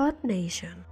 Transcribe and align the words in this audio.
Earth 0.00 0.24
Nation. 0.24 0.86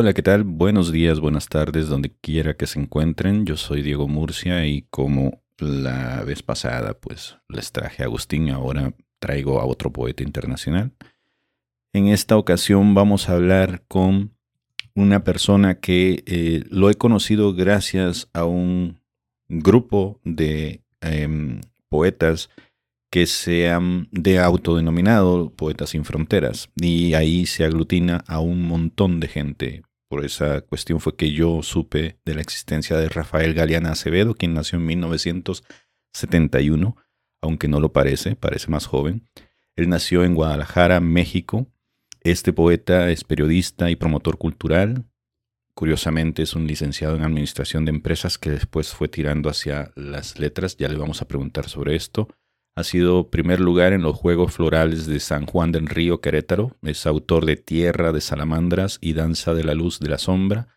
Hola, 0.00 0.14
¿qué 0.14 0.22
tal? 0.22 0.44
Buenos 0.44 0.90
días, 0.92 1.20
buenas 1.20 1.48
tardes, 1.48 1.88
donde 1.88 2.10
quiera 2.22 2.56
que 2.56 2.66
se 2.66 2.80
encuentren. 2.80 3.44
Yo 3.44 3.58
soy 3.58 3.82
Diego 3.82 4.08
Murcia 4.08 4.64
y 4.64 4.86
como 4.88 5.42
la 5.58 6.24
vez 6.24 6.42
pasada, 6.42 6.94
pues 6.94 7.36
les 7.50 7.70
traje 7.70 8.02
a 8.02 8.06
Agustín 8.06 8.48
ahora 8.48 8.94
traigo 9.18 9.60
a 9.60 9.66
otro 9.66 9.92
poeta 9.92 10.22
internacional. 10.22 10.92
En 11.92 12.06
esta 12.06 12.38
ocasión 12.38 12.94
vamos 12.94 13.28
a 13.28 13.34
hablar 13.34 13.82
con 13.88 14.32
una 14.94 15.22
persona 15.22 15.80
que 15.80 16.24
eh, 16.24 16.64
lo 16.70 16.88
he 16.88 16.94
conocido 16.94 17.52
gracias 17.52 18.30
a 18.32 18.46
un 18.46 19.02
grupo 19.50 20.18
de 20.24 20.80
em, 21.02 21.60
poetas 21.90 22.48
que 23.10 23.26
sean 23.26 24.08
de 24.12 24.38
autodenominado 24.38 25.50
Poetas 25.50 25.90
sin 25.90 26.06
Fronteras. 26.06 26.70
Y 26.76 27.12
ahí 27.12 27.44
se 27.44 27.66
aglutina 27.66 28.24
a 28.26 28.40
un 28.40 28.62
montón 28.62 29.20
de 29.20 29.28
gente. 29.28 29.82
Por 30.10 30.24
esa 30.24 30.62
cuestión 30.62 30.98
fue 30.98 31.14
que 31.14 31.30
yo 31.30 31.62
supe 31.62 32.18
de 32.24 32.34
la 32.34 32.40
existencia 32.40 32.96
de 32.96 33.08
Rafael 33.08 33.54
Galeana 33.54 33.92
Acevedo, 33.92 34.34
quien 34.34 34.54
nació 34.54 34.80
en 34.80 34.86
1971, 34.86 36.96
aunque 37.40 37.68
no 37.68 37.78
lo 37.78 37.92
parece, 37.92 38.34
parece 38.34 38.72
más 38.72 38.86
joven. 38.86 39.30
Él 39.76 39.88
nació 39.88 40.24
en 40.24 40.34
Guadalajara, 40.34 40.98
México. 40.98 41.68
Este 42.22 42.52
poeta 42.52 43.08
es 43.10 43.22
periodista 43.22 43.88
y 43.88 43.94
promotor 43.94 44.36
cultural. 44.36 45.04
Curiosamente 45.74 46.42
es 46.42 46.56
un 46.56 46.66
licenciado 46.66 47.14
en 47.14 47.22
Administración 47.22 47.84
de 47.84 47.90
Empresas 47.90 48.36
que 48.36 48.50
después 48.50 48.92
fue 48.92 49.06
tirando 49.06 49.48
hacia 49.48 49.92
las 49.94 50.40
letras. 50.40 50.76
Ya 50.76 50.88
le 50.88 50.98
vamos 50.98 51.22
a 51.22 51.28
preguntar 51.28 51.68
sobre 51.68 51.94
esto. 51.94 52.26
Ha 52.80 52.84
sido 52.84 53.28
primer 53.28 53.60
lugar 53.60 53.92
en 53.92 54.00
los 54.00 54.16
Juegos 54.16 54.54
Florales 54.54 55.04
de 55.04 55.20
San 55.20 55.44
Juan 55.44 55.70
del 55.70 55.86
Río 55.86 56.22
Querétaro. 56.22 56.78
Es 56.80 57.04
autor 57.04 57.44
de 57.44 57.56
Tierra 57.56 58.10
de 58.10 58.22
Salamandras 58.22 58.96
y 59.02 59.12
Danza 59.12 59.52
de 59.52 59.64
la 59.64 59.74
Luz 59.74 60.00
de 60.00 60.08
la 60.08 60.16
Sombra 60.16 60.68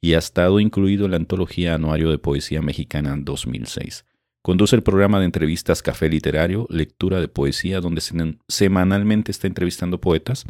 y 0.00 0.14
ha 0.14 0.18
estado 0.18 0.58
incluido 0.58 1.04
en 1.04 1.10
la 1.10 1.18
antología 1.18 1.74
Anuario 1.74 2.10
de 2.10 2.16
Poesía 2.16 2.62
Mexicana 2.62 3.14
2006. 3.14 4.06
Conduce 4.42 4.74
el 4.74 4.82
programa 4.82 5.18
de 5.18 5.26
entrevistas 5.26 5.82
Café 5.82 6.08
Literario, 6.08 6.66
lectura 6.70 7.20
de 7.20 7.28
poesía, 7.28 7.82
donde 7.82 8.00
semanalmente 8.48 9.30
está 9.30 9.46
entrevistando 9.46 10.00
poetas 10.00 10.46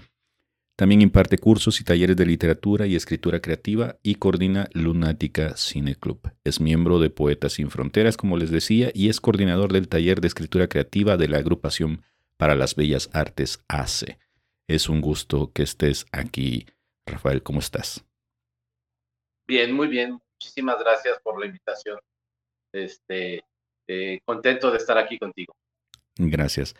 también 0.81 1.03
imparte 1.03 1.37
cursos 1.37 1.79
y 1.83 1.85
talleres 1.85 2.17
de 2.17 2.25
literatura 2.25 2.87
y 2.87 2.97
escritura 2.97 3.41
creativa 3.41 3.99
y 4.03 4.15
coordina 4.15 4.67
Lunática 4.73 5.55
Cine 5.59 5.95
Club. 5.95 6.33
Es 6.43 6.59
miembro 6.59 6.99
de 6.99 7.11
Poetas 7.11 7.53
Sin 7.53 7.69
Fronteras, 7.69 8.17
como 8.17 8.39
les 8.39 8.51
decía, 8.51 8.91
y 8.95 9.11
es 9.11 9.21
coordinador 9.21 9.75
del 9.75 9.89
taller 9.89 10.23
de 10.23 10.29
escritura 10.29 10.69
creativa 10.69 11.19
de 11.19 11.29
la 11.29 11.37
agrupación 11.37 12.03
para 12.39 12.55
las 12.55 12.77
Bellas 12.77 13.11
Artes 13.13 13.63
ACE. 13.69 14.19
Es 14.69 14.89
un 14.89 15.03
gusto 15.03 15.53
que 15.53 15.65
estés 15.65 16.07
aquí, 16.13 16.65
Rafael. 17.05 17.43
¿Cómo 17.43 17.59
estás? 17.59 18.03
Bien, 19.47 19.75
muy 19.75 19.89
bien. 19.89 20.19
Muchísimas 20.41 20.79
gracias 20.79 21.21
por 21.23 21.39
la 21.39 21.45
invitación. 21.45 21.99
Este, 22.73 23.45
eh, 23.87 24.21
contento 24.25 24.71
de 24.71 24.79
estar 24.79 24.97
aquí 24.97 25.19
contigo. 25.19 25.55
Gracias. 26.17 26.75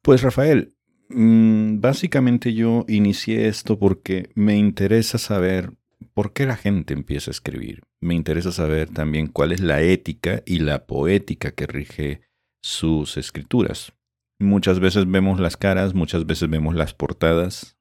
Pues 0.00 0.22
Rafael, 0.22 0.74
Mm, 1.08 1.80
básicamente 1.80 2.52
yo 2.52 2.84
inicié 2.88 3.48
esto 3.48 3.78
porque 3.78 4.30
me 4.34 4.56
interesa 4.56 5.18
saber 5.18 5.72
por 6.14 6.32
qué 6.32 6.46
la 6.46 6.56
gente 6.56 6.94
empieza 6.94 7.30
a 7.30 7.32
escribir. 7.32 7.82
Me 8.00 8.14
interesa 8.14 8.52
saber 8.52 8.90
también 8.90 9.28
cuál 9.28 9.52
es 9.52 9.60
la 9.60 9.82
ética 9.82 10.42
y 10.46 10.58
la 10.58 10.86
poética 10.86 11.52
que 11.52 11.66
rige 11.66 12.22
sus 12.60 13.16
escrituras. 13.16 13.92
Muchas 14.38 14.80
veces 14.80 15.10
vemos 15.10 15.40
las 15.40 15.56
caras, 15.56 15.94
muchas 15.94 16.26
veces 16.26 16.50
vemos 16.50 16.74
las 16.74 16.92
portadas, 16.92 17.76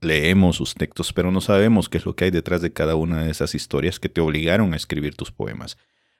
leemos 0.00 0.56
sus 0.56 0.74
textos, 0.74 1.12
pero 1.12 1.30
no 1.30 1.40
sabemos 1.40 1.88
qué 1.88 1.98
es 1.98 2.06
lo 2.06 2.16
que 2.16 2.24
hay 2.24 2.30
detrás 2.30 2.62
de 2.62 2.72
cada 2.72 2.94
una 2.94 3.24
de 3.24 3.30
esas 3.30 3.54
historias 3.54 3.98
que 3.98 4.08
te 4.08 4.20
obligaron 4.20 4.72
a 4.72 4.76
escribir 4.76 5.14
tus 5.16 5.32
poemas. 5.32 5.76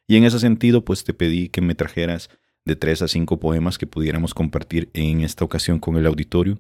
Y 0.07 0.17
en 0.17 0.25
ese 0.25 0.41
sentido, 0.41 0.85
pues 0.85 1.05
te 1.05 1.15
pedí 1.15 1.49
que 1.49 1.61
me 1.61 1.75
trajeras 1.75 2.31
de 2.65 2.77
tres 2.77 3.03
a 3.03 3.09
cinco 3.09 3.41
poemas 3.41 3.79
que 3.79 3.87
pudiéramos 3.87 4.35
compartir 4.35 4.91
en 4.95 5.23
esta 5.23 5.45
ocasión 5.45 5.79
con 5.81 5.97
el 5.97 6.07
auditorio, 6.07 6.59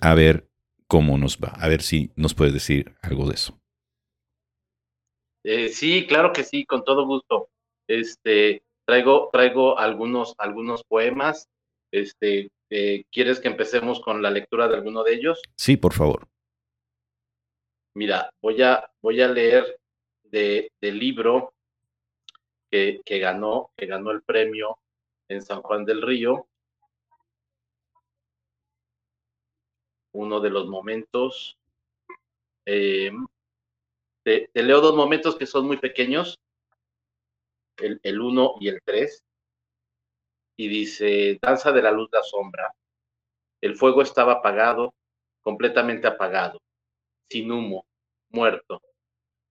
a 0.00 0.14
ver 0.14 0.48
cómo 0.86 1.18
nos 1.18 1.38
va, 1.38 1.48
a 1.48 1.68
ver 1.68 1.82
si 1.82 2.12
nos 2.16 2.34
puedes 2.34 2.54
decir 2.54 2.94
algo 3.02 3.26
de 3.26 3.34
eso. 3.34 3.58
Eh, 5.44 5.68
sí, 5.68 6.06
claro 6.06 6.32
que 6.32 6.44
sí, 6.44 6.64
con 6.64 6.84
todo 6.84 7.06
gusto. 7.06 7.48
Este, 7.86 8.62
traigo, 8.84 9.30
traigo 9.32 9.78
algunos, 9.78 10.34
algunos 10.38 10.84
poemas. 10.84 11.48
Este, 11.90 12.50
eh, 12.70 13.04
¿quieres 13.10 13.40
que 13.40 13.48
empecemos 13.48 14.00
con 14.00 14.20
la 14.20 14.30
lectura 14.30 14.68
de 14.68 14.76
alguno 14.76 15.02
de 15.04 15.14
ellos? 15.14 15.40
Sí, 15.56 15.76
por 15.76 15.94
favor. 15.94 16.28
Mira, 17.94 18.30
voy 18.42 18.62
a, 18.62 18.90
voy 19.00 19.20
a 19.20 19.28
leer 19.28 19.78
de, 20.24 20.70
del 20.80 20.98
libro 20.98 21.54
que, 22.70 23.00
que, 23.04 23.18
ganó, 23.18 23.70
que 23.76 23.86
ganó 23.86 24.10
el 24.10 24.22
premio 24.22 24.78
en 25.28 25.42
San 25.42 25.62
Juan 25.62 25.84
del 25.84 26.02
Río. 26.02 26.48
Uno 30.12 30.40
de 30.40 30.50
los 30.50 30.66
momentos. 30.66 31.58
Eh, 32.66 33.12
te, 34.24 34.50
leo 34.54 34.80
dos 34.80 34.94
momentos 34.94 35.36
que 35.36 35.46
son 35.46 35.66
muy 35.66 35.78
pequeños, 35.78 36.38
el, 37.76 38.20
uno 38.20 38.54
y 38.60 38.68
el 38.68 38.80
tres. 38.84 39.24
Y 40.56 40.68
dice, 40.68 41.38
danza 41.40 41.70
de 41.72 41.82
la 41.82 41.92
luz 41.92 42.08
la 42.12 42.22
sombra. 42.22 42.74
El 43.60 43.76
fuego 43.76 44.02
estaba 44.02 44.34
apagado, 44.34 44.94
completamente 45.42 46.06
apagado, 46.06 46.60
sin 47.30 47.52
humo, 47.52 47.86
muerto. 48.30 48.82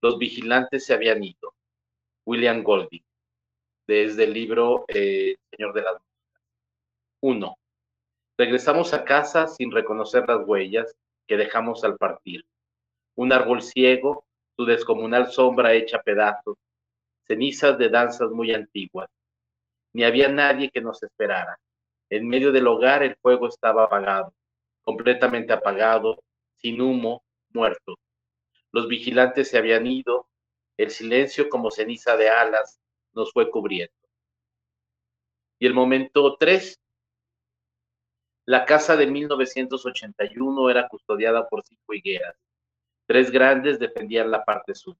Los 0.02 0.18
vigilantes 0.18 0.84
se 0.84 0.94
habían 0.94 1.24
ido. 1.24 1.54
William 2.26 2.62
Golding 2.62 3.07
desde 3.88 4.24
el 4.24 4.34
libro 4.34 4.84
eh, 4.88 5.36
Señor 5.50 5.72
de 5.72 5.82
las 5.82 5.94
Músicas. 5.94 6.08
Uno, 7.20 7.58
regresamos 8.36 8.92
a 8.92 9.02
casa 9.02 9.48
sin 9.48 9.72
reconocer 9.72 10.28
las 10.28 10.46
huellas 10.46 10.94
que 11.26 11.38
dejamos 11.38 11.82
al 11.84 11.96
partir. 11.96 12.44
Un 13.16 13.32
árbol 13.32 13.62
ciego, 13.62 14.26
su 14.56 14.66
descomunal 14.66 15.32
sombra 15.32 15.72
hecha 15.72 16.02
pedazos, 16.02 16.56
cenizas 17.26 17.78
de 17.78 17.88
danzas 17.88 18.30
muy 18.30 18.52
antiguas. 18.52 19.08
Ni 19.94 20.04
había 20.04 20.28
nadie 20.28 20.70
que 20.70 20.82
nos 20.82 21.02
esperara. 21.02 21.58
En 22.10 22.28
medio 22.28 22.52
del 22.52 22.66
hogar 22.66 23.02
el 23.02 23.16
fuego 23.16 23.48
estaba 23.48 23.84
apagado, 23.84 24.34
completamente 24.82 25.52
apagado, 25.52 26.22
sin 26.58 26.80
humo, 26.80 27.22
muerto. 27.54 27.98
Los 28.70 28.86
vigilantes 28.86 29.48
se 29.48 29.56
habían 29.56 29.86
ido, 29.86 30.28
el 30.76 30.90
silencio 30.90 31.48
como 31.48 31.70
ceniza 31.70 32.16
de 32.16 32.28
alas 32.28 32.78
nos 33.14 33.32
fue 33.32 33.50
cubriendo. 33.50 33.94
Y 35.60 35.66
el 35.66 35.74
momento 35.74 36.36
3, 36.38 36.80
la 38.46 38.64
casa 38.64 38.96
de 38.96 39.06
1981 39.06 40.70
era 40.70 40.88
custodiada 40.88 41.48
por 41.48 41.62
cinco 41.64 41.94
higueras. 41.94 42.36
Tres 43.06 43.30
grandes 43.30 43.78
defendían 43.78 44.30
la 44.30 44.44
parte 44.44 44.74
sur. 44.74 44.96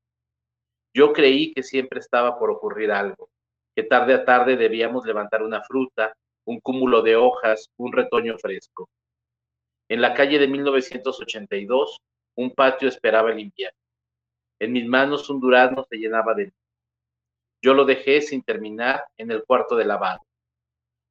Yo 0.95 1.13
creí 1.13 1.53
que 1.53 1.63
siempre 1.63 2.01
estaba 2.01 2.39
por 2.39 2.51
ocurrir 2.51 2.91
algo, 2.91 3.31
que 3.75 3.85
tarde 3.85 4.15
a 4.15 4.25
tarde 4.25 4.57
debíamos 4.57 5.07
levantar 5.07 5.43
una 5.43 5.63
fruta, 5.63 6.15
un 6.45 6.61
cúmulo 6.61 7.03
de 7.03 7.17
hojas, 7.17 7.71
un 7.77 7.93
retoño 7.93 8.37
fresco. 8.39 8.89
En 9.89 10.01
la 10.01 10.15
calle 10.15 10.39
de 10.39 10.49
1982, 10.49 12.01
un 12.37 12.55
patio 12.55 12.89
esperaba 12.89 13.31
el 13.31 13.41
invierno. 13.41 13.79
En 14.59 14.73
mis 14.73 14.87
manos 14.87 15.31
un 15.31 15.41
durazno 15.41 15.85
se 15.89 15.97
llenaba 15.97 16.35
de 16.35 16.53
yo 17.63 17.75
lo 17.75 17.85
dejé 17.85 18.21
sin 18.23 18.43
terminar 18.43 19.05
en 19.17 19.31
el 19.31 19.45
cuarto 19.45 19.77
de 19.77 19.85
lavado. 19.85 20.21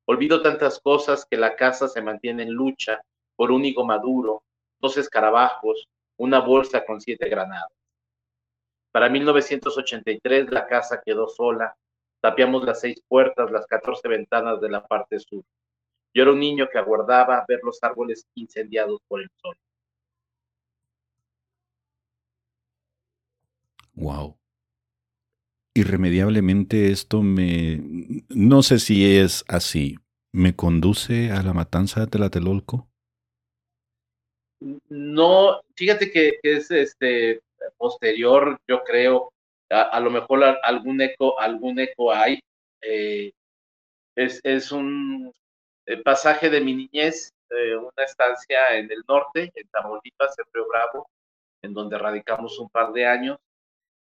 Olvido 0.05 0.41
tantas 0.41 0.79
cosas 0.79 1.25
que 1.29 1.38
la 1.38 1.55
casa 1.55 1.88
se 1.88 2.01
mantiene 2.01 2.44
en 2.44 2.51
lucha 2.51 3.01
por 3.35 3.51
un 3.51 3.65
higo 3.65 3.85
maduro, 3.85 4.44
dos 4.79 4.97
escarabajos, 4.97 5.88
una 6.17 6.39
bolsa 6.39 6.85
con 6.85 7.01
siete 7.01 7.27
granadas. 7.29 7.71
Para 8.91 9.09
1983 9.09 10.49
la 10.51 10.65
casa 10.65 11.01
quedó 11.05 11.27
sola, 11.27 11.75
tapiamos 12.21 12.63
las 12.63 12.79
seis 12.79 13.01
puertas, 13.07 13.51
las 13.51 13.67
catorce 13.67 14.07
ventanas 14.07 14.61
de 14.61 14.69
la 14.69 14.85
parte 14.85 15.19
sur. 15.19 15.44
Yo 16.13 16.23
era 16.23 16.31
un 16.31 16.39
niño 16.39 16.67
que 16.71 16.79
aguardaba 16.79 17.45
ver 17.47 17.59
los 17.63 17.83
árboles 17.83 18.25
incendiados 18.33 19.01
por 19.07 19.21
el 19.21 19.29
sol. 19.41 19.55
Wow. 23.94 24.38
Irremediablemente 25.77 26.91
esto 26.91 27.21
me... 27.21 27.79
No 28.29 28.63
sé 28.63 28.79
si 28.79 29.18
es 29.18 29.45
así. 29.47 29.97
¿Me 30.33 30.56
conduce 30.56 31.31
a 31.31 31.41
la 31.41 31.53
matanza 31.53 32.01
de 32.01 32.07
Tlatelolco? 32.07 32.88
No, 34.89 35.62
fíjate 35.75 36.12
que, 36.12 36.39
es 36.44 36.71
este 36.71 37.41
posterior, 37.77 38.59
yo 38.68 38.83
creo. 38.83 39.31
A, 39.69 40.00
lo 40.00 40.09
mejor 40.09 40.44
algún 40.63 41.01
eco, 41.01 41.39
algún 41.39 41.80
eco 41.80 42.12
hay. 42.12 42.39
Eh, 42.81 43.31
es, 44.15 44.39
es, 44.44 44.71
un 44.71 45.33
eh, 45.85 45.97
pasaje 45.97 46.50
de 46.50 46.62
mi 46.62 46.73
niñez, 46.73 47.33
eh, 47.50 47.75
una 47.75 48.03
estancia 48.06 48.77
en 48.77 48.91
el 48.91 49.03
norte, 49.07 49.51
en 49.53 49.68
Tamaulipas, 49.69 50.38
en 50.39 50.45
Río 50.53 50.68
Bravo, 50.68 51.09
en 51.62 51.73
donde 51.73 51.97
radicamos 51.97 52.57
un 52.59 52.69
par 52.69 52.94
de 52.94 53.06
años. 53.06 53.38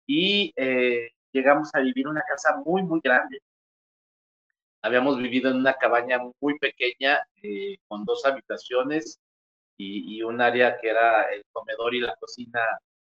Y 0.07 0.53
llegamos 1.31 1.69
a 1.73 1.79
vivir 1.79 2.07
una 2.07 2.21
casa 2.21 2.55
muy, 2.65 2.83
muy 2.83 2.99
grande. 3.03 3.41
Habíamos 4.81 5.17
vivido 5.17 5.49
en 5.49 5.57
una 5.57 5.73
cabaña 5.73 6.19
muy 6.39 6.57
pequeña, 6.59 7.19
eh, 7.43 7.77
con 7.87 8.05
dos 8.05 8.25
habitaciones 8.25 9.19
y, 9.77 10.21
un 10.23 10.41
área 10.41 10.77
que 10.79 10.89
era 10.89 11.23
el 11.33 11.43
comedor 11.51 11.93
y 11.95 12.01
la 12.01 12.15
cocina 12.15 12.61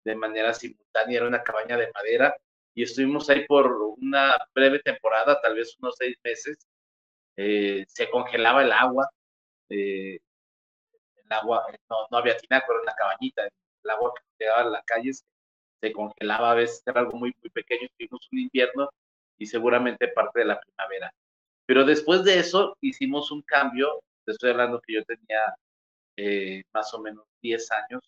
de 0.05 0.15
manera 0.17 0.53
simultánea. 0.55 1.19
Era 1.19 1.29
una 1.29 1.43
cabaña 1.43 1.77
de 1.77 1.91
madera 1.95 2.37
y 2.75 2.83
estuvimos 2.85 3.29
ahí 3.31 3.47
por 3.47 3.73
una 3.99 4.37
breve 4.55 4.81
temporada, 4.81 5.41
tal 5.41 5.57
vez 5.57 5.77
unos 5.81 5.95
seis 5.99 6.17
meses. 6.25 6.59
Eh, 7.37 7.85
se 7.89 8.11
congelaba 8.11 8.63
el 8.63 8.73
agua. 8.73 9.11
Eh, 9.71 10.19
el 11.25 11.33
agua, 11.33 11.67
no, 11.91 11.97
no 12.11 12.19
había 12.19 12.37
tináculo 12.37 12.81
en 12.81 12.87
la 12.87 12.95
cabañita. 12.95 13.45
El 13.85 13.91
agua 13.91 14.13
que 14.15 14.45
llegaba 14.45 14.63
a 14.63 14.71
la 14.71 14.83
calle 14.83 15.13
se 15.83 15.93
congelaba 15.93 16.53
a 16.53 16.55
veces, 16.55 16.83
era 16.87 17.01
algo 17.01 17.19
muy, 17.19 17.35
muy 17.43 17.51
pequeño, 17.51 17.89
tuvimos 17.99 18.29
un 18.31 18.39
invierno 18.39 18.89
y 19.37 19.47
seguramente 19.47 20.09
parte 20.09 20.41
de 20.41 20.47
la 20.47 20.61
primavera. 20.61 21.13
Pero 21.67 21.85
después 21.85 22.23
de 22.25 22.39
eso 22.39 22.77
hicimos 22.81 23.33
un 23.33 23.43
cambio, 23.43 24.01
te 24.25 24.33
estoy 24.33 24.51
hablando 24.51 24.81
que 24.81 24.95
yo 24.95 25.05
tenía 25.05 25.41
eh, 26.17 26.63
más 26.73 26.95
o 26.95 27.01
menos 27.01 27.25
10 27.43 27.69
años, 27.73 28.03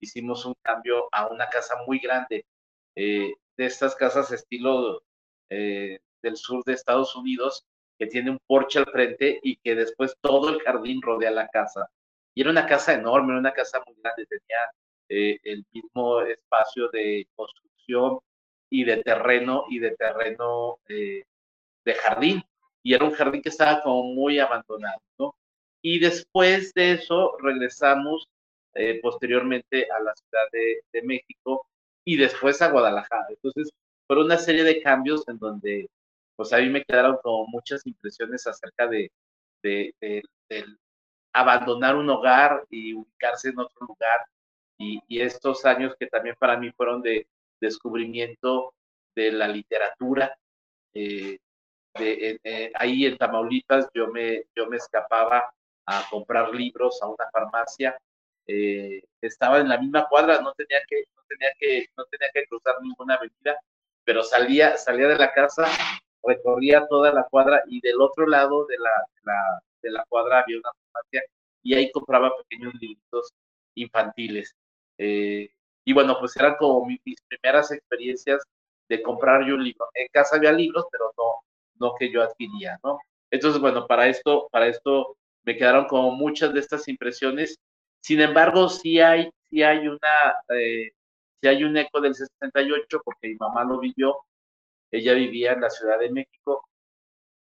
hicimos 0.00 0.44
un 0.46 0.54
cambio 0.62 1.08
a 1.10 1.26
una 1.26 1.48
casa 1.48 1.74
muy 1.86 1.98
grande, 1.98 2.46
eh, 2.94 3.32
de 3.56 3.66
estas 3.66 3.96
casas 3.96 4.30
estilo 4.30 5.02
eh, 5.50 5.98
del 6.22 6.36
sur 6.36 6.62
de 6.64 6.74
Estados 6.74 7.16
Unidos, 7.16 7.64
que 7.98 8.06
tiene 8.06 8.30
un 8.30 8.38
porche 8.46 8.78
al 8.78 8.86
frente 8.86 9.40
y 9.42 9.56
que 9.56 9.74
después 9.74 10.14
todo 10.20 10.50
el 10.50 10.60
jardín 10.60 11.02
rodea 11.02 11.30
la 11.32 11.48
casa. 11.48 11.88
Y 12.34 12.42
era 12.42 12.50
una 12.50 12.66
casa 12.66 12.92
enorme, 12.94 13.30
era 13.30 13.40
una 13.40 13.52
casa 13.52 13.82
muy 13.84 13.96
grande, 14.00 14.26
tenía 14.26 14.58
eh, 15.08 15.38
el 15.44 15.64
mismo 15.72 16.20
espacio 16.22 16.88
de 16.88 17.28
construcción 17.34 18.18
y 18.70 18.84
de 18.84 19.02
terreno 19.02 19.64
y 19.70 19.78
de 19.78 19.92
terreno 19.96 20.78
eh, 20.88 21.24
de 21.84 21.94
jardín. 21.94 22.42
Y 22.82 22.94
era 22.94 23.04
un 23.04 23.12
jardín 23.12 23.42
que 23.42 23.48
estaba 23.50 23.82
como 23.82 24.04
muy 24.14 24.38
abandonado, 24.38 25.00
¿no? 25.18 25.34
Y 25.82 25.98
después 26.00 26.72
de 26.74 26.92
eso 26.92 27.36
regresamos 27.40 28.28
eh, 28.74 29.00
posteriormente 29.02 29.86
a 29.90 30.00
la 30.02 30.14
Ciudad 30.14 30.44
de, 30.52 31.02
México 31.02 31.66
y 32.04 32.16
después 32.16 32.60
a 32.62 32.70
Guadalajara. 32.70 33.26
Entonces, 33.30 33.70
fueron 34.06 34.26
una 34.26 34.38
serie 34.38 34.64
de 34.64 34.82
cambios 34.82 35.26
en 35.28 35.38
donde, 35.38 35.88
pues 36.36 36.52
a 36.52 36.58
mí 36.58 36.68
me 36.68 36.84
quedaron 36.84 37.18
como 37.22 37.46
muchas 37.48 37.86
impresiones 37.86 38.46
acerca 38.46 38.86
de, 38.88 39.10
abandonar 41.32 41.96
un 41.96 42.08
hogar 42.10 42.64
y 42.70 42.94
ubicarse 42.94 43.50
en 43.50 43.58
otro 43.58 43.86
lugar 43.86 44.20
y, 44.78 45.20
estos 45.20 45.64
años 45.64 45.94
que 45.98 46.06
también 46.06 46.36
para 46.38 46.56
mí 46.56 46.70
fueron 46.72 47.02
de 47.02 47.26
descubrimiento 47.60 48.74
de 49.14 49.32
la 49.32 49.48
literatura. 49.48 50.36
Eh, 50.94 51.38
eh, 51.98 52.72
ahí 52.74 53.06
en 53.06 53.16
Tamaulipas 53.16 53.88
yo 53.94 54.08
me, 54.08 54.44
yo 54.54 54.66
me 54.66 54.76
escapaba 54.76 55.50
a 55.86 56.04
comprar 56.10 56.54
libros 56.54 57.00
a 57.02 57.08
una 57.08 57.28
farmacia. 57.32 57.98
Eh, 58.46 59.02
estaba 59.20 59.58
en 59.58 59.68
la 59.68 59.78
misma 59.78 60.06
cuadra, 60.08 60.40
no 60.40 60.52
tenía 60.52 60.78
que, 60.88 61.04
no 61.16 61.22
tenía 61.28 61.50
que, 61.58 61.86
no 61.96 62.04
tenía 62.04 62.30
que 62.32 62.46
cruzar 62.46 62.76
ninguna 62.82 63.14
avenida, 63.14 63.58
pero 64.04 64.22
salía, 64.22 64.76
salía 64.76 65.08
de 65.08 65.16
la 65.16 65.32
casa, 65.32 65.66
recorría 66.22 66.86
toda 66.86 67.12
la 67.12 67.24
cuadra 67.24 67.62
y 67.66 67.80
del 67.80 68.00
otro 68.00 68.26
lado 68.26 68.66
de 68.66 68.76
la, 68.78 69.60
de 69.82 69.90
la 69.90 70.04
cuadra 70.08 70.40
había 70.40 70.58
una 70.58 70.70
farmacia 70.92 71.22
y 71.62 71.74
ahí 71.74 71.90
compraba 71.90 72.32
pequeños 72.36 72.74
libritos 72.74 73.32
infantiles. 73.74 74.54
Eh, 74.98 75.50
y 75.84 75.92
bueno, 75.92 76.16
pues 76.18 76.36
eran 76.36 76.56
como 76.56 76.86
mis, 76.86 77.00
primeras 77.28 77.70
experiencias 77.70 78.42
de 78.88 79.02
comprar 79.02 79.46
yo 79.46 79.54
un 79.54 79.64
libro. 79.64 79.86
En 79.94 80.08
casa 80.08 80.36
había 80.36 80.52
libros, 80.52 80.86
pero 80.90 81.12
no, 81.16 81.24
no 81.78 81.94
que 81.98 82.10
yo 82.10 82.22
adquiría, 82.22 82.78
¿no? 82.84 82.98
Entonces, 83.30 83.60
bueno, 83.60 83.86
para 83.86 84.08
esto, 84.08 84.48
para 84.50 84.68
esto 84.68 85.16
me 85.44 85.56
quedaron 85.56 85.86
como 85.86 86.12
muchas 86.12 86.52
de 86.54 86.60
estas 86.60 86.88
impresiones. 86.88 87.58
Sin 88.00 88.20
embargo, 88.20 88.68
sí 88.68 89.00
hay, 89.00 89.30
sí 89.50 89.62
hay 89.62 89.88
una, 89.88 90.36
eh, 90.50 90.92
sí 91.40 91.48
hay 91.48 91.64
un 91.64 91.76
eco 91.76 92.00
del 92.00 92.14
68, 92.14 93.00
porque 93.04 93.28
mi 93.28 93.36
mamá 93.36 93.64
lo 93.64 93.78
vivió. 93.80 94.16
Ella 94.90 95.14
vivía 95.14 95.52
en 95.52 95.62
la 95.62 95.70
Ciudad 95.70 95.98
de 95.98 96.10
México. 96.10 96.68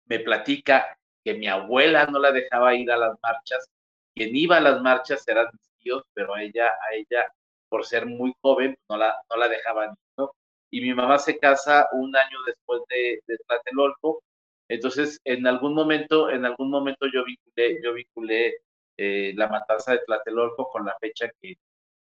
Me 0.06 0.20
platica 0.20 0.98
que 1.24 1.34
mi 1.34 1.48
abuela 1.48 2.06
no 2.06 2.18
la 2.18 2.32
dejaba 2.32 2.74
ir 2.74 2.90
a 2.90 2.96
las 2.96 3.16
marchas. 3.22 3.68
Quien 4.14 4.34
iba 4.36 4.58
a 4.58 4.60
las 4.60 4.80
marchas 4.82 5.26
eran 5.28 5.48
pero 6.14 6.34
a 6.34 6.42
ella, 6.42 6.66
a 6.66 6.94
ella, 6.94 7.26
por 7.68 7.84
ser 7.86 8.06
muy 8.06 8.34
joven, 8.42 8.76
no 8.88 8.96
la, 8.96 9.16
no 9.30 9.36
la 9.36 9.48
dejaban, 9.48 9.94
¿no? 10.16 10.32
Y 10.70 10.80
mi 10.80 10.94
mamá 10.94 11.18
se 11.18 11.38
casa 11.38 11.88
un 11.92 12.14
año 12.16 12.38
después 12.46 12.82
de, 12.88 13.20
de 13.26 13.38
Tlatelolco, 13.46 14.22
entonces 14.68 15.20
en 15.24 15.46
algún 15.46 15.74
momento, 15.74 16.30
en 16.30 16.44
algún 16.44 16.70
momento 16.70 17.06
yo 17.12 17.24
vinculé, 17.24 17.80
yo 17.82 17.94
vinculé 17.94 18.56
eh, 18.96 19.32
la 19.36 19.48
matanza 19.48 19.92
de 19.92 20.00
Tlatelolco 20.06 20.68
con 20.70 20.84
la 20.86 20.96
fecha 21.00 21.30
que, 21.40 21.56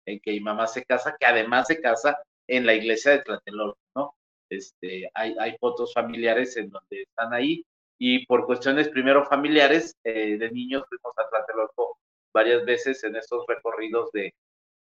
en 0.07 0.21
que 0.21 0.33
mi 0.33 0.41
mamá 0.41 0.67
se 0.67 0.85
casa, 0.85 1.17
que 1.19 1.27
además 1.27 1.67
se 1.67 1.81
casa 1.81 2.23
en 2.47 2.67
la 2.67 2.75
iglesia 2.75 3.13
de 3.13 3.19
Tlatelolco, 3.21 3.79
¿no? 3.95 4.15
Este, 4.51 5.11
hay, 5.15 5.35
hay 5.39 5.57
fotos 5.59 5.93
familiares 5.95 6.57
en 6.57 6.71
donde 6.71 7.03
están 7.03 7.33
ahí 7.33 7.65
y 7.99 8.27
por 8.27 8.47
cuestiones 8.47 8.89
primero 8.89 9.25
familiares 9.25 9.97
eh, 10.05 10.37
de 10.39 10.51
niños 10.51 10.85
fuimos 10.89 11.13
a 11.19 11.29
Tlatelolco 11.29 11.99
varias 12.33 12.65
veces 12.65 13.03
en 13.05 13.17
estos 13.17 13.45
recorridos 13.47 14.11
de, 14.13 14.35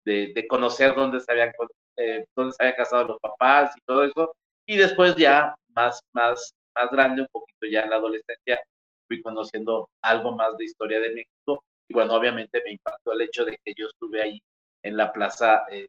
de, 0.04 0.46
conocer 0.48 0.94
dónde 0.94 1.20
se, 1.20 1.30
habían, 1.32 1.52
eh, 1.96 2.24
dónde 2.36 2.52
se 2.52 2.62
habían 2.62 2.76
casado 2.76 3.04
los 3.04 3.18
papás 3.20 3.72
y 3.76 3.80
todo 3.86 4.04
eso. 4.04 4.34
Y 4.66 4.76
después 4.76 5.16
ya 5.16 5.54
más, 5.74 6.00
más, 6.12 6.54
más 6.74 6.90
grande, 6.90 7.22
un 7.22 7.28
poquito 7.30 7.66
ya 7.70 7.82
en 7.82 7.90
la 7.90 7.96
adolescencia, 7.96 8.60
fui 9.08 9.22
conociendo 9.22 9.88
algo 10.02 10.34
más 10.36 10.56
de 10.56 10.64
historia 10.64 11.00
de 11.00 11.10
México. 11.10 11.64
Y 11.88 11.94
bueno, 11.94 12.14
obviamente 12.14 12.62
me 12.64 12.72
impactó 12.72 13.12
el 13.12 13.22
hecho 13.22 13.44
de 13.44 13.58
que 13.64 13.74
yo 13.76 13.86
estuve 13.88 14.22
ahí 14.22 14.42
en 14.82 14.96
la 14.96 15.12
plaza 15.12 15.64
eh, 15.70 15.88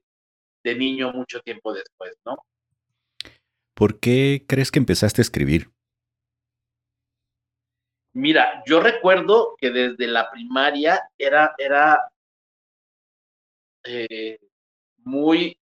de 0.64 0.76
niño 0.76 1.12
mucho 1.12 1.40
tiempo 1.42 1.74
después, 1.74 2.14
¿no? 2.26 2.38
¿Por 3.74 4.00
qué 4.00 4.46
crees 4.48 4.72
que 4.72 4.80
empezaste 4.80 5.22
a 5.22 5.24
escribir? 5.24 5.72
Mira, 8.14 8.62
yo 8.68 8.80
recuerdo 8.80 9.56
que 9.58 9.72
desde 9.72 10.06
la 10.06 10.30
primaria 10.30 11.02
era, 11.18 11.56
era 11.58 12.00
eh, 13.84 14.40
muy 15.00 15.58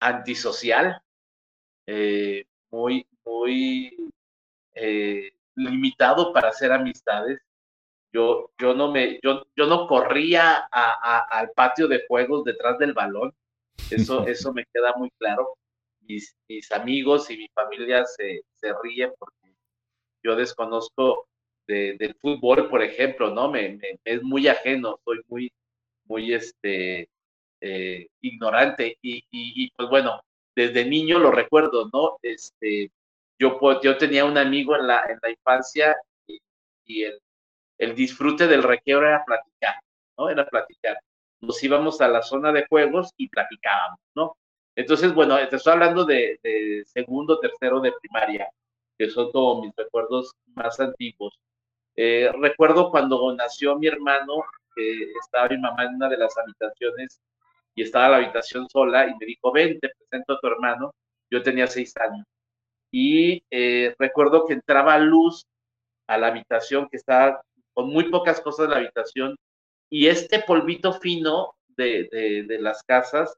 antisocial, 0.00 1.00
eh, 1.86 2.44
muy, 2.70 3.06
muy 3.24 4.10
eh, 4.74 5.32
limitado 5.54 6.32
para 6.32 6.48
hacer 6.48 6.72
amistades. 6.72 7.40
Yo, 8.12 8.50
yo, 8.58 8.74
no 8.74 8.90
me, 8.90 9.18
yo, 9.22 9.46
yo 9.56 9.66
no 9.66 9.86
corría 9.86 10.68
al 10.70 11.50
patio 11.50 11.88
de 11.88 12.04
juegos 12.08 12.44
detrás 12.44 12.78
del 12.78 12.94
balón. 12.94 13.34
Eso, 13.90 14.26
eso 14.28 14.52
me 14.52 14.64
queda 14.72 14.94
muy 14.96 15.10
claro. 15.18 15.54
Mis, 16.00 16.36
mis 16.48 16.70
amigos 16.72 17.30
y 17.30 17.36
mi 17.36 17.48
familia 17.48 18.04
se, 18.04 18.42
se 18.54 18.72
ríen 18.82 19.12
porque 19.18 19.54
yo 20.22 20.36
desconozco 20.36 21.28
del 21.66 22.16
fútbol, 22.20 22.68
por 22.68 22.82
ejemplo, 22.82 23.34
¿no? 23.34 23.50
Me, 23.50 23.78
es 24.04 24.22
muy 24.22 24.46
ajeno, 24.46 25.00
soy 25.04 25.20
muy, 25.28 25.52
muy, 26.04 26.32
este, 26.32 27.08
eh, 27.60 28.08
ignorante 28.20 28.98
y, 29.02 29.70
pues 29.70 29.88
bueno, 29.88 30.20
desde 30.54 30.84
niño 30.84 31.18
lo 31.18 31.30
recuerdo, 31.30 31.88
¿no? 31.92 32.18
Este, 32.22 32.90
yo, 33.38 33.58
yo 33.82 33.98
tenía 33.98 34.24
un 34.24 34.38
amigo 34.38 34.76
en 34.76 34.86
la, 34.86 35.04
en 35.08 35.18
la 35.22 35.30
infancia 35.30 35.96
y, 36.26 37.02
el, 37.02 37.20
el, 37.78 37.94
disfrute 37.94 38.46
del 38.46 38.62
recreo 38.62 38.98
era 39.00 39.24
platicar, 39.24 39.74
¿no? 40.18 40.28
Era 40.30 40.46
platicar. 40.46 40.98
Nos 41.40 41.62
íbamos 41.62 42.00
a 42.00 42.08
la 42.08 42.22
zona 42.22 42.52
de 42.52 42.66
juegos 42.66 43.12
y 43.16 43.28
platicábamos, 43.28 44.00
¿no? 44.14 44.36
Entonces, 44.76 45.14
bueno, 45.14 45.36
te 45.48 45.56
estoy 45.56 45.72
hablando 45.72 46.04
de, 46.04 46.38
segundo, 46.86 47.40
tercero 47.40 47.80
de 47.80 47.92
primaria, 48.00 48.46
que 48.98 49.08
son 49.10 49.32
como 49.32 49.62
mis 49.62 49.74
recuerdos 49.74 50.32
más 50.54 50.78
antiguos. 50.80 51.38
Eh, 51.96 52.30
recuerdo 52.38 52.90
cuando 52.90 53.34
nació 53.34 53.78
mi 53.78 53.86
hermano, 53.86 54.44
que 54.74 55.12
estaba 55.18 55.48
mi 55.48 55.58
mamá 55.58 55.84
en 55.84 55.94
una 55.94 56.10
de 56.10 56.18
las 56.18 56.36
habitaciones 56.36 57.20
y 57.76 57.82
estaba 57.82 58.08
la 58.08 58.16
habitación 58.18 58.68
sola 58.68 59.06
y 59.06 59.14
me 59.20 59.26
dijo, 59.26 59.52
ven, 59.52 59.78
te 59.80 59.90
presento 59.90 60.32
a 60.34 60.40
tu 60.40 60.46
hermano. 60.48 60.92
Yo 61.30 61.42
tenía 61.42 61.66
seis 61.66 61.94
años. 61.98 62.26
y 62.92 63.42
eh, 63.50 63.94
recuerdo 63.98 64.46
que 64.46 64.54
entraba 64.54 64.98
luz 64.98 65.44
a 66.08 66.18
la 66.18 66.28
habitación 66.28 66.88
que 66.90 66.96
estaba 66.98 67.42
con 67.74 67.90
muy 67.90 68.10
pocas 68.10 68.40
cosas 68.40 68.66
en 68.66 68.70
la 68.72 68.76
habitación 68.78 69.36
y 69.90 70.08
este 70.08 70.40
polvito 70.40 70.92
fino 70.94 71.54
de, 71.68 72.08
de, 72.48 72.58
las 72.58 72.82
casas, 72.84 73.36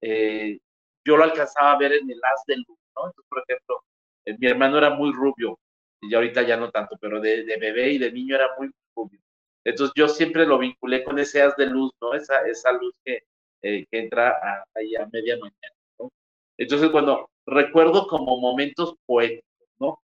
eh, 0.00 0.58
yo 1.04 1.16
lo 1.16 1.24
alcanzaba 1.24 1.72
a 1.72 1.78
ver 1.78 1.92
en 1.92 2.10
el 2.10 2.20
haz 2.24 2.42
de 2.46 2.56
luz, 2.56 2.78
¿no? 2.96 3.06
Entonces, 3.06 3.24
por 3.28 3.44
ejemplo, 3.46 3.84
eh, 4.24 4.36
mi 4.38 4.46
hermano 4.48 4.78
era 4.78 4.90
muy 4.90 5.12
rubio, 5.12 5.58
y 6.00 6.14
ahorita 6.14 6.42
ya 6.42 6.56
no 6.56 6.70
tanto, 6.70 6.96
pero 7.00 7.20
de, 7.20 7.44
de, 7.44 7.56
bebé 7.58 7.92
y 7.92 7.98
de 7.98 8.12
niño 8.12 8.36
era 8.36 8.48
muy 8.58 8.70
rubio. 8.96 9.20
Entonces 9.64 9.92
yo 9.96 10.08
siempre 10.08 10.46
lo 10.46 10.58
vinculé 10.58 11.04
con 11.04 11.18
ese 11.18 11.42
haz 11.42 11.56
de 11.56 11.66
luz, 11.66 11.92
¿no? 12.00 12.14
Esa, 12.14 12.46
esa 12.46 12.72
luz 12.72 12.94
que, 13.04 13.20
que 13.60 13.86
entra 13.90 14.64
ahí 14.74 14.94
a 14.96 15.06
media 15.12 15.36
mañana, 15.36 15.76
¿no? 15.98 16.10
Entonces, 16.58 16.90
cuando 16.90 17.28
recuerdo 17.46 18.06
como 18.06 18.38
momentos 18.38 18.94
poéticos, 19.06 19.68
¿no? 19.78 20.00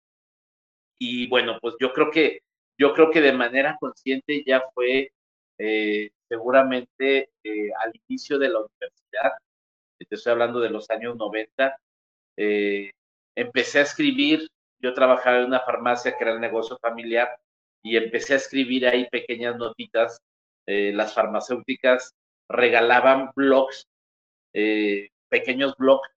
Y 0.99 1.27
bueno, 1.27 1.57
pues 1.61 1.75
yo 1.79 1.93
creo 1.93 2.11
que, 2.11 2.41
yo 2.77 2.93
creo 2.93 3.11
que 3.11 3.21
de 3.21 3.33
manera 3.33 3.77
consciente 3.79 4.43
ya 4.45 4.63
fue 4.73 5.11
eh, 5.57 6.11
seguramente 6.29 7.29
eh, 7.43 7.69
al 7.83 7.91
inicio 8.07 8.39
de 8.39 8.49
la 8.49 8.59
universidad, 8.59 9.33
te 9.99 10.15
estoy 10.15 10.31
hablando 10.31 10.59
de 10.59 10.69
los 10.69 10.89
años 10.89 11.15
90, 11.15 11.77
eh, 12.37 12.91
empecé 13.35 13.79
a 13.79 13.83
escribir, 13.83 14.47
yo 14.79 14.93
trabajaba 14.93 15.39
en 15.39 15.45
una 15.45 15.61
farmacia 15.61 16.17
que 16.17 16.23
era 16.23 16.33
el 16.33 16.41
negocio 16.41 16.77
familiar 16.81 17.29
y 17.83 17.97
empecé 17.97 18.33
a 18.33 18.37
escribir 18.37 18.87
ahí 18.87 19.07
pequeñas 19.09 19.57
notitas, 19.57 20.19
las 20.65 21.13
farmacéuticas 21.13 22.13
regalaban 22.49 23.31
blogs, 23.35 23.87
pequeños 25.29 25.75
blogs 25.77 26.09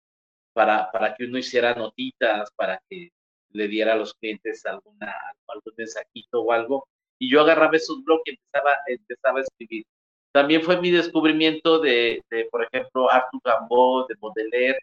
para, 0.52 0.90
para 0.90 1.14
que 1.14 1.25
uno 1.25 1.38
hiciera 1.38 1.75
notitas, 1.75 2.50
para 2.56 2.80
que 2.88 3.11
le 3.50 3.68
diera 3.68 3.95
a 3.95 3.97
los 3.97 4.14
clientes 4.14 4.64
alguna, 4.66 5.14
algún 5.49 5.73
mensajito 5.76 6.42
o 6.42 6.52
algo. 6.52 6.88
Y 7.18 7.30
yo 7.30 7.40
agarraba 7.40 7.76
esos 7.76 8.02
blogs 8.04 8.23
y 8.26 8.30
empezaba, 8.30 8.76
empezaba 8.87 9.38
a 9.38 9.42
escribir. 9.42 9.85
También 10.33 10.62
fue 10.62 10.80
mi 10.80 10.90
descubrimiento 10.90 11.78
de, 11.78 12.23
de 12.30 12.47
por 12.50 12.64
ejemplo, 12.64 13.11
Arthur 13.11 13.40
Gambo, 13.42 14.06
de 14.06 14.14
Baudelaire, 14.21 14.78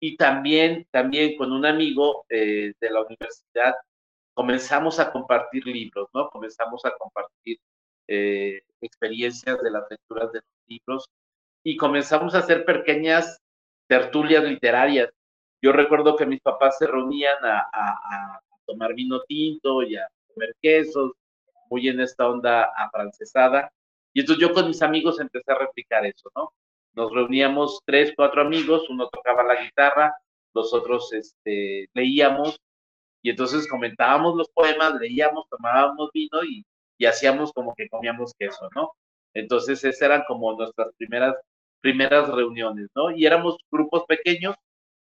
y 0.00 0.16
también, 0.16 0.86
también 0.90 1.36
con 1.36 1.52
un 1.52 1.66
amigo 1.66 2.24
eh, 2.28 2.72
de 2.80 2.90
la 2.90 3.02
universidad 3.02 3.74
comenzamos 4.34 5.00
a 5.00 5.10
compartir 5.10 5.66
libros, 5.66 6.08
¿no? 6.14 6.28
Comenzamos 6.30 6.84
a 6.84 6.92
compartir 6.96 7.58
eh, 8.08 8.62
experiencias 8.80 9.60
de 9.62 9.70
las 9.70 9.84
lecturas 9.90 10.32
de 10.32 10.38
los 10.38 10.66
libros 10.66 11.04
y 11.62 11.76
comenzamos 11.76 12.34
a 12.34 12.38
hacer 12.38 12.64
pequeñas 12.64 13.40
tertulias 13.86 14.44
literarias. 14.44 15.10
Yo 15.60 15.72
recuerdo 15.72 16.16
que 16.16 16.26
mis 16.26 16.40
papás 16.40 16.78
se 16.78 16.86
reunían 16.86 17.36
a, 17.42 18.40
tomar 18.66 18.94
vino 18.94 19.20
tinto 19.22 19.82
y 19.82 19.96
a 19.96 20.06
comer 20.32 20.54
quesos, 20.60 21.12
muy 21.70 21.88
en 21.88 22.00
esta 22.00 22.28
onda 22.28 22.70
afrancesada. 22.76 23.70
Y 24.12 24.20
entonces 24.20 24.46
yo 24.46 24.52
con 24.52 24.68
mis 24.68 24.82
amigos 24.82 25.20
empecé 25.20 25.52
a 25.52 25.58
replicar 25.58 26.04
eso, 26.04 26.30
¿no? 26.36 26.52
Nos 26.94 27.12
reuníamos 27.12 27.80
tres, 27.84 28.12
cuatro 28.16 28.42
amigos, 28.42 28.88
uno 28.90 29.08
tocaba 29.08 29.42
la 29.42 29.62
guitarra, 29.62 30.14
los 30.54 30.72
otros 30.74 31.12
este, 31.12 31.88
leíamos, 31.94 32.58
y 33.22 33.30
entonces 33.30 33.68
comentábamos 33.68 34.36
los 34.36 34.48
poemas, 34.50 34.94
leíamos, 35.00 35.48
tomábamos 35.48 36.10
vino 36.12 36.42
y, 36.44 36.64
y 36.98 37.06
hacíamos 37.06 37.52
como 37.52 37.74
que 37.74 37.88
comíamos 37.88 38.34
queso, 38.38 38.68
¿no? 38.74 38.92
Entonces 39.34 39.84
esas 39.84 40.02
eran 40.02 40.24
como 40.26 40.54
nuestras 40.56 40.88
primeras 40.96 41.36
primeras 41.80 42.28
reuniones, 42.28 42.88
¿no? 42.94 43.10
Y 43.10 43.26
éramos 43.26 43.56
grupos 43.70 44.04
pequeños, 44.06 44.56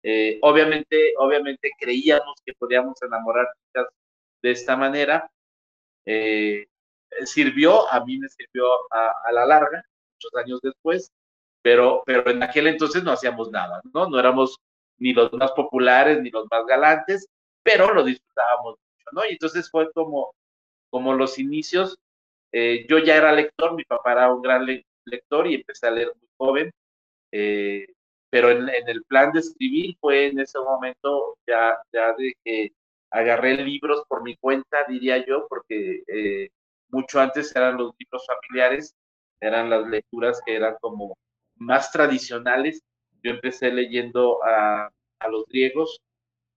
eh, 0.04 0.40
obviamente, 0.42 1.14
obviamente 1.18 1.72
creíamos 1.80 2.36
que 2.46 2.54
podíamos 2.54 3.02
enamorar 3.02 3.48
de 4.42 4.52
esta 4.52 4.76
manera. 4.78 5.30
Eh, 6.06 6.68
sirvió, 7.26 7.92
a 7.92 8.04
mí 8.06 8.18
me 8.18 8.30
sirvió 8.30 8.66
a, 8.92 9.32
la 9.34 9.46
larga, 9.46 9.84
muchos 10.16 10.36
años 10.44 10.60
después, 10.62 11.12
pero, 11.62 12.04
pero 12.06 12.30
en 12.32 12.42
aquel 12.44 12.68
entonces 12.68 13.04
no 13.04 13.12
hacíamos 13.12 13.52
nada, 13.52 13.82
¿no? 13.94 14.10
No 14.10 14.20
éramos 14.20 14.58
ni 14.98 15.14
los 15.14 15.32
más 15.34 15.52
populares 15.52 16.22
ni 16.22 16.30
los 16.30 16.48
más 16.50 16.66
galantes, 16.66 17.28
pero 17.64 17.94
lo 17.94 18.04
disfrutábamos 18.04 18.78
mucho, 18.78 19.06
¿no? 19.14 19.26
Y 19.26 19.34
entonces 19.34 19.70
fue 19.70 19.92
como, 19.94 20.34
como 20.92 21.16
los 21.16 21.40
inicios. 21.40 21.98
Eh, 22.52 22.86
yo 22.90 23.00
ya 23.00 23.18
era 23.18 23.32
lector, 23.32 23.76
mi 23.76 23.86
papá 23.86 24.12
era 24.14 24.34
un 24.34 24.42
gran 24.42 24.68
lector 25.06 25.48
y 25.48 25.56
empecé 25.56 25.88
a 25.88 25.92
leer 25.92 26.14
muy 26.20 26.30
joven, 26.38 26.72
eh, 27.32 27.88
pero 28.30 28.52
en, 28.52 28.70
el 28.88 29.04
plan 29.06 29.32
de 29.32 29.40
escribir 29.40 29.96
fue 30.00 30.28
en 30.28 30.40
ese 30.40 30.60
momento 30.60 31.38
ya, 31.48 31.78
ya 31.94 32.14
de 32.14 32.36
que 32.44 32.74
agarré 33.12 33.56
libros 33.56 34.04
por 34.08 34.24
mi 34.24 34.36
cuenta, 34.38 34.86
diría 34.88 35.26
yo, 35.26 35.48
porque 35.50 36.04
eh, 36.08 36.50
mucho 36.90 37.20
antes 37.20 37.56
eran 37.56 37.78
los 37.78 37.94
libros 38.00 38.26
familiares, 38.28 38.96
eran 39.40 39.70
las 39.70 39.88
lecturas 39.88 40.42
que 40.46 40.56
eran 40.56 40.76
como 40.82 41.18
más 41.56 41.92
tradicionales. 41.92 42.82
Yo 43.24 43.32
empecé 43.32 43.72
leyendo 43.72 44.44
a, 44.44 44.92
a 45.20 45.28
los 45.30 45.46
griegos, 45.48 46.02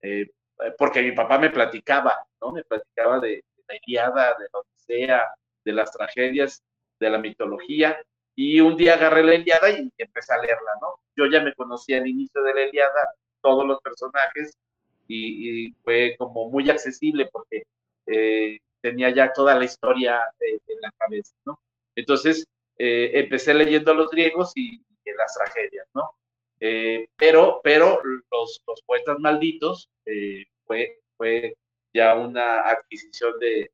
eh, 0.01 0.29
porque 0.77 1.01
mi 1.01 1.11
papá 1.11 1.37
me 1.37 1.49
platicaba, 1.49 2.15
¿no? 2.41 2.51
Me 2.51 2.63
platicaba 2.63 3.19
de 3.19 3.43
la 3.67 3.75
Iliada, 3.85 4.35
de 4.37 4.45
la 4.51 4.59
Odisea, 4.59 5.23
de 5.63 5.73
las 5.73 5.91
tragedias, 5.91 6.63
de 6.99 7.09
la 7.09 7.17
mitología, 7.17 7.99
y 8.35 8.59
un 8.59 8.75
día 8.75 8.95
agarré 8.95 9.23
la 9.23 9.35
Eliada 9.35 9.69
y 9.69 9.89
empecé 9.97 10.33
a 10.33 10.41
leerla, 10.41 10.71
¿no? 10.81 10.99
Yo 11.15 11.25
ya 11.25 11.41
me 11.41 11.53
conocía 11.53 11.97
al 11.97 12.07
inicio 12.07 12.41
de 12.43 12.53
la 12.53 12.61
Eliada, 12.63 13.13
todos 13.41 13.65
los 13.65 13.79
personajes, 13.81 14.57
y, 15.07 15.71
fue 15.83 16.15
como 16.17 16.49
muy 16.49 16.69
accesible 16.69 17.29
porque 17.31 17.63
eh, 18.07 18.59
tenía 18.81 19.11
ya 19.11 19.31
toda 19.33 19.55
la 19.55 19.65
historia 19.65 20.19
eh, 20.39 20.59
en 20.67 20.81
la 20.81 20.91
cabeza, 20.97 21.35
¿no? 21.45 21.59
Entonces, 21.95 22.45
eh, 22.77 23.11
empecé 23.13 23.53
leyendo 23.53 23.91
a 23.91 23.95
los 23.95 24.09
griegos 24.09 24.51
y, 24.55 24.81
las 25.17 25.35
tragedias, 25.35 25.87
¿no? 25.93 26.09
pero, 27.15 27.61
pero 27.63 28.01
los, 28.03 28.61
los 28.65 28.81
poetas 28.87 29.19
malditos 29.19 29.87
fue, 30.65 30.99
fue 31.15 31.55
ya 31.95 32.13
una 32.13 32.61
adquisición 32.69 33.39
de, 33.39 33.71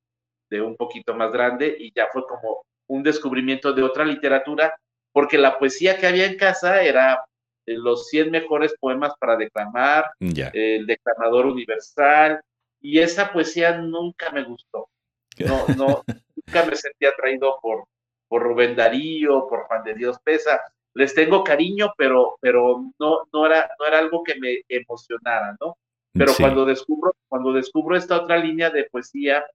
de 0.49 0.61
un 0.61 0.75
poquito 0.77 1.15
más 1.15 1.31
grande 1.31 1.75
y 1.79 1.91
ya 1.93 2.07
fue 2.13 2.25
como 2.27 2.63
un 2.87 3.03
descubrimiento 3.03 3.73
de 3.73 3.83
otra 3.83 4.05
literatura, 4.05 4.75
porque 5.11 5.37
la 5.37 5.57
poesía 5.57 5.97
que 5.97 6.07
había 6.07 6.25
en 6.25 6.37
casa 6.37 6.83
era 6.83 7.25
eh, 7.65 7.73
los 7.77 8.09
100 8.09 8.29
mejores 8.29 8.75
poemas 8.79 9.13
para 9.19 9.37
declamar, 9.37 10.11
el 10.19 10.85
declamador 10.85 11.47
universal, 11.47 12.41
y 12.81 12.99
esa 12.99 13.31
poesía 13.31 13.77
nunca 13.77 14.29
me 14.31 14.43
gustó. 14.43 14.89
No, 15.39 15.65
no, 15.75 16.03
nunca 16.35 16.65
me 16.65 16.75
sentí 16.75 17.05
atraído 17.05 17.57
por, 17.61 17.85
por 18.27 18.43
Rubén 18.43 18.75
Darío, 18.75 19.47
por 19.47 19.67
Juan 19.67 19.83
de 19.83 19.93
Dios 19.93 20.17
Pesa. 20.23 20.59
Les 20.93 21.15
tengo 21.15 21.43
cariño, 21.43 21.93
pero, 21.97 22.37
pero 22.41 22.83
no, 22.99 23.27
no, 23.31 23.45
era, 23.45 23.71
no 23.79 23.85
era 23.85 23.99
algo 23.99 24.23
que 24.23 24.35
me 24.35 24.61
emocionara, 24.67 25.55
¿no? 25.61 25.77
Pero 26.13 26.33
cuando 26.37 26.65
descubro, 26.65 27.15
cuando 27.27 27.53
descubro 27.53 27.95
esta 27.95 28.17
otra 28.21 28.37
línea 28.37 28.69
de 28.69 28.85
poesía 28.85 29.45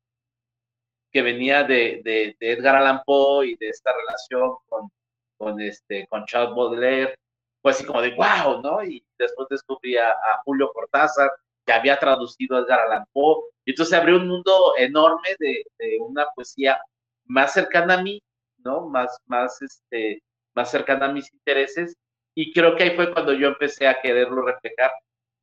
que 1.13 1.23
venía 1.23 1.65
de, 1.65 2.01
de, 2.05 2.37
Edgar 2.41 2.77
Allan 2.77 3.03
Poe 3.05 3.49
y 3.49 3.57
de 3.57 3.69
esta 3.69 3.91
relación 3.93 4.57
con, 4.67 4.91
con, 5.37 5.61
este, 5.61 6.07
con 6.09 6.25
Charles 6.25 6.55
Baudelaire, 6.55 7.15
fue 7.63 7.73
así 7.73 7.85
como 7.85 8.01
de 8.01 8.15
wow, 8.15 8.61
¿no? 8.63 8.83
Y 8.85 9.05
después 9.19 9.49
descubrí 9.49 9.97
a, 9.97 10.15
Julio 10.45 10.71
Cortázar, 10.73 11.31
que 11.65 11.73
había 11.73 11.99
traducido 11.99 12.57
a 12.57 12.61
Edgar 12.61 12.81
Allan 12.81 13.05
Poe, 13.13 13.45
y 13.65 13.71
entonces 13.71 13.99
abrió 13.99 14.17
un 14.17 14.29
mundo 14.29 14.75
enorme 14.79 15.37
de, 15.39 15.65
de, 15.79 15.99
una 16.01 16.27
poesía 16.35 16.81
más 17.25 17.53
cercana 17.53 17.95
a 17.95 18.03
mí, 18.03 18.23
¿no? 18.59 18.87
Más, 18.89 19.19
más, 19.27 19.61
este, 19.63 20.23
más 20.55 20.71
cercana 20.71 21.07
a 21.07 21.13
mis 21.13 21.33
intereses, 21.33 21.97
y 22.35 22.53
creo 22.53 22.77
que 22.77 22.85
ahí 22.85 22.97
fue 22.97 23.13
cuando 23.13 23.33
yo 23.33 23.49
empecé 23.49 23.87
a 23.89 24.01
quererlo 24.01 24.43
reflejar 24.43 24.91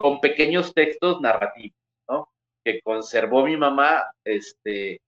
con 0.03 0.19
pequeños 0.19 0.73
textos 0.73 1.21
narrativos, 1.21 1.77
¿no? 2.09 2.27
Que 2.61 2.81
conservó 2.81 3.45
mi 3.45 3.55
mamá, 3.55 4.03
este, 4.25 4.99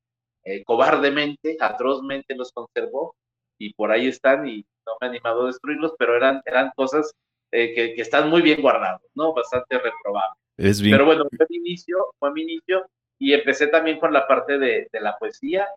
eh, 0.45 0.63
cobardemente, 0.63 1.57
atrozmente 1.59 2.33
los 2.33 2.53
conservó 2.53 3.13
y 3.59 3.73
por 3.73 3.91
ahí 3.91 4.07
están 4.07 4.47
y 4.47 4.65
no 4.85 4.93
me 5.01 5.07
he 5.07 5.09
animado 5.09 5.43
a 5.43 5.47
destruirlos, 5.47 5.95
pero 5.99 6.15
eran, 6.15 6.41
eran 6.45 6.71
cosas 6.77 7.13
eh, 7.51 7.73
que, 7.73 8.01
están 8.01 8.29
muy 8.29 8.41
bien 8.41 8.61
guardados, 8.61 9.01
¿no? 9.15 9.33
Bastante 9.33 9.77
reprobables. 9.77 10.81
Pero 10.81 11.03
bueno, 11.03 11.25
fue 11.35 11.45
mi 11.49 11.57
inicio, 11.57 11.97
fue 12.17 12.31
mi 12.31 12.43
inicio 12.43 12.85
y 13.19 13.33
empecé 13.33 13.67
también 13.67 13.99
con 13.99 14.13
la 14.13 14.25
parte 14.25 14.57
de, 14.57 14.87
la 14.93 15.17
poesía 15.17 15.67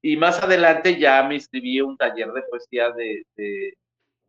y 0.00 0.16
más 0.16 0.40
adelante 0.40 0.96
ya 0.96 1.24
me 1.24 1.34
inscribí 1.34 1.80
un 1.80 1.96
taller 1.96 2.30
de 2.30 2.42
poesía 2.42 2.92
de, 2.92 3.24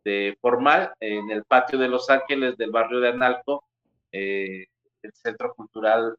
de, 0.04 0.36
formal 0.40 0.92
en 0.98 1.30
el 1.30 1.44
patio 1.44 1.78
de 1.78 1.86
Los 1.86 2.10
Ángeles 2.10 2.56
del 2.56 2.72
barrio 2.72 2.98
de 2.98 3.10
Analco, 3.10 3.62
eh, 4.12 4.66
el 5.02 5.12
Centro 5.14 5.54
Cultural 5.54 6.16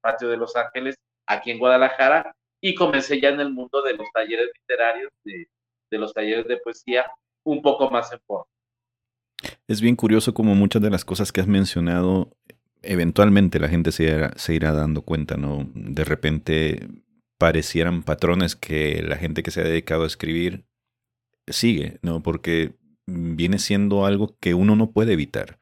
Patio 0.00 0.28
de 0.28 0.36
Los 0.36 0.54
Ángeles, 0.56 0.96
aquí 1.26 1.50
en 1.50 1.58
Guadalajara, 1.58 2.34
y 2.60 2.74
comencé 2.74 3.20
ya 3.20 3.30
en 3.30 3.40
el 3.40 3.52
mundo 3.52 3.82
de 3.82 3.94
los 3.94 4.06
talleres 4.12 4.50
literarios, 4.60 5.10
de, 5.24 5.46
los 5.98 6.12
talleres 6.12 6.46
de 6.46 6.58
poesía, 6.58 7.10
un 7.44 7.62
poco 7.62 7.90
más 7.90 8.12
en 8.12 8.20
forma. 8.26 8.46
Es 9.66 9.80
bien 9.80 9.96
curioso 9.96 10.34
como 10.34 10.54
muchas 10.54 10.82
de 10.82 10.90
las 10.90 11.04
cosas 11.04 11.32
que 11.32 11.40
has 11.40 11.46
mencionado 11.46 12.30
eventualmente 12.82 13.60
la 13.60 13.68
gente 13.68 13.92
se 13.92 14.04
irá, 14.04 14.32
se 14.36 14.54
irá 14.54 14.72
dando 14.72 15.02
cuenta, 15.02 15.36
¿no? 15.36 15.70
De 15.74 16.04
repente 16.04 16.88
parecieran 17.38 18.02
patrones 18.02 18.56
que 18.56 19.02
la 19.02 19.16
gente 19.16 19.42
que 19.42 19.50
se 19.50 19.60
ha 19.60 19.64
dedicado 19.64 20.04
a 20.04 20.06
escribir 20.06 20.64
sigue, 21.46 21.98
¿no? 22.02 22.22
Porque 22.22 22.74
viene 23.06 23.58
siendo 23.58 24.06
algo 24.06 24.36
que 24.40 24.54
uno 24.54 24.76
no 24.76 24.90
puede 24.90 25.12
evitar. 25.12 25.58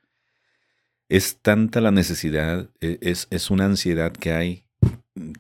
Es 1.10 1.40
tanta 1.42 1.80
la 1.80 1.90
necesidad, 1.90 2.70
e, 2.80 2.98
es, 3.02 3.26
es 3.30 3.50
una 3.50 3.64
ansiedad 3.64 4.12
que 4.12 4.32
hay 4.32 4.64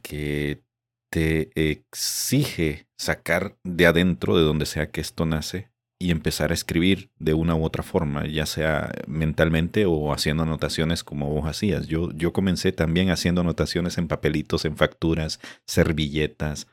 que 0.02 0.64
te 1.12 1.50
exige 1.54 2.88
sacar 2.98 3.56
de 3.62 3.86
adentro, 3.86 4.36
de 4.36 4.42
donde 4.42 4.66
sea 4.66 4.90
que 4.90 5.00
esto 5.00 5.26
nace, 5.26 5.70
y 6.00 6.10
empezar 6.10 6.50
a 6.50 6.54
escribir 6.54 7.12
de 7.20 7.34
una 7.34 7.54
u 7.54 7.64
otra 7.64 7.84
forma, 7.84 8.26
ya 8.26 8.46
sea 8.46 8.90
mentalmente 9.06 9.86
o 9.86 10.12
haciendo 10.12 10.42
anotaciones 10.42 11.04
como 11.04 11.30
vos 11.30 11.46
hacías. 11.46 11.86
Yo, 11.86 12.10
yo 12.12 12.32
comencé 12.32 12.72
también 12.72 13.10
haciendo 13.10 13.42
anotaciones 13.42 13.96
en 13.96 14.08
papelitos, 14.08 14.64
en 14.64 14.76
facturas, 14.76 15.38
servilletas, 15.66 16.66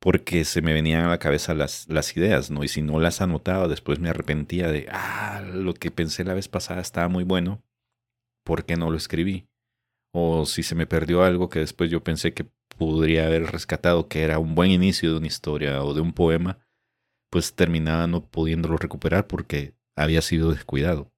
porque 0.00 0.44
se 0.44 0.62
me 0.62 0.72
venían 0.72 1.04
a 1.04 1.10
la 1.10 1.18
cabeza 1.18 1.54
las, 1.54 1.88
las 1.88 2.16
ideas, 2.16 2.50
¿no? 2.50 2.64
Y 2.64 2.68
si 2.68 2.82
no 2.82 2.98
las 2.98 3.20
anotaba, 3.20 3.68
después 3.68 4.00
me 4.00 4.08
arrepentía 4.08 4.66
de, 4.72 4.88
ah, 4.90 5.42
lo 5.42 5.74
que 5.74 5.92
pensé 5.92 6.24
la 6.24 6.34
vez 6.34 6.48
pasada 6.48 6.80
estaba 6.80 7.06
muy 7.06 7.22
bueno, 7.22 7.62
¿por 8.46 8.64
qué 8.64 8.76
no 8.76 8.90
lo 8.90 8.96
escribí? 8.96 9.48
O 10.12 10.46
si 10.46 10.62
se 10.62 10.74
me 10.74 10.86
perdió 10.86 11.24
algo 11.24 11.50
que 11.50 11.58
después 11.58 11.90
yo 11.90 12.02
pensé 12.02 12.32
que 12.32 12.46
podría 12.78 13.26
haber 13.26 13.50
rescatado, 13.50 14.08
que 14.08 14.22
era 14.22 14.38
un 14.38 14.54
buen 14.54 14.70
inicio 14.70 15.10
de 15.10 15.18
una 15.18 15.26
historia 15.26 15.82
o 15.82 15.92
de 15.92 16.00
un 16.00 16.12
poema, 16.12 16.58
pues 17.28 17.54
terminaba 17.54 18.06
no 18.06 18.24
pudiéndolo 18.24 18.76
recuperar 18.78 19.26
porque 19.26 19.74
había 19.96 20.22
sido 20.22 20.52
descuidado. 20.52 21.12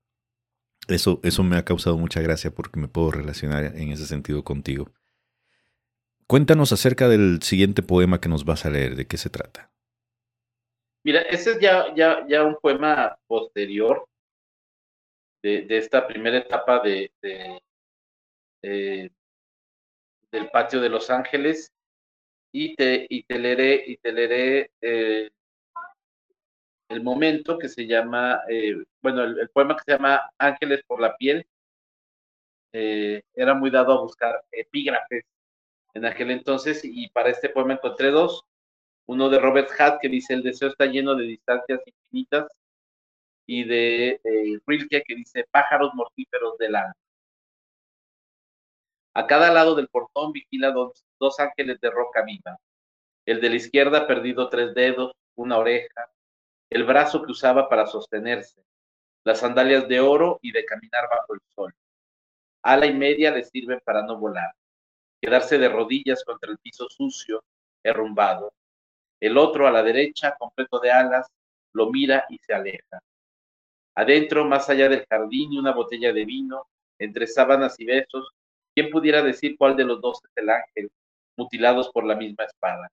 Eso, 0.88 1.20
eso 1.22 1.44
me 1.44 1.56
ha 1.56 1.64
causado 1.64 1.98
mucha 1.98 2.22
gracia 2.22 2.50
porque 2.50 2.80
me 2.80 2.88
puedo 2.88 3.10
relacionar 3.10 3.76
en 3.76 3.92
ese 3.92 4.06
sentido 4.06 4.42
contigo. 4.42 4.90
Cuéntanos 6.26 6.72
acerca 6.72 7.08
del 7.08 7.42
siguiente 7.42 7.82
poema 7.82 8.20
que 8.20 8.28
nos 8.28 8.44
vas 8.44 8.64
a 8.64 8.70
leer, 8.70 8.96
¿de 8.96 9.06
qué 9.06 9.18
se 9.18 9.28
trata? 9.28 9.70
Mira, 11.04 11.20
ese 11.22 11.52
es 11.52 11.60
ya, 11.60 11.94
ya, 11.94 12.26
ya 12.26 12.42
un 12.42 12.56
poema 12.60 13.18
posterior 13.26 14.07
de, 15.66 15.78
esta 15.78 16.06
primera 16.06 16.38
etapa 16.38 16.80
de, 16.80 17.10
del 18.62 20.50
patio 20.50 20.80
de 20.80 20.88
Los 20.88 21.10
Ángeles 21.10 21.72
y 22.52 22.74
te, 22.74 23.06
y 23.08 23.22
te 23.24 23.38
leeré, 23.38 23.84
y 23.86 23.96
te 23.98 24.70
eh, 24.80 25.30
el 26.88 27.02
momento 27.02 27.58
que 27.58 27.68
se 27.68 27.86
llama, 27.86 28.42
eh, 28.48 28.76
bueno, 29.02 29.24
el, 29.24 29.48
poema 29.50 29.76
que 29.76 29.84
se 29.84 29.92
llama 29.92 30.30
Ángeles 30.38 30.82
por 30.86 31.00
la 31.00 31.16
piel, 31.16 31.46
eh, 32.72 33.22
era 33.34 33.54
muy 33.54 33.70
dado 33.70 33.92
a 33.92 34.02
buscar 34.02 34.44
epígrafes 34.50 35.24
en 35.94 36.04
aquel 36.04 36.30
entonces 36.30 36.82
y 36.84 37.08
para 37.08 37.30
este 37.30 37.48
poema 37.48 37.74
encontré 37.74 38.10
dos. 38.10 38.44
Uno 39.06 39.30
de 39.30 39.38
Robert 39.38 39.70
Hatt 39.78 40.00
que 40.00 40.08
dice 40.08 40.34
el 40.34 40.42
deseo 40.42 40.68
está 40.68 40.86
lleno 40.86 41.14
de 41.14 41.24
distancias 41.24 41.80
infinitas 41.86 42.46
y 43.48 43.64
de 43.64 44.20
Rilke 44.66 45.02
que 45.02 45.14
dice 45.14 45.46
pájaros 45.50 45.94
mortíferos 45.94 46.58
del 46.58 46.76
alma. 46.76 46.94
A 49.14 49.26
cada 49.26 49.50
lado 49.50 49.74
del 49.74 49.88
portón 49.88 50.32
vigila 50.32 50.70
dos, 50.70 51.04
dos 51.18 51.40
ángeles 51.40 51.80
de 51.80 51.90
roca 51.90 52.22
viva. 52.22 52.58
El 53.26 53.40
de 53.40 53.50
la 53.50 53.56
izquierda 53.56 54.06
perdido 54.06 54.48
tres 54.48 54.74
dedos, 54.74 55.12
una 55.34 55.58
oreja, 55.58 56.10
el 56.70 56.84
brazo 56.84 57.22
que 57.22 57.32
usaba 57.32 57.68
para 57.68 57.86
sostenerse, 57.86 58.62
las 59.24 59.40
sandalias 59.40 59.88
de 59.88 60.00
oro 60.00 60.38
y 60.42 60.52
de 60.52 60.64
caminar 60.64 61.08
bajo 61.10 61.34
el 61.34 61.40
sol. 61.54 61.74
Ala 62.62 62.86
y 62.86 62.94
media 62.94 63.30
le 63.30 63.44
sirven 63.44 63.80
para 63.84 64.02
no 64.02 64.18
volar 64.18 64.52
quedarse 65.20 65.58
de 65.58 65.68
rodillas 65.68 66.24
contra 66.24 66.50
el 66.50 66.58
piso 66.58 66.88
sucio, 66.88 67.44
derrumbado. 67.82 68.52
El 69.20 69.36
otro 69.36 69.66
a 69.66 69.70
la 69.70 69.82
derecha, 69.82 70.36
completo 70.38 70.78
de 70.78 70.92
alas, 70.92 71.26
lo 71.72 71.90
mira 71.90 72.24
y 72.28 72.38
se 72.38 72.54
aleja. 72.54 73.00
Adentro, 73.98 74.44
más 74.44 74.70
allá 74.70 74.88
del 74.88 75.04
jardín 75.10 75.52
y 75.52 75.58
una 75.58 75.72
botella 75.72 76.12
de 76.12 76.24
vino, 76.24 76.68
entre 77.00 77.26
sábanas 77.26 77.80
y 77.80 77.84
besos, 77.84 78.28
¿quién 78.72 78.90
pudiera 78.90 79.22
decir 79.22 79.56
cuál 79.58 79.74
de 79.74 79.82
los 79.82 80.00
dos 80.00 80.20
es 80.22 80.30
el 80.36 80.50
ángel, 80.50 80.88
mutilados 81.36 81.90
por 81.90 82.04
la 82.04 82.14
misma 82.14 82.44
espada? 82.44 82.92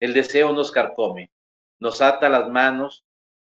El 0.00 0.12
deseo 0.12 0.52
nos 0.52 0.72
carcome, 0.72 1.30
nos 1.78 2.02
ata 2.02 2.28
las 2.28 2.50
manos 2.50 3.04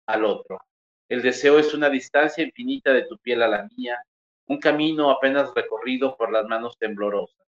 al 0.06 0.24
otro. 0.24 0.60
El 1.08 1.22
deseo 1.22 1.58
es 1.58 1.74
una 1.74 1.90
distancia 1.90 2.44
infinita 2.44 2.92
de 2.92 3.02
tu 3.02 3.18
piel 3.18 3.42
a 3.42 3.48
la 3.48 3.68
mía, 3.76 4.00
un 4.46 4.60
camino 4.60 5.10
apenas 5.10 5.52
recorrido 5.56 6.16
por 6.16 6.30
las 6.30 6.46
manos 6.46 6.78
temblorosas. 6.78 7.44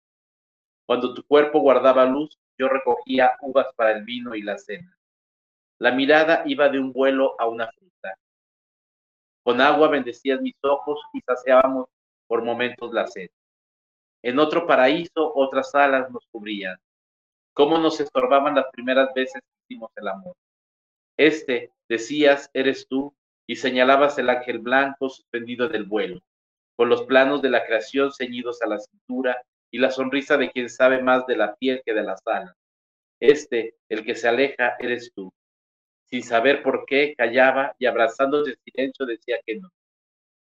Cuando 0.88 1.13
tu 1.13 1.24
cuerpo 1.26 1.60
guardaba 1.60 2.06
luz, 2.06 2.36
yo 2.58 2.70
recogía 2.70 3.38
uvas 3.42 3.68
para 3.76 3.92
el 3.92 4.04
vino 4.04 4.34
y 4.34 4.42
la 4.42 4.58
cena. 4.58 4.99
La 5.80 5.92
mirada 5.92 6.44
iba 6.46 6.70
de 6.70 6.80
un 6.80 6.92
vuelo 6.92 7.36
a 7.39 7.48
una 7.48 7.72
fruta. 7.72 8.15
Con 9.44 9.62
agua 9.62 9.88
bendecías 9.88 10.42
mis 10.42 10.56
ojos 10.62 11.00
y 11.13 11.22
saciábamos 11.22 11.88
por 12.28 12.44
momentos 12.44 12.94
la 12.94 13.08
sed. 13.08 13.30
En 14.22 14.38
otro 14.39 14.68
paraíso, 14.68 15.34
otras 15.34 15.74
alas 15.74 16.12
nos 16.12 16.28
cubrían. 16.32 16.78
Cómo 17.54 17.78
nos 17.78 18.00
estorbaban 18.00 18.56
las 18.56 18.65
primeras 18.72 19.13
veces 19.13 19.42
que 19.42 19.74
hicimos 19.74 19.92
el 19.96 20.08
amor. 20.08 20.36
Este, 21.18 21.72
decías, 21.88 22.50
eres 22.54 22.88
tú, 22.88 23.13
y 23.48 23.56
señalabas 23.56 24.18
el 24.20 24.30
ángel 24.30 24.60
blanco 24.60 25.10
suspendido 25.10 25.68
del 25.68 25.86
vuelo 25.86 26.22
con 26.80 26.88
los 26.88 27.04
planos 27.04 27.42
de 27.42 27.50
la 27.50 27.65
creación 27.65 28.13
ceñidos 28.13 28.62
a 28.62 28.68
la 28.68 28.80
cintura 28.80 29.44
y 29.70 29.80
la 29.80 29.92
sonrisa 29.92 30.38
de 30.38 30.50
quien 30.50 30.70
sabe 30.70 31.04
más 31.04 31.28
de 31.28 31.36
la 31.36 31.54
piel 31.56 31.82
que 31.86 31.94
de 31.94 32.04
las 32.04 32.26
alas. 32.26 32.56
Este, 33.20 33.76
el 33.89 34.06
que 34.06 34.15
se 34.15 34.30
aleja, 34.30 34.78
eres 34.80 35.12
tú. 35.13 35.30
Sin 36.12 36.24
saber 36.24 36.63
por 36.63 36.86
qué, 36.86 37.13
callaba 37.15 37.76
y 37.78 37.86
abrazándose 37.86 38.52
en 38.52 38.58
silencio 38.65 39.06
decía 39.06 39.38
que 39.45 39.60
no. 39.60 39.69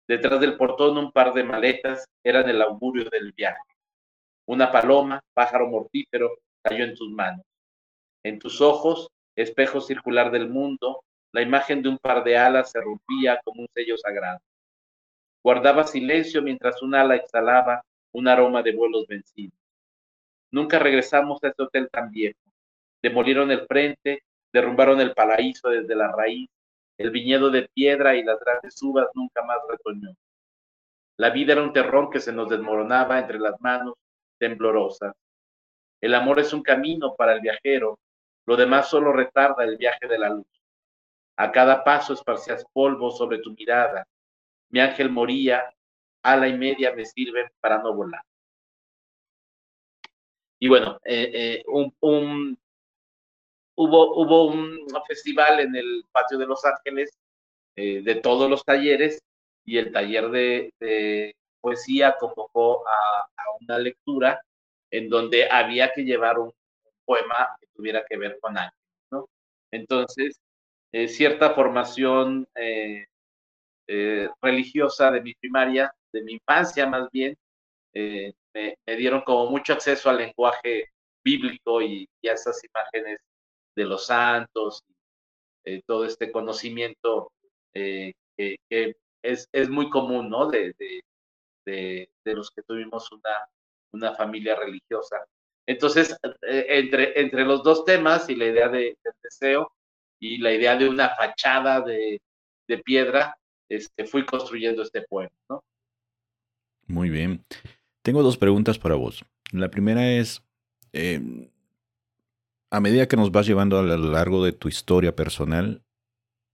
Detrás 0.09 0.41
del 0.41 0.57
portón 0.57 0.99
un 0.99 1.13
par 1.13 1.33
de 1.35 1.45
maletas 1.45 2.07
eran 2.25 2.49
el 2.49 2.61
augurio 2.63 3.09
del 3.11 3.33
viaje. 3.33 3.61
Una 4.47 4.73
paloma, 4.73 5.21
pájaro 5.35 5.69
mortífero, 5.69 6.31
cayó 6.63 6.85
en 6.85 6.95
tus 6.95 7.11
manos. 7.11 7.45
En 8.25 8.39
tus 8.39 8.61
ojos, 8.61 9.09
espejo 9.37 9.81
circular 9.81 10.31
del 10.31 10.49
mundo, 10.49 11.05
la 11.33 11.43
imagen 11.43 11.83
de 11.83 11.89
un 11.89 11.99
par 11.99 12.25
de 12.25 12.37
alas 12.37 12.71
se 12.71 12.81
rompía 12.81 13.41
como 13.45 13.63
un 13.63 13.69
sello 13.75 13.97
sagrado. 13.97 14.41
Guardaba 15.43 15.85
silencio 15.85 16.43
mientras 16.43 16.83
un 16.83 16.95
ala 16.95 17.17
exhalaba 17.17 17.83
un 18.13 18.29
aroma 18.29 18.63
de 18.63 18.73
vuelos 18.73 19.07
vencidos. 19.07 19.59
Nunca 20.51 20.79
regresamos 20.79 21.43
a 21.43 21.49
ese 21.49 21.63
hotel 21.63 21.89
tan 21.91 22.11
viejo. 22.11 22.39
Demolieron 23.03 23.51
el 23.51 23.67
frente, 23.67 24.23
derrumbaron 24.53 25.01
el 25.01 25.15
paraíso 25.15 25.69
desde 25.69 25.95
la 25.95 26.13
raíz, 26.13 26.51
el 26.99 27.11
viñedo 27.11 27.51
de 27.51 27.69
piedra 27.75 28.15
y 28.15 28.23
las 28.23 28.39
grandes 28.41 28.81
uvas 28.83 29.09
nunca 29.15 29.43
más 29.43 29.59
retoñó. 29.69 30.15
La 31.17 31.31
vida 31.31 31.53
era 31.53 31.63
un 31.63 31.73
terrón 31.73 32.11
que 32.11 32.21
se 32.21 32.33
nos 32.33 32.49
desmoronaba 32.49 33.19
entre 33.19 33.39
las 33.39 33.61
manos 33.61 33.95
temblorosas. 34.39 35.15
El 36.01 36.15
amor 36.15 36.41
es 36.41 36.53
un 36.53 36.63
camino 36.63 37.15
para 37.15 37.33
el 37.35 37.41
viajero, 37.41 37.99
lo 38.47 38.57
demás 38.57 38.89
solo 38.89 39.13
retarda 39.13 39.65
el 39.65 39.77
viaje 39.77 40.09
de 40.09 40.19
la 40.19 40.31
luz. 40.31 40.47
A 41.37 41.51
cada 41.53 41.85
paso 41.85 42.13
esparcías 42.13 42.65
polvo 42.73 43.11
sobre 43.11 43.39
tu 43.39 43.53
mirada, 43.53 44.07
mi 44.69 44.81
ángel 44.81 45.11
moría, 45.11 45.73
ala 46.23 46.49
y 46.49 46.57
media 46.57 46.95
me 46.95 47.05
sirven 47.05 47.47
para 47.61 47.79
no 47.79 47.95
volar. 47.95 48.23
Y 50.59 50.69
bueno, 50.69 50.99
eh, 51.05 51.31
eh, 51.35 51.65
un, 52.01 52.59
hubo, 53.77 54.17
hubo 54.17 54.47
un 54.47 54.87
festival 55.07 55.61
en 55.61 55.75
el 55.77 56.05
patio 56.13 56.39
de 56.39 56.47
Los 56.47 56.65
Ángeles 56.65 57.19
eh, 57.77 58.03
de 58.03 58.17
todos 58.17 58.51
los 58.51 58.65
talleres 58.65 59.23
y 59.65 59.79
el 59.79 59.93
taller 59.93 60.31
de, 60.31 61.35
poesía 61.61 62.17
convocó 62.19 62.87
a, 62.87 63.29
una 63.61 63.79
lectura 63.79 64.41
en 64.91 65.09
donde 65.09 65.49
había 65.49 65.93
que 65.93 66.03
llevar 66.03 66.39
un, 66.39 66.53
poema 67.05 67.57
que 67.61 67.67
tuviera 67.75 68.05
que 68.09 68.17
ver 68.17 68.39
con 68.41 68.57
ángeles, 68.57 68.79
¿no? 69.11 69.29
Entonces, 69.71 70.41
cierta 71.09 71.51
formación 71.55 72.47
eh, 72.55 74.29
religiosa 74.41 75.11
de 75.11 75.21
mi 75.21 75.35
primaria, 75.35 75.93
de 76.13 76.23
mi 76.23 76.35
infancia 76.35 76.87
más 76.87 77.11
bien, 77.11 77.37
eh, 77.95 78.33
me, 78.55 78.77
dieron 78.97 79.23
como 79.23 79.51
mucho 79.51 79.73
acceso 79.73 80.09
al 80.09 80.19
lenguaje 80.19 80.93
bíblico 81.23 81.83
y, 81.83 82.09
a 82.25 82.33
esas 82.33 82.63
imágenes 82.65 83.19
de 83.75 83.85
los 83.85 84.07
santos, 84.07 84.83
eh, 85.65 85.83
todo 85.87 86.05
este 86.05 86.31
conocimiento 86.33 87.33
que, 87.73 88.15
es, 88.39 89.49
es, 89.53 89.69
muy 89.69 89.89
común, 89.89 90.29
¿no? 90.29 90.49
De, 90.49 90.75
de, 90.79 92.09
de, 92.25 92.35
los 92.35 92.51
que 92.51 92.63
tuvimos 92.63 93.11
una, 93.13 93.37
una 93.93 94.15
familia 94.15 94.57
religiosa. 94.57 95.25
Entonces, 95.67 96.17
entre, 96.43 97.19
entre 97.21 97.45
los 97.45 97.63
dos 97.63 97.85
temas 97.85 98.29
y 98.29 98.35
la 98.35 98.47
idea 98.47 98.69
de, 98.69 98.97
del 99.03 99.15
deseo 99.23 99.73
y 100.19 100.39
la 100.39 100.53
idea 100.53 100.77
de 100.77 100.89
una 100.89 101.11
fachada 101.11 101.81
de, 101.81 102.21
de 102.69 102.79
piedra, 102.79 103.37
este, 103.69 104.05
fui 104.05 104.27
construyendo 104.27 104.83
este 104.83 105.03
poema, 105.03 105.35
¿no? 105.49 105.65
Muy 106.87 107.11
bien. 107.11 107.45
Tengo 108.03 108.23
dos 108.23 108.37
preguntas 108.37 108.79
para 108.79 108.97
vos. 108.97 109.25
La 109.53 109.71
primera 109.71 110.11
es, 110.13 110.43
em, 110.93 111.51
a 112.73 112.81
medida 112.81 113.07
que 113.07 113.19
nos 113.19 113.31
vas 113.31 113.47
llevando 113.47 113.79
a 113.79 113.83
lo 113.83 114.11
largo 114.11 114.43
de 114.43 114.53
tu 114.53 114.69
historia 114.69 115.15
personal, 115.15 115.85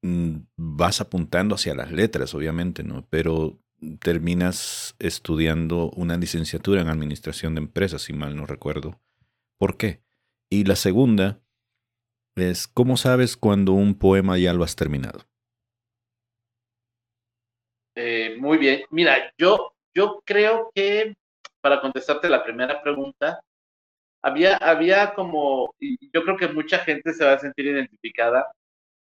mm, 0.03 0.39
vas 0.57 1.01
apuntando 1.01 1.55
hacia 1.55 1.77
las 1.77 1.93
letras, 1.93 2.35
obviamente, 2.35 2.83
¿no? 2.83 3.07
Pero 3.09 3.61
terminas 4.01 4.97
estudiando 4.99 5.91
una 5.91 6.17
licenciatura 6.17 6.81
en 6.81 6.89
administración 6.89 7.55
de 7.55 7.61
empresas, 7.61 8.03
si 8.03 8.13
mal 8.15 8.35
no 8.35 8.47
recuerdo. 8.47 9.01
¿Por 9.59 9.77
qué? 9.77 10.03
Y 10.51 10.65
la 10.65 10.75
segunda 10.75 11.41
es, 12.35 12.67
¿cómo 12.67 12.97
sabes 12.97 13.37
cuando 13.37 13.73
un 13.73 13.97
poema 13.97 14.39
ya 14.39 14.53
lo 14.53 14.65
has 14.65 14.75
terminado? 14.75 15.21
Eh, 17.95 18.37
muy 18.41 18.59
bien. 18.59 18.83
Mira, 18.91 19.33
yo, 19.39 19.73
yo 19.95 20.21
creo 20.25 20.73
que 20.75 21.17
para 21.61 21.81
contestarte 21.81 22.29
la 22.29 22.43
primera 22.43 22.83
pregunta, 22.83 23.41
había, 24.23 24.57
había 24.57 25.15
como, 25.15 25.75
y 25.79 25.97
yo 26.13 26.23
creo 26.25 26.37
que 26.37 26.49
mucha 26.49 26.79
gente 26.81 27.13
se 27.13 27.25
va 27.25 27.35
a 27.35 27.39
sentir 27.39 27.67
identificada, 27.67 28.51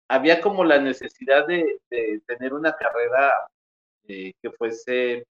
había 0.07 0.41
como 0.41 0.63
la 0.63 0.79
necesidad 0.79 1.47
de, 1.47 1.79
tener 2.27 2.53
una 2.53 2.75
carrera 2.75 3.31
eh, 4.07 4.33
que 4.41 4.51
fuese, 4.51 5.25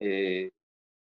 eh, 0.00 0.50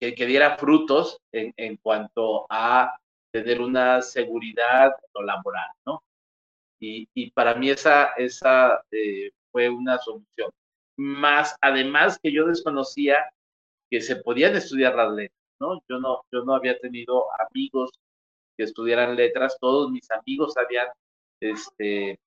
que, 0.01 0.27
diera 0.27 0.57
frutos 0.57 1.19
en, 1.33 1.77
cuanto 1.79 2.47
a 2.51 2.97
tener 3.33 3.61
una 3.61 4.03
seguridad 4.03 4.93
laboral, 5.15 5.71
¿no? 5.85 6.03
Y, 6.81 7.09
y 7.15 7.31
para 7.31 7.55
mí 7.55 7.71
esa, 7.71 8.13
esa 8.17 8.83
eh, 8.91 9.31
fue 9.51 9.69
una 9.69 9.99
solución. 9.99 10.51
Más, 10.97 11.57
además 11.61 12.19
que 12.23 12.33
yo 12.33 12.47
desconocía 12.47 13.17
que 13.91 14.01
se 14.01 14.17
podían 14.17 14.57
estudiar 14.57 14.95
las 14.95 15.13
letras, 15.13 15.46
¿no? 15.61 15.83
Yo 15.89 15.99
no, 15.99 16.23
yo 16.33 16.45
no 16.45 16.55
había 16.55 16.79
tenido 16.79 17.27
amigos 17.49 17.91
que 18.57 18.65
estudiaran 18.65 19.17
letras, 19.17 19.57
todos 19.61 19.91
mis 19.91 20.11
amigos 20.11 20.57
habían, 20.57 20.89
este, 21.41 22.19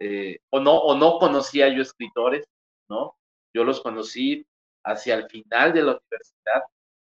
eh, 0.00 0.38
o, 0.50 0.60
no, 0.60 0.78
o 0.78 0.96
no 0.96 1.18
conocía 1.18 1.68
yo 1.68 1.82
escritores, 1.82 2.46
¿no? 2.88 3.16
Yo 3.54 3.64
los 3.64 3.80
conocí 3.80 4.46
hacia 4.84 5.14
el 5.14 5.28
final 5.28 5.72
de 5.72 5.82
la 5.82 5.92
universidad. 5.92 6.62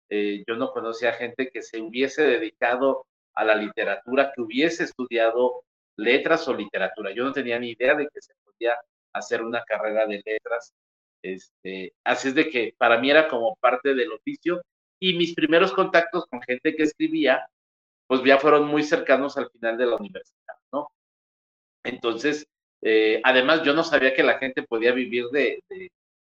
Eh, 0.09 0.45
yo 0.47 0.57
no 0.57 0.73
conocía 0.73 1.13
gente 1.13 1.51
que 1.51 1.63
se 1.63 1.81
hubiese 1.81 2.23
dedicado 2.23 3.07
a 3.35 3.45
la 3.45 3.55
literatura, 3.55 4.33
que 4.35 4.43
hubiese 4.43 4.85
estudiado 4.85 5.65
letras 5.97 6.47
o 6.49 6.55
literatura. 6.55 7.13
Yo 7.13 7.25
no 7.25 7.33
tenía 7.33 7.59
ni 7.59 7.71
idea 7.71 7.95
de 7.95 8.09
que 8.09 8.21
se 8.21 8.35
podía 8.45 8.75
hacer 9.13 9.43
una 9.43 9.63
carrera 9.65 10.07
de 10.07 10.23
letras. 10.25 10.73
Este, 11.23 11.93
así 12.05 12.29
es 12.29 12.35
de 12.35 12.49
que 12.49 12.75
para 12.79 12.99
mí 12.99 13.11
era 13.11 13.29
como 13.29 13.57
parte 13.57 13.95
del 13.95 14.13
oficio 14.13 14.63
y 15.01 15.15
mis 15.15 15.35
primeros 15.35 15.73
contactos 15.73 16.27
con 16.27 16.43
gente 16.43 16.77
que 16.77 16.85
escribía, 16.85 17.49
pues 18.07 18.23
ya 18.25 18.39
fueron 18.39 18.67
muy 18.69 18.83
cercanos 18.83 19.37
al 19.39 19.51
final 19.51 19.79
de 19.79 19.87
la 19.87 19.97
universidad, 19.97 20.55
¿no? 20.73 20.89
Entonces, 21.85 22.47
eh, 22.83 23.21
además 23.25 23.63
yo 23.63 23.75
no 23.75 23.83
sabía 23.85 24.15
que 24.15 24.23
la 24.23 24.39
gente 24.39 24.63
podía 24.63 24.93
vivir 24.93 25.27
de, 25.31 25.63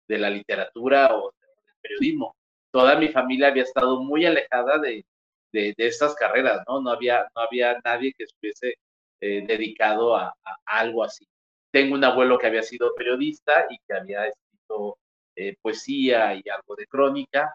de, 0.07 0.17
la 0.17 0.29
literatura 0.29 1.15
o 1.15 1.33
del 1.39 1.75
periodismo. 1.81 2.35
Toda 2.71 2.97
mi 2.97 3.09
familia 3.09 3.47
había 3.49 3.63
estado 3.63 4.01
muy 4.01 4.25
alejada 4.25 4.79
de, 4.79 5.05
de, 5.51 5.73
estas 5.77 6.15
carreras, 6.15 6.63
¿no? 6.67 6.81
No 6.81 6.91
había, 6.91 7.27
no 7.35 7.41
había 7.41 7.79
nadie 7.83 8.13
que 8.13 8.23
estuviese 8.25 8.75
eh, 9.21 9.45
dedicado 9.47 10.15
a, 10.15 10.33
algo 10.65 11.03
así. 11.03 11.25
Tengo 11.71 11.95
un 11.95 12.03
abuelo 12.03 12.37
que 12.37 12.47
había 12.47 12.63
sido 12.63 12.93
periodista 12.95 13.67
y 13.69 13.77
que 13.87 13.93
había 13.93 14.27
escrito 14.27 14.97
eh, 15.35 15.55
poesía 15.61 16.35
y 16.35 16.43
algo 16.49 16.75
de 16.75 16.87
crónica. 16.87 17.53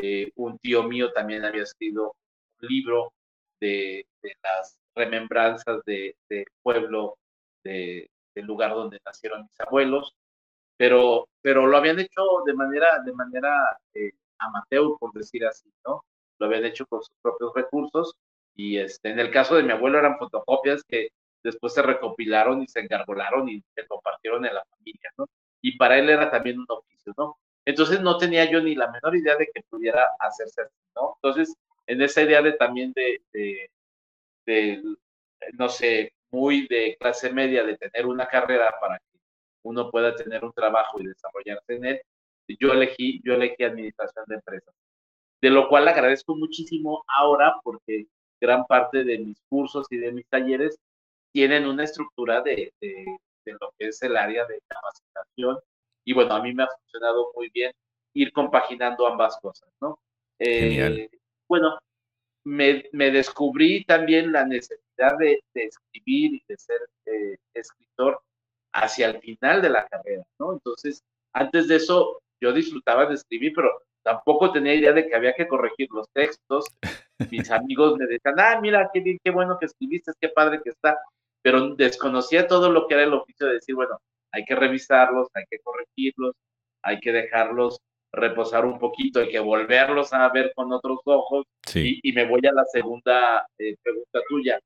Eh, 0.00 0.30
un 0.36 0.58
tío 0.58 0.84
mío 0.84 1.12
también 1.12 1.44
había 1.44 1.64
escrito 1.64 2.14
un 2.60 2.68
libro 2.68 3.12
de, 3.60 4.06
las 4.42 4.78
remembranzas 4.94 5.82
del 5.84 6.14
pueblo, 6.62 7.16
del 7.64 8.08
lugar 8.36 8.74
donde 8.74 9.00
nacieron 9.04 9.42
mis 9.42 9.60
abuelos, 9.60 10.14
pero, 10.76 11.28
pero 11.42 11.66
lo 11.66 11.76
habían 11.76 11.98
hecho 11.98 12.22
de 12.46 12.54
manera, 12.54 13.00
de 13.04 13.12
manera 13.12 13.76
amateur, 14.38 14.96
por 15.00 15.12
decir 15.12 15.44
así, 15.44 15.68
¿no? 15.84 16.04
Lo 16.38 16.46
habían 16.46 16.64
hecho 16.64 16.86
con 16.86 17.02
sus 17.02 17.14
propios 17.20 17.52
recursos 17.54 18.14
y 18.54 18.78
este, 18.78 19.10
en 19.10 19.18
el 19.18 19.32
caso 19.32 19.56
de 19.56 19.64
mi 19.64 19.72
abuelo 19.72 19.98
eran 19.98 20.18
fotocopias 20.18 20.84
que 20.84 21.08
después 21.42 21.74
se 21.74 21.82
recopilaron 21.82 22.62
y 22.62 22.68
se 22.68 22.80
engargolaron 22.80 23.48
y 23.48 23.62
se 23.74 23.86
compartieron 23.86 24.46
en 24.46 24.54
la 24.54 24.64
familia, 24.64 25.10
¿no? 25.18 25.26
Y 25.60 25.76
para 25.76 25.98
él 25.98 26.08
era 26.08 26.30
también 26.30 26.60
un 26.60 26.66
oficio, 26.68 27.12
¿no? 27.16 27.36
Entonces 27.68 28.00
no 28.00 28.16
tenía 28.16 28.50
yo 28.50 28.62
ni 28.62 28.74
la 28.74 28.90
menor 28.90 29.14
idea 29.14 29.36
de 29.36 29.46
que 29.52 29.62
pudiera 29.68 30.02
hacerse 30.20 30.62
así, 30.62 30.74
¿no? 30.96 31.16
Entonces, 31.16 31.54
en 31.86 32.00
esa 32.00 32.22
idea 32.22 32.40
de 32.40 32.54
también 32.54 32.94
de, 32.94 33.20
de, 34.46 34.82
no 35.52 35.68
sé, 35.68 36.14
muy 36.30 36.66
de 36.68 36.96
clase 36.98 37.30
media, 37.30 37.64
de 37.64 37.76
tener 37.76 38.06
una 38.06 38.26
carrera 38.26 38.74
para 38.80 38.98
que 38.98 39.18
uno 39.64 39.90
pueda 39.90 40.16
tener 40.16 40.46
un 40.46 40.52
trabajo 40.54 40.98
y 40.98 41.08
desarrollarse 41.08 41.74
en 41.74 41.84
él, 41.84 42.00
yo 42.58 42.72
elegí, 42.72 43.20
yo 43.22 43.34
elegí 43.34 43.62
administración 43.62 44.24
de 44.28 44.36
empresas. 44.36 44.74
De 45.42 45.50
lo 45.50 45.68
cual 45.68 45.88
agradezco 45.88 46.34
muchísimo 46.34 47.04
ahora 47.06 47.54
porque 47.62 48.06
gran 48.40 48.64
parte 48.64 49.04
de 49.04 49.18
mis 49.18 49.42
cursos 49.50 49.86
y 49.90 49.98
de 49.98 50.12
mis 50.12 50.26
talleres 50.28 50.78
tienen 51.32 51.66
una 51.66 51.84
estructura 51.84 52.40
de, 52.40 52.72
lo 53.44 53.74
que 53.78 53.88
es 53.88 54.02
el 54.02 54.16
área 54.16 54.46
de 54.46 54.58
capacitación. 54.66 55.58
Y 56.08 56.14
bueno, 56.14 56.36
a 56.36 56.42
mí 56.42 56.54
me 56.54 56.62
ha 56.62 56.68
funcionado 56.68 57.32
muy 57.34 57.50
bien 57.50 57.70
ir 58.14 58.32
compaginando 58.32 59.06
ambas 59.06 59.38
cosas, 59.42 59.68
¿no? 59.78 59.98
Eh, 60.38 61.10
bueno, 61.46 61.78
me, 62.44 62.82
descubrí 63.10 63.84
también 63.84 64.32
la 64.32 64.46
necesidad 64.46 65.18
de, 65.18 65.42
escribir 65.52 66.32
y 66.32 66.42
de 66.48 66.56
ser 66.56 66.80
eh, 67.04 67.36
escritor 67.52 68.22
hacia 68.72 69.10
el 69.10 69.20
final 69.20 69.60
de 69.60 69.68
la 69.68 69.86
carrera, 69.86 70.24
¿no? 70.38 70.54
Entonces, 70.54 71.04
antes 71.34 71.68
de 71.68 71.76
eso, 71.76 72.22
yo 72.40 72.54
disfrutaba 72.54 73.04
de 73.04 73.16
escribir, 73.16 73.52
pero 73.54 73.70
tampoco 74.02 74.50
tenía 74.50 74.76
idea 74.76 74.94
de 74.94 75.06
que 75.06 75.14
había 75.14 75.34
que 75.34 75.46
corregir 75.46 75.88
los 75.90 76.08
textos. 76.14 76.64
Mis 77.30 77.50
amigos 77.50 77.98
me 77.98 78.06
decían, 78.06 78.40
ah, 78.40 78.58
mira, 78.62 78.88
qué 78.94 79.00
bien, 79.00 79.18
qué 79.22 79.30
bueno 79.30 79.58
que 79.58 79.66
escribiste, 79.66 80.12
qué 80.18 80.30
padre 80.30 80.62
que 80.64 80.70
está. 80.70 80.98
Pero 81.42 81.74
desconocía 81.74 82.48
todo 82.48 82.72
lo 82.72 82.88
que 82.88 82.94
era 82.94 83.02
el 83.02 83.12
oficio 83.12 83.46
de 83.46 83.54
decir, 83.56 83.74
bueno, 83.74 84.00
hay 84.32 84.44
que 84.44 84.54
revisarlos, 84.54 85.28
hay 85.34 85.44
que 85.50 85.58
corregirlos, 85.60 86.34
hay 86.82 87.00
que 87.00 87.12
dejarlos 87.12 87.80
reposar 88.12 88.64
un 88.64 88.78
poquito, 88.78 89.20
hay 89.20 89.30
que 89.30 89.38
volverlos 89.38 90.12
a 90.12 90.28
ver 90.30 90.52
con 90.54 90.72
otros 90.72 91.00
ojos. 91.04 91.46
Y, 91.74 92.12
me 92.12 92.26
voy 92.26 92.40
a 92.46 92.52
la 92.52 92.64
segunda 92.64 93.46
eh, 93.58 93.76
pregunta 93.82 94.20
tuya. 94.28 94.58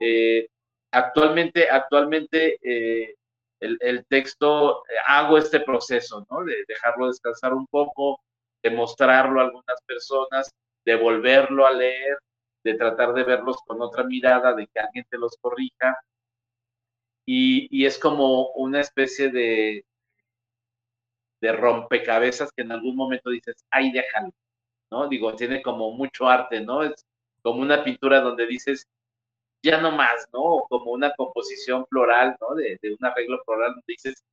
Eh, 0.00 0.46
actualmente, 0.90 1.68
actualmente 1.68 2.58
eh, 2.62 3.14
el, 3.60 3.76
el, 3.80 4.06
texto, 4.06 4.82
hago 5.06 5.36
este 5.36 5.60
proceso, 5.60 6.26
¿no? 6.30 6.44
De 6.44 6.64
dejarlo 6.66 7.08
descansar 7.08 7.52
un 7.52 7.66
poco, 7.66 8.20
de 8.62 8.70
mostrarlo 8.70 9.40
a 9.40 9.44
algunas 9.44 9.80
personas, 9.86 10.50
de 10.84 10.96
volverlo 10.96 11.66
a 11.66 11.72
leer, 11.72 12.18
de 12.64 12.74
tratar 12.74 13.12
de 13.12 13.24
verlos 13.24 13.58
con 13.66 13.80
otra 13.82 14.04
mirada, 14.04 14.54
de 14.54 14.66
que 14.66 14.80
alguien 14.80 15.04
te 15.08 15.18
los 15.18 15.36
corrija. 15.40 15.98
Y, 17.26 17.84
es 17.84 17.98
como 17.98 18.50
una 18.52 18.80
especie 18.80 19.30
de, 19.30 19.84
de 21.40 21.52
rompecabezas 21.52 22.50
que 22.52 22.62
en 22.62 22.72
algún 22.72 22.96
momento 22.96 23.30
dices, 23.30 23.56
ay, 23.70 23.92
déjalo, 23.92 24.32
¿no? 24.90 25.08
Digo, 25.08 25.34
tiene 25.36 25.62
como 25.62 25.92
mucho 25.92 26.28
arte, 26.28 26.60
¿no? 26.60 26.82
Es 26.84 27.04
como 27.42 27.62
una 27.62 27.84
pintura 27.84 28.20
donde 28.20 28.46
dices, 28.46 28.86
ya 29.62 29.80
no 29.80 29.92
más, 29.92 30.28
¿no? 30.32 30.64
Como 30.68 30.92
una 30.92 31.12
composición 31.16 31.86
floral, 31.88 32.36
¿no? 32.40 32.54
De, 32.54 32.78
de 32.82 32.92
un 32.94 33.04
arreglo 33.04 33.42
floral 33.44 33.72
donde 33.72 33.84
dices, 33.88 34.24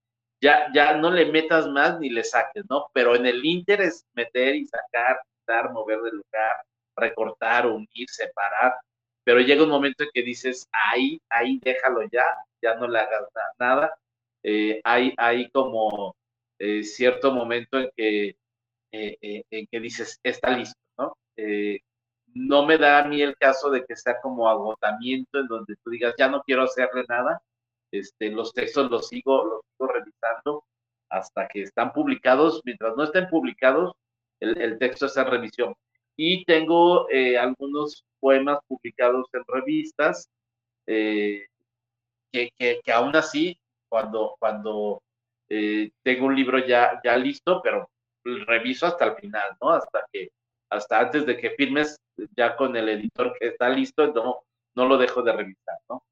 ya, 0.44 0.70
ya 0.74 0.98
no 0.98 1.10
le 1.12 1.26
metas 1.32 1.68
más 1.68 2.00
ni 2.00 2.10
le 2.10 2.24
saques, 2.24 2.66
¿no? 2.70 2.90
Pero 2.94 3.16
en 3.16 3.26
el 3.26 3.46
Inter 3.46 3.82
es 3.82 4.06
meter 4.14 4.56
y 4.56 4.66
sacar, 4.68 5.18
quitar, 5.40 5.72
mover 5.72 6.02
de 6.02 6.12
lugar, 6.12 6.66
recortar, 6.98 7.68
unir, 7.68 8.10
separar. 8.10 8.76
Pero 9.24 9.40
llega 9.40 9.64
un 9.64 9.70
momento 9.70 10.04
en 10.04 10.10
que 10.14 10.22
dices, 10.24 10.68
ahí, 10.72 11.22
ahí 11.30 11.60
déjalo 11.64 12.04
ya, 12.12 12.26
ya 12.62 12.76
no 12.76 12.88
le 12.88 13.00
hagas 13.00 13.28
nada. 13.60 13.96
Eh, 14.44 14.82
hay, 14.84 15.14
hay 15.18 15.50
como 15.50 16.16
eh, 16.60 16.84
cierto 16.84 17.32
momento 17.32 17.80
en 17.80 17.90
que, 17.96 18.36
eh, 18.92 19.44
en 19.50 19.68
que 19.68 19.80
dices, 19.80 20.20
está 20.24 20.58
listo, 20.58 20.80
¿no? 20.98 21.18
no 22.36 22.66
me 22.66 22.78
da 22.78 23.00
a 23.00 23.08
mí 23.08 23.22
el 23.22 23.36
caso 23.38 23.70
de 23.70 23.86
que 23.86 23.96
sea 23.96 24.20
como 24.22 24.50
agotamiento 24.50 25.40
en 25.40 25.48
donde 25.48 25.76
tú 25.84 25.92
digas, 25.92 26.16
ya 26.18 26.28
no 26.30 26.42
quiero 26.44 26.64
hacerle 26.64 27.06
nada, 27.08 27.42
este, 27.94 28.32
los 28.32 28.54
textos 28.54 28.90
los 28.90 29.08
sigo, 29.08 29.46
los 29.46 29.62
sigo 29.70 29.88
revisando 29.88 30.66
hasta 31.10 31.48
que 31.48 31.62
están 31.62 31.94
publicados. 31.94 32.62
Mientras 32.66 32.96
no 32.98 33.04
estén 33.04 33.28
publicados, 33.30 33.94
el, 34.40 34.78
texto 34.80 35.06
está 35.06 35.22
en 35.22 35.28
revisión. 35.28 35.76
Y 36.16 36.46
tengo 36.46 37.10
eh, 37.10 37.38
algunos 37.38 38.04
poemas 38.20 38.60
publicados 38.68 39.28
en 39.34 39.44
revistas 39.48 40.30
eh, 40.88 41.48
que, 42.32 42.52
que, 42.58 42.92
aún 42.92 43.16
así, 43.16 43.58
cuando, 43.90 44.36
cuando 44.40 45.02
eh, 45.50 45.92
tengo 46.04 46.28
un 46.28 46.36
libro 46.36 46.60
ya, 46.60 47.00
ya 47.04 47.18
listo, 47.18 47.62
pero 47.64 47.90
reviso 48.24 48.86
hasta 48.88 49.06
el 49.06 49.16
final, 49.16 49.58
¿no? 49.62 49.72
Hasta 49.72 50.06
que, 50.12 50.30
hasta 50.70 51.00
antes 51.00 51.26
de 51.26 51.38
que 51.38 51.52
firmes 51.52 51.98
ya 52.36 52.56
con 52.56 52.76
el 52.76 52.90
editor 52.90 53.36
que 53.40 53.48
está 53.48 53.70
listo, 53.70 54.08
no, 54.08 54.44
no 54.76 54.86
lo 54.88 54.98
dejo 54.98 55.22
de 55.22 55.34
revisar, 55.34 55.78
¿no? 55.90 56.04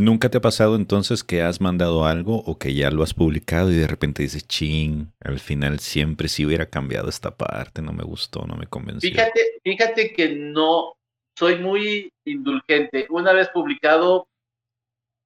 ¿Nunca 0.00 0.30
te 0.30 0.38
ha 0.38 0.40
pasado 0.40 0.76
entonces 0.76 1.22
que 1.22 1.42
has 1.42 1.60
mandado 1.60 2.06
algo 2.06 2.36
o 2.46 2.58
que 2.58 2.74
ya 2.74 2.90
lo 2.90 3.02
has 3.02 3.12
publicado 3.12 3.70
y 3.70 3.76
de 3.76 3.86
repente 3.86 4.22
dices, 4.22 4.46
ching, 4.48 5.12
al 5.20 5.38
final 5.38 5.78
siempre 5.78 6.28
si 6.28 6.46
hubiera 6.46 6.66
cambiado 6.66 7.08
esta 7.08 7.36
parte, 7.36 7.82
no 7.82 7.92
me 7.92 8.02
gustó, 8.02 8.46
no 8.46 8.56
me 8.56 8.66
convenció? 8.66 9.10
Fíjate, 9.10 9.40
fíjate 9.62 10.12
que 10.14 10.30
no, 10.30 10.94
soy 11.36 11.58
muy 11.58 12.12
indulgente. 12.24 13.06
Una 13.10 13.32
vez 13.32 13.48
publicado 13.50 14.26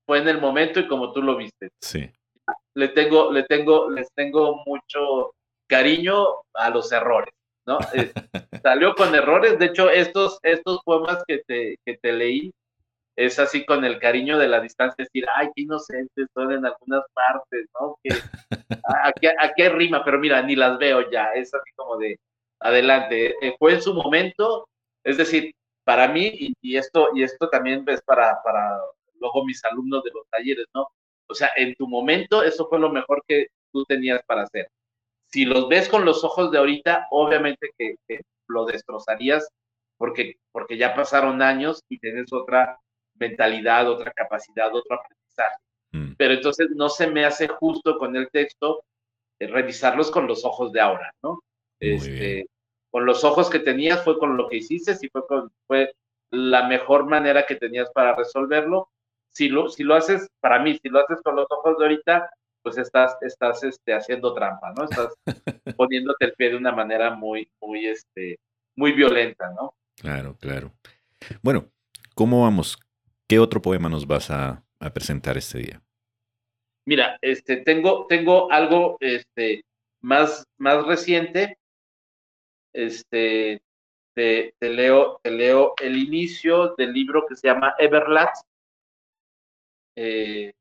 fue 0.06 0.18
en 0.18 0.28
el 0.28 0.40
momento 0.40 0.80
y 0.80 0.88
como 0.88 1.12
tú 1.12 1.22
lo 1.22 1.36
viste. 1.36 1.68
Sí. 1.80 2.10
Le 2.74 2.88
tengo, 2.88 3.32
le 3.32 3.44
tengo, 3.44 3.88
les 3.90 4.08
tengo 4.14 4.62
mucho 4.66 5.34
cariño 5.68 6.26
a 6.52 6.70
los 6.70 6.90
errores, 6.90 7.32
¿no? 7.66 7.78
salió 8.62 8.94
con 8.94 9.14
errores. 9.14 9.58
De 9.58 9.66
hecho, 9.66 9.88
estos, 9.88 10.38
estos 10.42 10.80
poemas 10.84 11.22
que 11.26 11.42
te, 11.46 11.78
que 11.86 11.96
te 11.96 12.12
leí 12.12 12.52
es 13.16 13.38
así 13.38 13.64
con 13.64 13.84
el 13.84 13.98
cariño 13.98 14.38
de 14.38 14.48
la 14.48 14.60
distancia, 14.60 15.04
decir, 15.04 15.24
ay, 15.34 15.48
qué 15.54 15.62
inocentes 15.62 16.28
son 16.34 16.52
en 16.52 16.66
algunas 16.66 17.04
partes, 17.12 17.66
¿no? 17.80 17.96
Que, 18.02 18.10
¿a, 18.84 19.52
qué, 19.54 19.68
rima? 19.68 20.04
Pero 20.04 20.18
mira, 20.18 20.42
ni 20.42 20.56
las 20.56 20.78
veo 20.78 21.10
ya, 21.10 21.32
es 21.32 21.54
así 21.54 21.70
como 21.76 21.96
de, 21.98 22.18
adelante, 22.60 23.34
eh, 23.40 23.54
fue 23.58 23.74
en 23.74 23.82
su 23.82 23.94
momento, 23.94 24.68
es 25.04 25.16
decir, 25.16 25.54
para 25.84 26.08
mí, 26.08 26.54
y, 26.60 26.76
esto, 26.76 27.08
y 27.14 27.22
esto 27.22 27.48
también 27.50 27.84
es 27.88 28.02
para, 28.02 28.42
para 28.42 28.80
luego 29.20 29.44
mis 29.44 29.64
alumnos 29.64 30.02
de 30.02 30.10
los 30.12 30.26
talleres, 30.30 30.66
¿no? 30.74 30.88
O 31.28 31.34
sea, 31.34 31.50
en 31.56 31.74
tu 31.76 31.86
momento 31.88 32.42
eso 32.42 32.66
fue 32.68 32.78
lo 32.78 32.90
mejor 32.90 33.22
que 33.26 33.48
tú 33.72 33.84
tenías 33.84 34.22
para 34.26 34.42
hacer. 34.42 34.68
Si 35.30 35.44
los 35.44 35.68
ves 35.68 35.88
con 35.88 36.04
los 36.04 36.24
ojos 36.24 36.50
de 36.50 36.58
ahorita, 36.58 37.08
obviamente 37.10 37.70
que, 37.78 37.96
que 38.06 38.20
lo 38.48 38.64
destrozarías 38.66 39.48
porque, 39.96 40.36
porque 40.52 40.76
ya 40.76 40.94
pasaron 40.94 41.42
años 41.42 41.82
y 41.88 41.98
tienes 41.98 42.32
otra 42.32 42.78
mentalidad, 43.18 43.88
otra 43.88 44.12
capacidad, 44.12 44.74
otro 44.74 44.96
aprendizaje. 44.96 45.56
Mm. 45.92 46.14
Pero 46.16 46.34
entonces 46.34 46.68
no 46.74 46.88
se 46.88 47.06
me 47.06 47.24
hace 47.24 47.48
justo 47.48 47.98
con 47.98 48.16
el 48.16 48.28
texto 48.30 48.84
eh, 49.38 49.46
revisarlos 49.46 50.10
con 50.10 50.26
los 50.26 50.44
ojos 50.44 50.72
de 50.72 50.80
ahora, 50.80 51.12
¿no? 51.22 51.40
Este, 51.80 52.46
con 52.90 53.04
los 53.04 53.24
ojos 53.24 53.50
que 53.50 53.58
tenías 53.58 54.02
fue 54.04 54.18
con 54.18 54.36
lo 54.36 54.48
que 54.48 54.56
hiciste, 54.56 54.96
y 55.00 55.08
fue, 55.08 55.26
con, 55.26 55.52
fue 55.66 55.92
la 56.30 56.68
mejor 56.68 57.06
manera 57.06 57.44
que 57.46 57.56
tenías 57.56 57.90
para 57.90 58.14
resolverlo. 58.14 58.88
Si 59.30 59.48
lo, 59.48 59.68
si 59.68 59.82
lo 59.82 59.94
haces, 59.94 60.28
para 60.40 60.60
mí, 60.60 60.78
si 60.80 60.88
lo 60.88 61.00
haces 61.00 61.20
con 61.22 61.36
los 61.36 61.46
ojos 61.50 61.76
de 61.78 61.84
ahorita, 61.84 62.30
pues 62.62 62.78
estás, 62.78 63.16
estás 63.20 63.62
este, 63.64 63.92
haciendo 63.92 64.32
trampa, 64.32 64.72
¿no? 64.76 64.84
Estás 64.84 65.12
poniéndote 65.76 66.26
el 66.26 66.32
pie 66.34 66.50
de 66.50 66.56
una 66.56 66.72
manera 66.72 67.10
muy, 67.10 67.48
muy, 67.60 67.86
este, 67.86 68.38
muy 68.76 68.92
violenta, 68.92 69.50
¿no? 69.50 69.74
Claro, 69.96 70.36
claro. 70.40 70.72
Bueno, 71.42 71.66
¿cómo 72.14 72.42
vamos? 72.42 72.78
¿Qué 73.34 73.40
otro 73.40 73.60
poema 73.60 73.88
nos 73.88 74.06
vas 74.06 74.30
a, 74.30 74.62
presentar 74.94 75.36
este 75.36 75.58
día? 75.58 75.82
Mira, 76.86 77.18
este, 77.20 77.56
tengo, 77.56 78.06
tengo 78.06 78.48
algo 78.52 78.96
este, 79.00 79.64
más, 80.02 80.46
más 80.56 80.86
reciente. 80.86 81.58
Este, 82.72 83.60
te, 84.14 84.54
leo, 84.60 85.18
te 85.20 85.32
leo 85.32 85.74
el 85.82 85.96
inicio 85.96 86.76
del 86.78 86.92
libro 86.92 87.26
que 87.26 87.34
se 87.34 87.48
llama 87.48 87.74
Everlast. 87.76 88.46
Eh, 89.96 90.52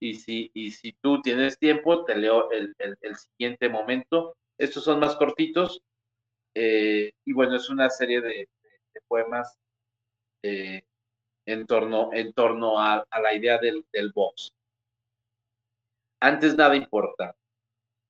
y, 0.00 0.14
si, 0.14 0.52
y 0.54 0.70
si 0.70 0.92
tú 0.92 1.20
tienes 1.20 1.58
tiempo, 1.58 2.04
te 2.04 2.14
leo 2.14 2.48
el, 2.52 2.76
siguiente 3.16 3.68
momento. 3.68 4.36
Estos 4.56 4.84
son 4.84 5.00
más 5.00 5.16
cortitos. 5.16 5.82
Eh, 6.54 7.10
y 7.24 7.32
bueno, 7.32 7.56
es 7.56 7.68
una 7.70 7.90
serie 7.90 8.20
de, 8.20 8.48
poemas 9.08 9.58
eh, 10.44 10.82
en 11.46 11.66
torno, 11.66 12.10
en 12.12 12.32
torno 12.32 12.78
a, 12.80 13.06
la 13.20 13.34
idea 13.34 13.58
del, 13.58 13.84
del 13.92 14.12
box. 14.12 14.52
Antes 16.20 16.56
nada 16.56 16.76
importa. 16.76 17.34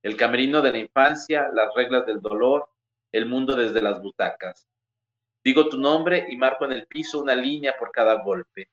El 0.03 0.17
camerino 0.17 0.61
de 0.61 0.73
la 0.73 0.79
infancia, 0.79 1.49
las 1.53 1.75
reglas 1.75 2.05
del 2.07 2.21
dolor, 2.21 2.69
el 3.13 3.27
mundo 3.27 3.55
desde 3.55 3.81
las 3.81 4.03
butacas. 4.03 4.67
Digo 5.45 5.69
tu 5.69 5.79
nombre 5.79 6.27
y 6.29 6.37
marco 6.37 6.65
en 6.65 6.73
el 6.73 6.87
piso 6.87 7.21
una 7.21 7.35
línea 7.35 7.77
por 7.79 7.91
cada 7.91 8.23
golpe. 8.23 8.69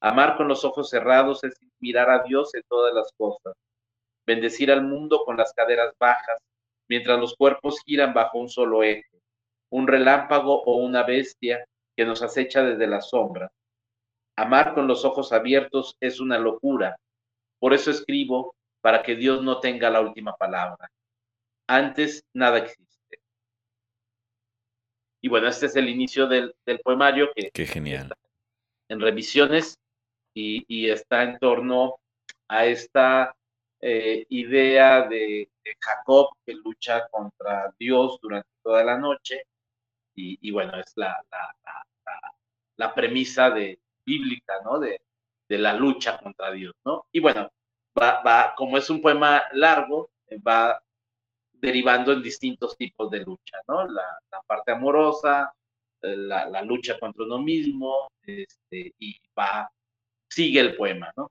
Amar 0.00 0.36
con 0.36 0.48
los 0.48 0.64
ojos 0.64 0.90
cerrados 0.90 1.42
es 1.44 1.54
mirar 1.80 2.10
a 2.10 2.22
Dios 2.22 2.54
en 2.54 2.62
todas 2.68 2.94
las 2.94 3.12
cosas. 3.16 3.54
Bendecir 4.26 4.70
al 4.70 4.82
mundo 4.82 5.24
con 5.24 5.36
las 5.36 5.52
caderas 5.52 5.94
bajas, 5.98 6.42
mientras 6.88 7.18
los 7.18 7.34
cuerpos 7.36 7.80
giran 7.84 8.12
bajo 8.14 8.38
un 8.38 8.48
solo 8.48 8.82
eje. 8.82 9.22
Un 9.70 9.86
relámpago 9.86 10.62
o 10.62 10.76
una 10.76 11.02
bestia 11.02 11.64
que 11.96 12.04
nos 12.04 12.22
acecha 12.22 12.62
desde 12.62 12.86
la 12.86 13.00
sombra. 13.00 13.50
Amar 14.36 14.74
con 14.74 14.86
los 14.86 15.04
ojos 15.04 15.32
abiertos 15.32 15.96
es 15.98 16.20
una 16.20 16.38
locura. 16.38 16.98
Por 17.58 17.72
eso 17.72 17.90
escribo, 17.90 18.54
para 18.82 19.02
que 19.02 19.16
Dios 19.16 19.42
no 19.42 19.60
tenga 19.60 19.88
la 19.90 20.02
última 20.02 20.36
palabra. 20.36 20.90
Antes 21.66 22.22
nada 22.34 22.58
existe. 22.58 23.18
Y 25.22 25.28
bueno, 25.28 25.48
este 25.48 25.66
es 25.66 25.76
el 25.76 25.88
inicio 25.88 26.28
del, 26.28 26.54
poemario 26.84 27.30
que 27.34 27.50
Qué 27.50 27.66
genial. 27.66 28.12
en 28.88 29.00
revisiones 29.00 29.78
y, 30.34 30.88
está 30.90 31.22
en 31.22 31.38
torno 31.38 31.96
a 32.46 32.66
esta 32.66 33.34
eh, 33.80 34.26
idea 34.28 35.08
de, 35.08 35.48
Jacob 35.80 36.28
que 36.44 36.52
lucha 36.54 37.08
contra 37.08 37.74
Dios 37.78 38.20
durante 38.20 38.50
toda 38.62 38.84
la 38.84 38.98
noche. 38.98 39.42
Y, 40.14 40.50
bueno, 40.50 40.78
es 40.78 40.92
la, 40.96 41.22
la 42.76 42.94
premisa 42.94 43.50
de, 43.50 43.78
bíblica, 44.06 44.54
¿no? 44.64 44.78
De, 44.78 45.00
la 45.48 45.74
lucha 45.74 46.18
contra 46.18 46.50
Dios, 46.50 46.74
¿no? 46.84 47.06
Y 47.12 47.20
bueno, 47.20 47.48
va, 48.00 48.20
va, 48.22 48.54
como 48.56 48.78
es 48.78 48.90
un 48.90 49.00
poema 49.00 49.44
largo, 49.52 50.10
va 50.46 50.80
derivando 51.52 52.12
en 52.12 52.22
distintos 52.22 52.76
tipos 52.76 53.10
de 53.10 53.20
lucha, 53.20 53.58
¿no? 53.68 53.86
La, 53.86 54.02
parte 54.46 54.72
amorosa, 54.72 55.52
eh, 56.02 56.16
la, 56.16 56.62
lucha 56.62 56.98
contra 56.98 57.24
uno 57.24 57.38
mismo, 57.38 58.08
este, 58.22 58.94
y 58.98 59.16
va, 59.38 59.70
sigue 60.28 60.60
el 60.60 60.76
poema, 60.76 61.12
¿no? 61.16 61.30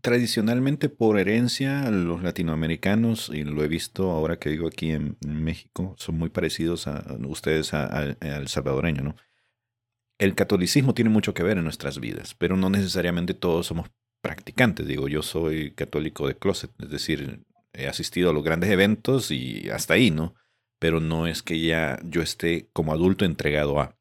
Tradicionalmente, 0.00 0.88
por 0.88 1.18
herencia, 1.18 1.90
los 1.90 2.22
latinoamericanos, 2.22 3.30
y 3.30 3.42
lo 3.42 3.64
he 3.64 3.68
visto 3.68 4.10
ahora 4.10 4.38
que 4.38 4.50
digo 4.50 4.68
aquí 4.68 4.92
en, 4.92 5.16
México, 5.26 5.94
son 5.98 6.18
muy 6.18 6.28
parecidos 6.28 6.86
a, 6.86 7.04
ustedes 7.26 7.74
al 7.74 8.48
salvadoreño, 8.48 9.02
¿no? 9.02 9.16
El 10.18 10.34
catolicismo 10.34 10.94
tiene 10.94 11.10
mucho 11.10 11.32
que 11.32 11.42
ver 11.42 11.58
en 11.58 11.64
nuestras 11.64 12.00
vidas, 12.00 12.34
pero 12.34 12.56
no 12.56 12.70
necesariamente 12.70 13.34
todos 13.34 13.66
somos 13.66 13.90
practicantes. 14.20 14.86
Digo, 14.86 15.08
yo 15.08 15.22
soy 15.22 15.72
católico 15.72 16.26
de 16.26 16.36
closet, 16.36 16.70
es 16.80 16.90
decir, 16.90 17.44
he 17.72 17.86
asistido 17.86 18.30
a 18.30 18.32
los 18.32 18.42
grandes 18.42 18.70
eventos 18.70 19.30
y 19.30 19.70
hasta 19.70 19.94
ahí, 19.94 20.10
¿no? 20.10 20.34
Pero 20.80 21.00
no 21.00 21.26
es 21.26 21.42
que 21.42 21.60
ya 21.60 21.98
yo 22.04 22.22
esté 22.22 22.68
como 22.72 22.92
adulto 22.92 23.24
entregado 23.24 23.80
a. 23.80 23.96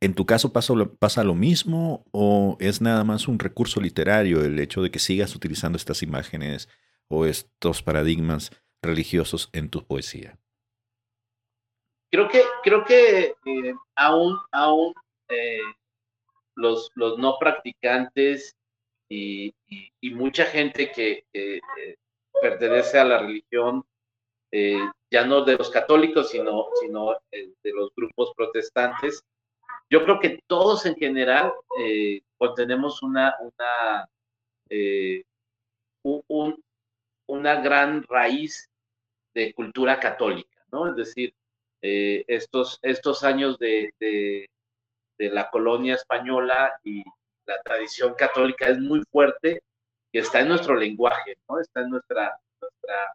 ¿En 0.00 0.12
tu 0.12 0.26
caso 0.26 0.52
pasa, 0.52 0.74
pasa 0.98 1.24
lo 1.24 1.34
mismo 1.34 2.04
o 2.12 2.58
es 2.60 2.82
nada 2.82 3.04
más 3.04 3.26
un 3.26 3.38
recurso 3.38 3.80
literario 3.80 4.44
el 4.44 4.58
hecho 4.58 4.82
de 4.82 4.90
que 4.90 4.98
sigas 4.98 5.34
utilizando 5.34 5.76
estas 5.76 6.02
imágenes 6.02 6.68
o 7.08 7.24
estos 7.24 7.82
paradigmas 7.82 8.50
religiosos 8.82 9.48
en 9.52 9.70
tu 9.70 9.86
poesía? 9.86 10.38
Creo 12.10 12.28
que, 12.28 12.42
creo 12.62 12.84
que 12.84 13.34
eh, 13.46 13.74
aún, 13.96 14.36
aún 14.52 14.92
eh, 15.28 15.60
los, 16.56 16.90
los 16.94 17.18
no 17.18 17.38
practicantes 17.38 18.56
y, 19.08 19.54
mucha 20.12 20.44
gente 20.46 20.92
que, 20.92 21.24
eh, 21.32 21.60
pertenece 22.40 22.98
a 22.98 23.04
la 23.04 23.18
religión, 23.18 23.84
eh, 24.52 24.78
ya 25.10 25.24
no 25.24 25.44
de 25.44 25.56
los 25.56 25.70
católicos, 25.70 26.30
sino, 26.30 26.66
sino 26.80 27.16
de 27.30 27.72
los 27.72 27.90
grupos 27.96 28.32
protestantes, 28.36 29.24
yo 29.90 30.04
creo 30.04 30.20
que 30.20 30.40
todos 30.46 30.86
en 30.86 30.94
general 30.96 31.52
contenemos 32.38 33.02
una, 33.02 33.34
una, 33.40 34.08
una 37.26 37.60
gran 37.60 38.02
raíz 38.04 38.68
de 39.34 39.54
cultura 39.54 39.98
católica, 40.00 40.64
¿no? 40.70 40.88
Es 40.88 40.96
decir, 40.96 41.34
estos, 41.80 42.78
estos 42.82 43.24
años 43.24 43.58
de 43.58 43.92
la 45.18 45.50
colonia 45.50 45.94
española 45.94 46.78
y 46.84 47.02
la 47.46 47.60
tradición 47.62 48.14
católica 48.14 48.66
es 48.68 48.78
muy 48.78 49.02
fuerte 49.10 49.62
y 50.12 50.18
está 50.18 50.40
en 50.40 50.48
nuestro 50.48 50.74
lenguaje, 50.76 51.36
¿no? 51.48 51.60
Está 51.60 51.80
en 51.82 51.90
nuestra, 51.90 52.38
nuestra 52.60 53.14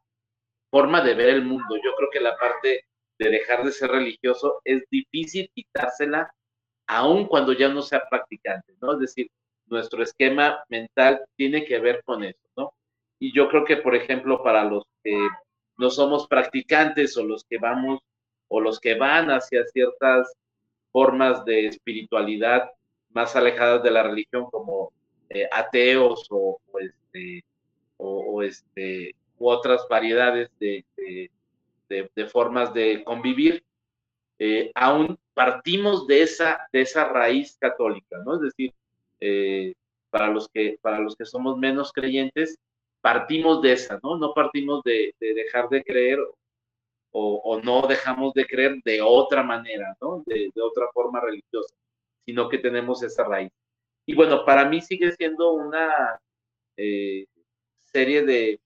forma 0.70 1.02
de 1.02 1.14
ver 1.16 1.30
el 1.30 1.46
mundo. 1.46 1.76
Yo 1.84 1.96
creo 1.96 2.10
que 2.12 2.20
la 2.20 2.38
parte 2.38 2.86
de 3.18 3.30
dejar 3.30 3.64
de 3.64 3.72
ser 3.72 3.92
religioso 3.92 4.62
es 4.64 4.84
difícil 4.90 5.50
quitársela 5.54 6.32
aun 6.88 7.28
cuando 7.28 7.54
ya 7.54 7.70
no 7.70 7.82
sea 7.82 8.04
practicante, 8.10 8.74
¿no? 8.82 8.94
Es 8.94 9.00
decir, 9.00 9.28
nuestro 9.68 10.02
esquema 10.02 10.64
mental 10.70 11.24
tiene 11.36 11.66
que 11.66 11.80
ver 11.80 12.04
con 12.04 12.24
eso, 12.24 12.40
¿no? 12.58 12.74
Y 13.20 13.34
yo 13.34 13.48
creo 13.50 13.66
que, 13.66 13.78
por 13.78 13.96
ejemplo, 13.96 14.42
para 14.44 14.64
los 14.64 14.84
que 15.04 15.16
no 15.78 15.90
somos 15.90 16.28
practicantes 16.28 17.16
o 17.18 17.24
los 17.24 17.44
que 17.44 17.58
vamos 17.58 18.00
o 18.50 18.60
los 18.60 18.80
que 18.80 18.96
van 18.96 19.30
hacia 19.30 19.66
ciertas 19.66 20.34
formas 20.92 21.46
de 21.46 21.68
espiritualidad 21.68 22.70
más 23.10 23.36
alejadas 23.36 23.84
de 23.84 23.92
la 23.92 24.04
religión 24.04 24.46
como 24.52 24.92
eh, 25.30 25.48
ateos 25.52 26.28
o, 26.30 26.60
este, 26.80 27.44
o, 27.98 28.42
este, 28.42 29.16
otras 29.38 29.88
variedades 29.90 30.50
de, 30.60 30.84
de, 31.88 32.26
formas 32.28 32.74
de 32.74 33.04
convivir, 33.04 33.64
eh, 34.38 34.72
aún 34.76 35.18
partimos 35.34 36.08
de 36.08 36.22
esa, 36.22 36.68
de 36.72 36.82
esa 36.82 37.06
raíz 37.06 37.58
católica, 37.60 38.18
¿no? 38.26 38.36
Es 38.36 38.42
decir, 38.42 38.74
eh, 39.20 39.74
para, 40.10 40.28
los 40.28 40.48
que, 40.50 40.78
para 40.82 41.00
los 41.00 41.16
que 41.16 41.26
somos 41.26 41.58
menos 41.58 41.92
creyentes, 41.92 42.58
partimos 43.02 43.62
de 43.62 43.74
esa, 43.74 44.00
¿no? 44.04 44.18
No 44.18 44.34
partimos 44.34 44.84
de, 44.84 45.14
dejar 45.20 45.70
de 45.70 45.84
creer 45.84 46.20
o, 47.12 47.60
no 47.64 47.88
dejamos 47.88 48.34
de 48.34 48.46
creer 48.46 48.82
de 48.84 49.02
otra 49.02 49.44
manera, 49.44 49.96
¿no? 50.02 50.24
De, 50.26 50.52
otra 50.62 50.88
forma 50.94 51.20
religiosa, 51.22 51.74
sino 52.26 52.50
que 52.50 52.60
tenemos 52.60 53.02
esa 53.04 53.24
raíz. 53.24 53.52
Y 54.06 54.16
bueno, 54.16 54.46
para 54.46 54.66
mí 54.66 54.82
sigue 54.82 55.12
siendo 55.14 55.54
una 55.54 56.20
eh, 56.78 57.26
serie 57.86 58.24
de, 58.24 58.60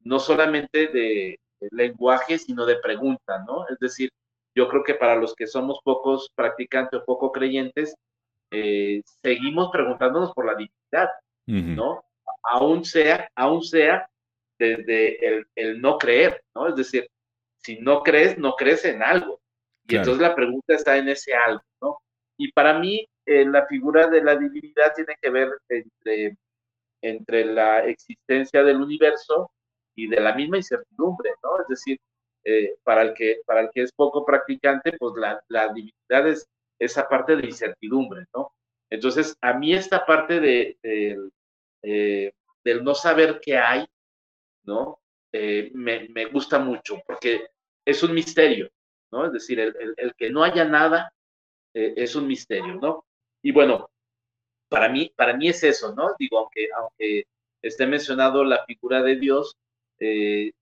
no 0.00 0.18
solamente 0.18 0.88
de, 0.88 1.38
lenguaje, 1.70 2.38
sino 2.38 2.66
de 2.66 2.76
pregunta, 2.76 3.42
¿no? 3.46 3.66
Es 3.68 3.78
decir, 3.78 4.10
yo 4.54 4.68
creo 4.68 4.82
que 4.84 4.94
para 4.94 5.16
los 5.16 5.34
que 5.34 5.46
somos 5.46 5.80
pocos 5.82 6.30
practicantes 6.34 7.00
o 7.00 7.04
poco 7.04 7.32
creyentes, 7.32 7.94
eh, 8.50 9.02
seguimos 9.22 9.70
preguntándonos 9.72 10.32
por 10.32 10.46
la 10.46 10.54
divinidad, 10.54 11.08
¿no? 11.46 12.04
Aún 12.42 12.84
sea, 12.84 13.28
aún 13.34 13.62
sea 13.62 14.06
desde 14.58 15.44
el, 15.54 15.80
no 15.80 15.98
creer, 15.98 16.42
¿no? 16.54 16.68
Es 16.68 16.76
decir, 16.76 17.08
si 17.64 17.80
no 17.80 18.02
crees, 18.02 18.38
no 18.38 18.54
crees 18.54 18.84
en 18.84 19.02
algo. 19.02 19.40
Y 19.86 19.96
entonces 19.96 20.20
la 20.20 20.34
pregunta 20.34 20.74
está 20.74 20.96
en 20.96 21.08
ese 21.08 21.34
algo, 21.34 21.62
¿no? 21.80 21.98
Y 22.38 22.52
para 22.52 22.78
mí, 22.78 23.06
eh, 23.26 23.44
la 23.44 23.66
figura 23.66 24.06
de 24.08 24.22
la 24.22 24.36
divinidad 24.36 24.92
tiene 24.94 25.16
que 25.20 25.30
ver 25.30 25.50
entre, 25.68 26.36
entre 27.02 27.44
la 27.44 27.84
existencia 27.84 28.62
del 28.62 28.80
universo 28.80 29.50
y 29.94 30.08
de 30.08 30.20
la 30.20 30.34
misma 30.34 30.58
incertidumbre, 30.58 31.30
¿no? 31.42 31.60
Es 31.60 31.68
decir, 31.68 31.98
eh, 32.44 32.76
para, 32.82 33.02
el 33.02 33.14
que, 33.14 33.40
para 33.46 33.62
el 33.62 33.70
que 33.72 33.82
es 33.82 33.92
poco 33.92 34.24
practicante, 34.24 34.92
pues 34.98 35.14
la, 35.16 35.42
la 35.48 35.72
divinidad 35.72 36.28
es 36.28 36.46
esa 36.78 37.08
parte 37.08 37.36
de 37.36 37.46
incertidumbre, 37.46 38.24
¿no? 38.34 38.52
Entonces, 38.90 39.36
a 39.40 39.54
mí 39.54 39.72
esta 39.74 40.04
parte 40.04 40.40
de, 40.40 40.78
eh, 41.82 42.32
del 42.64 42.84
no 42.84 42.94
saber 42.94 43.40
qué 43.40 43.56
hay, 43.56 43.86
¿no? 44.64 44.98
Eh, 45.36 45.72
me, 45.74 46.26
gusta 46.26 46.58
mucho, 46.60 47.02
porque 47.06 47.48
es 47.84 48.02
un 48.04 48.14
misterio, 48.14 48.70
¿no? 49.10 49.26
Es 49.26 49.32
decir, 49.32 49.58
el, 49.58 49.74
el, 49.96 50.14
que 50.14 50.30
no 50.30 50.44
haya 50.44 50.64
nada 50.64 51.12
es 51.74 52.14
un 52.14 52.28
misterio, 52.28 52.76
¿no? 52.76 53.04
Y 53.42 53.50
bueno, 53.50 53.90
para 54.68 54.88
mí, 54.88 55.12
para 55.16 55.36
mí 55.36 55.48
es 55.48 55.62
eso, 55.64 55.94
¿no? 55.94 56.14
Digo, 56.18 56.38
aunque, 56.38 56.68
aunque 56.76 57.24
esté 57.62 57.86
mencionado 57.86 58.44
la 58.44 58.64
figura 58.64 59.02
de 59.02 59.16
Dios, 59.16 59.56
eh, 60.00 60.52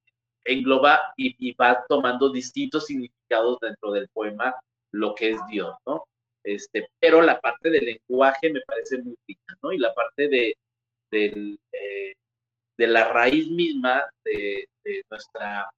engloba 0.44 1.14
y, 1.16 1.52
va 1.54 1.84
tomando 1.88 2.30
distintos 2.30 2.86
significados 2.86 3.58
dentro 3.60 3.92
del 3.92 4.08
poema 4.08 4.54
lo 4.92 5.14
que 5.14 5.30
es 5.30 5.40
Dios, 5.50 5.74
¿no? 5.86 6.04
Este, 6.44 6.88
pero 6.98 7.22
la 7.22 7.40
parte 7.40 7.70
del 7.70 7.84
lenguaje 7.84 8.52
me 8.52 8.60
parece 8.66 8.98
muy 8.98 9.16
rica, 9.26 9.56
¿no? 9.62 9.72
Y 9.72 9.78
la 9.78 9.94
parte 9.94 10.28
de, 10.28 10.56
eh, 11.12 12.14
de 12.76 12.86
la 12.86 13.12
raíz 13.12 13.48
misma 13.50 14.04
de, 14.24 14.68
nuestra 15.10 15.70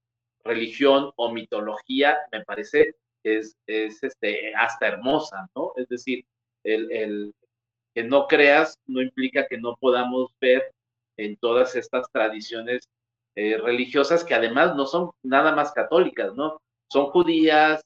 religión 0.44 1.12
o 1.16 1.30
mitología 1.30 2.16
me 2.33 2.42
parece 2.44 2.94
es, 3.22 3.54
es 3.66 4.02
este, 4.02 4.54
hasta 4.54 4.87
hermosa, 4.87 5.46
¿no? 5.54 5.72
Es 5.76 5.88
decir, 5.88 6.24
el, 6.62 6.90
el, 6.90 7.35
que 7.94 8.02
no 8.02 8.26
creas 8.26 8.78
no 8.87 9.00
implica 9.02 9.46
que 9.46 9.59
no 9.59 9.76
podamos 9.76 10.30
ver 10.40 10.72
en 11.16 11.37
todas 11.37 11.76
estas 11.76 12.11
tradiciones 12.11 12.88
eh, 13.37 13.59
religiosas 13.59 14.24
que 14.24 14.35
además 14.35 14.76
no 14.76 14.87
son 14.87 15.11
nada 15.22 15.54
más 15.54 15.72
católicas, 15.72 16.35
¿no? 16.35 16.61
Son 16.88 17.07
judías, 17.07 17.83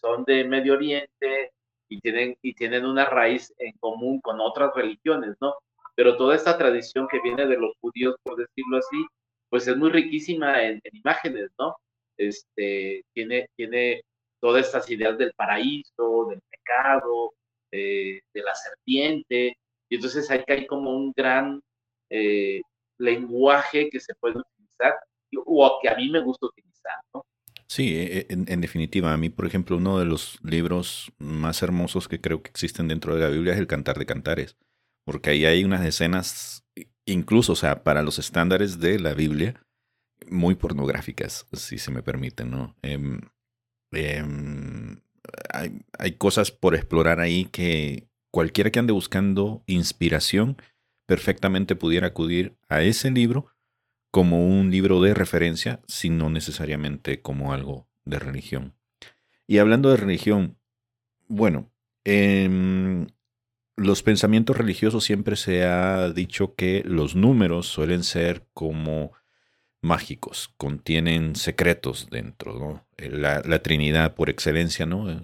son 0.00 0.24
de 0.24 0.44
Medio 0.44 0.74
Oriente 0.74 1.52
y 1.88 2.00
tienen, 2.00 2.36
y 2.42 2.54
tienen 2.54 2.84
una 2.84 3.04
raíz 3.04 3.52
en 3.58 3.72
común 3.78 4.20
con 4.20 4.40
otras 4.40 4.74
religiones, 4.74 5.36
¿no? 5.40 5.54
Pero 5.98 6.16
toda 6.16 6.36
esta 6.36 6.56
tradición 6.56 7.08
que 7.10 7.18
viene 7.20 7.44
de 7.44 7.56
los 7.56 7.72
judíos, 7.80 8.14
por 8.22 8.36
decirlo 8.36 8.76
así, 8.76 9.04
pues 9.50 9.66
es 9.66 9.76
muy 9.76 9.90
riquísima 9.90 10.62
en, 10.62 10.80
imágenes, 10.92 11.50
¿no? 11.58 11.74
Este, 12.16 13.02
tiene, 13.12 13.48
tiene 13.56 14.02
todas 14.40 14.66
estas 14.66 14.88
ideas 14.92 15.18
del 15.18 15.32
paraíso, 15.34 16.28
del 16.30 16.40
pecado, 16.48 17.32
eh, 17.72 18.20
de 18.32 18.42
la 18.42 18.54
serpiente, 18.54 19.56
y 19.88 19.94
entonces 19.96 20.30
hay 20.30 20.44
que 20.44 20.52
hay 20.52 20.66
como 20.68 20.96
un 20.96 21.12
gran 21.16 21.60
eh, 22.10 22.60
lenguaje 22.98 23.90
que 23.90 23.98
se 23.98 24.14
puede 24.20 24.38
utilizar 24.38 24.94
o 25.46 25.80
que 25.82 25.88
a 25.88 25.96
mí 25.96 26.10
me 26.10 26.20
gusta 26.20 26.46
utilizar, 26.46 26.94
¿no? 27.12 27.24
Sí, 27.66 27.96
e, 27.96 28.18
e, 28.18 28.26
en, 28.30 28.60
definitiva, 28.60 29.12
a 29.12 29.16
mí, 29.16 29.30
por 29.30 29.46
ejemplo, 29.46 29.76
uno 29.76 29.98
de 29.98 30.04
los 30.04 30.38
libros 30.44 31.10
más 31.18 31.60
hermosos 31.60 32.06
que 32.06 32.20
creo 32.20 32.40
que 32.40 32.50
existen 32.50 32.86
dentro 32.86 33.16
de 33.16 33.20
la 33.22 33.30
Biblia 33.30 33.54
es 33.54 33.58
el 33.58 33.66
Cantar 33.66 33.98
de 33.98 34.06
Cantares, 34.06 34.56
porque 35.08 35.30
ahí 35.30 35.46
hay 35.46 35.64
unas 35.64 35.86
escenas, 35.86 36.66
incluso, 37.06 37.54
o 37.54 37.56
sea, 37.56 37.82
para 37.82 38.02
los 38.02 38.18
estándares 38.18 38.78
de 38.78 38.98
la 38.98 39.14
Biblia, 39.14 39.58
muy 40.28 40.54
pornográficas, 40.54 41.46
si 41.54 41.78
se 41.78 41.90
me 41.90 42.02
permite, 42.02 42.44
¿no? 42.44 42.76
Em, 42.82 43.18
em, 43.92 45.00
hay, 45.48 45.80
hay 45.98 46.12
cosas 46.12 46.50
por 46.50 46.74
explorar 46.74 47.20
ahí 47.20 47.46
que 47.46 48.06
cualquiera 48.30 48.70
que 48.70 48.80
ande 48.80 48.92
buscando 48.92 49.62
inspiración, 49.66 50.60
perfectamente 51.06 51.74
pudiera 51.74 52.08
acudir 52.08 52.58
a 52.68 52.82
ese 52.82 53.10
libro 53.10 53.46
como 54.10 54.46
un 54.46 54.70
libro 54.70 55.00
de 55.00 55.14
referencia, 55.14 55.80
sino 55.88 56.28
necesariamente 56.28 57.22
como 57.22 57.54
algo 57.54 57.88
de 58.04 58.18
religión. 58.18 58.74
Y 59.46 59.56
hablando 59.56 59.88
de 59.88 59.96
religión, 59.96 60.58
bueno, 61.28 61.72
en 62.04 63.17
los 63.78 64.02
pensamientos 64.02 64.56
religiosos 64.56 65.04
siempre 65.04 65.36
se 65.36 65.64
ha 65.64 66.10
dicho 66.10 66.54
que 66.54 66.82
los 66.84 67.14
números 67.14 67.66
suelen 67.66 68.02
ser 68.02 68.46
como 68.52 69.12
mágicos, 69.80 70.52
contienen 70.56 71.36
secretos 71.36 72.08
dentro, 72.10 72.58
¿no? 72.58 72.86
La, 72.98 73.40
la 73.44 73.62
Trinidad 73.62 74.14
por 74.14 74.28
excelencia, 74.30 74.84
¿no? 74.84 75.22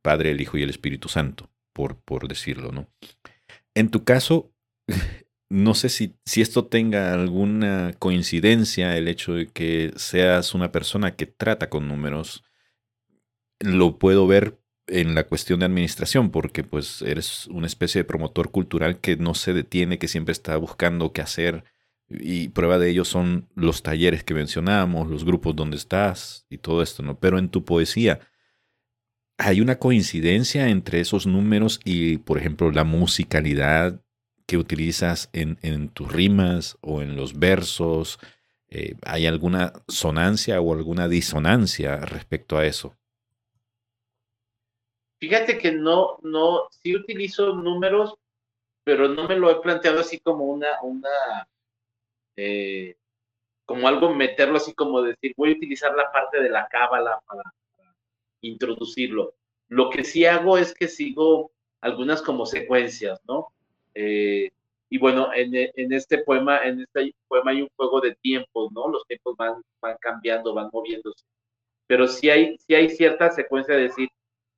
Padre, 0.00 0.30
el 0.30 0.40
Hijo 0.40 0.56
y 0.56 0.62
el 0.62 0.70
Espíritu 0.70 1.08
Santo, 1.08 1.50
por, 1.72 1.96
por 1.96 2.28
decirlo, 2.28 2.70
¿no? 2.70 2.88
En 3.74 3.90
tu 3.90 4.04
caso, 4.04 4.52
no 5.50 5.74
sé 5.74 5.88
si, 5.88 6.14
si, 6.24 6.40
esto 6.40 6.66
tenga 6.66 7.12
alguna 7.12 7.94
coincidencia, 7.98 8.96
el 8.96 9.08
hecho 9.08 9.34
de 9.34 9.48
que 9.48 9.92
seas 9.96 10.54
una 10.54 10.70
persona 10.70 11.16
que 11.16 11.26
trata 11.26 11.68
con 11.68 11.88
números, 11.88 12.44
lo 13.58 13.98
puedo 13.98 14.26
ver 14.26 14.61
en 14.92 15.14
la 15.14 15.24
cuestión 15.24 15.60
de 15.60 15.66
administración, 15.66 16.30
porque 16.30 16.64
pues 16.64 17.00
eres 17.02 17.46
una 17.46 17.66
especie 17.66 18.00
de 18.00 18.04
promotor 18.04 18.50
cultural 18.50 19.00
que 19.00 19.16
no 19.16 19.34
se 19.34 19.54
detiene, 19.54 19.98
que 19.98 20.06
siempre 20.06 20.32
está 20.32 20.56
buscando 20.58 21.12
qué 21.12 21.22
hacer, 21.22 21.64
y 22.08 22.48
prueba 22.48 22.78
de 22.78 22.90
ello 22.90 23.06
son 23.06 23.48
los 23.54 23.82
talleres 23.82 24.22
que 24.22 24.34
mencionamos, 24.34 25.08
los 25.10 25.24
grupos 25.24 25.56
donde 25.56 25.78
estás 25.78 26.46
y 26.50 26.58
todo 26.58 26.82
esto, 26.82 27.02
¿no? 27.02 27.18
Pero 27.18 27.38
en 27.38 27.48
tu 27.48 27.64
poesía, 27.64 28.20
¿hay 29.38 29.62
una 29.62 29.78
coincidencia 29.78 30.68
entre 30.68 31.00
esos 31.00 31.26
números 31.26 31.80
y, 31.84 32.18
por 32.18 32.36
ejemplo, 32.36 32.70
la 32.70 32.84
musicalidad 32.84 34.02
que 34.46 34.58
utilizas 34.58 35.30
en, 35.32 35.88
tus 35.88 36.12
rimas 36.12 36.76
o 36.82 37.00
en 37.00 37.16
los 37.16 37.38
versos? 37.38 38.18
Eh, 38.68 38.96
¿Hay 39.06 39.24
alguna 39.24 39.72
sonancia 39.88 40.60
o 40.60 40.74
alguna 40.74 41.08
disonancia 41.08 41.96
respecto 41.96 42.58
a 42.58 42.66
eso? 42.66 42.94
Fíjate 45.22 45.56
que 45.56 45.70
no, 45.70 46.18
no, 46.24 46.66
sí 46.82 46.96
utilizo 46.96 47.54
números, 47.54 48.16
pero 48.82 49.06
no 49.06 49.28
me 49.28 49.36
lo 49.36 49.52
he 49.52 49.60
planteado 49.60 50.00
así 50.00 50.18
como 50.18 50.46
una, 50.46 50.82
una, 50.82 51.46
eh, 52.34 52.96
como 53.64 53.86
algo 53.86 54.12
meterlo 54.12 54.56
así 54.56 54.74
como 54.74 55.00
decir, 55.00 55.32
voy 55.36 55.50
a 55.50 55.52
utilizar 55.52 55.94
la 55.94 56.10
parte 56.10 56.42
de 56.42 56.50
la 56.50 56.66
cábala 56.66 57.20
para, 57.24 57.44
introducirlo. 58.40 59.34
Lo 59.68 59.90
que 59.90 60.02
sí 60.02 60.26
hago 60.26 60.58
es 60.58 60.74
que 60.74 60.88
sigo 60.88 61.52
algunas 61.80 62.20
como 62.20 62.44
secuencias, 62.44 63.20
¿no? 63.28 63.52
Eh, 63.94 64.50
y 64.90 64.98
bueno, 64.98 65.30
en, 65.32 65.54
este 65.92 66.18
poema, 66.18 66.64
en 66.64 66.80
este 66.80 67.14
poema 67.28 67.52
hay 67.52 67.62
un 67.62 67.70
juego 67.76 68.00
de 68.00 68.16
tiempos, 68.16 68.72
¿no? 68.72 68.88
Los 68.88 69.06
tiempos 69.06 69.36
van, 69.36 69.62
van 69.80 69.96
cambiando, 70.00 70.52
van 70.52 70.68
moviéndose. 70.72 71.24
Pero 71.86 72.08
sí 72.08 72.28
hay, 72.28 72.58
sí 72.58 72.74
hay 72.74 72.88
cierta 72.88 73.30
secuencia 73.30 73.76
de 73.76 73.82
decir, 73.82 74.08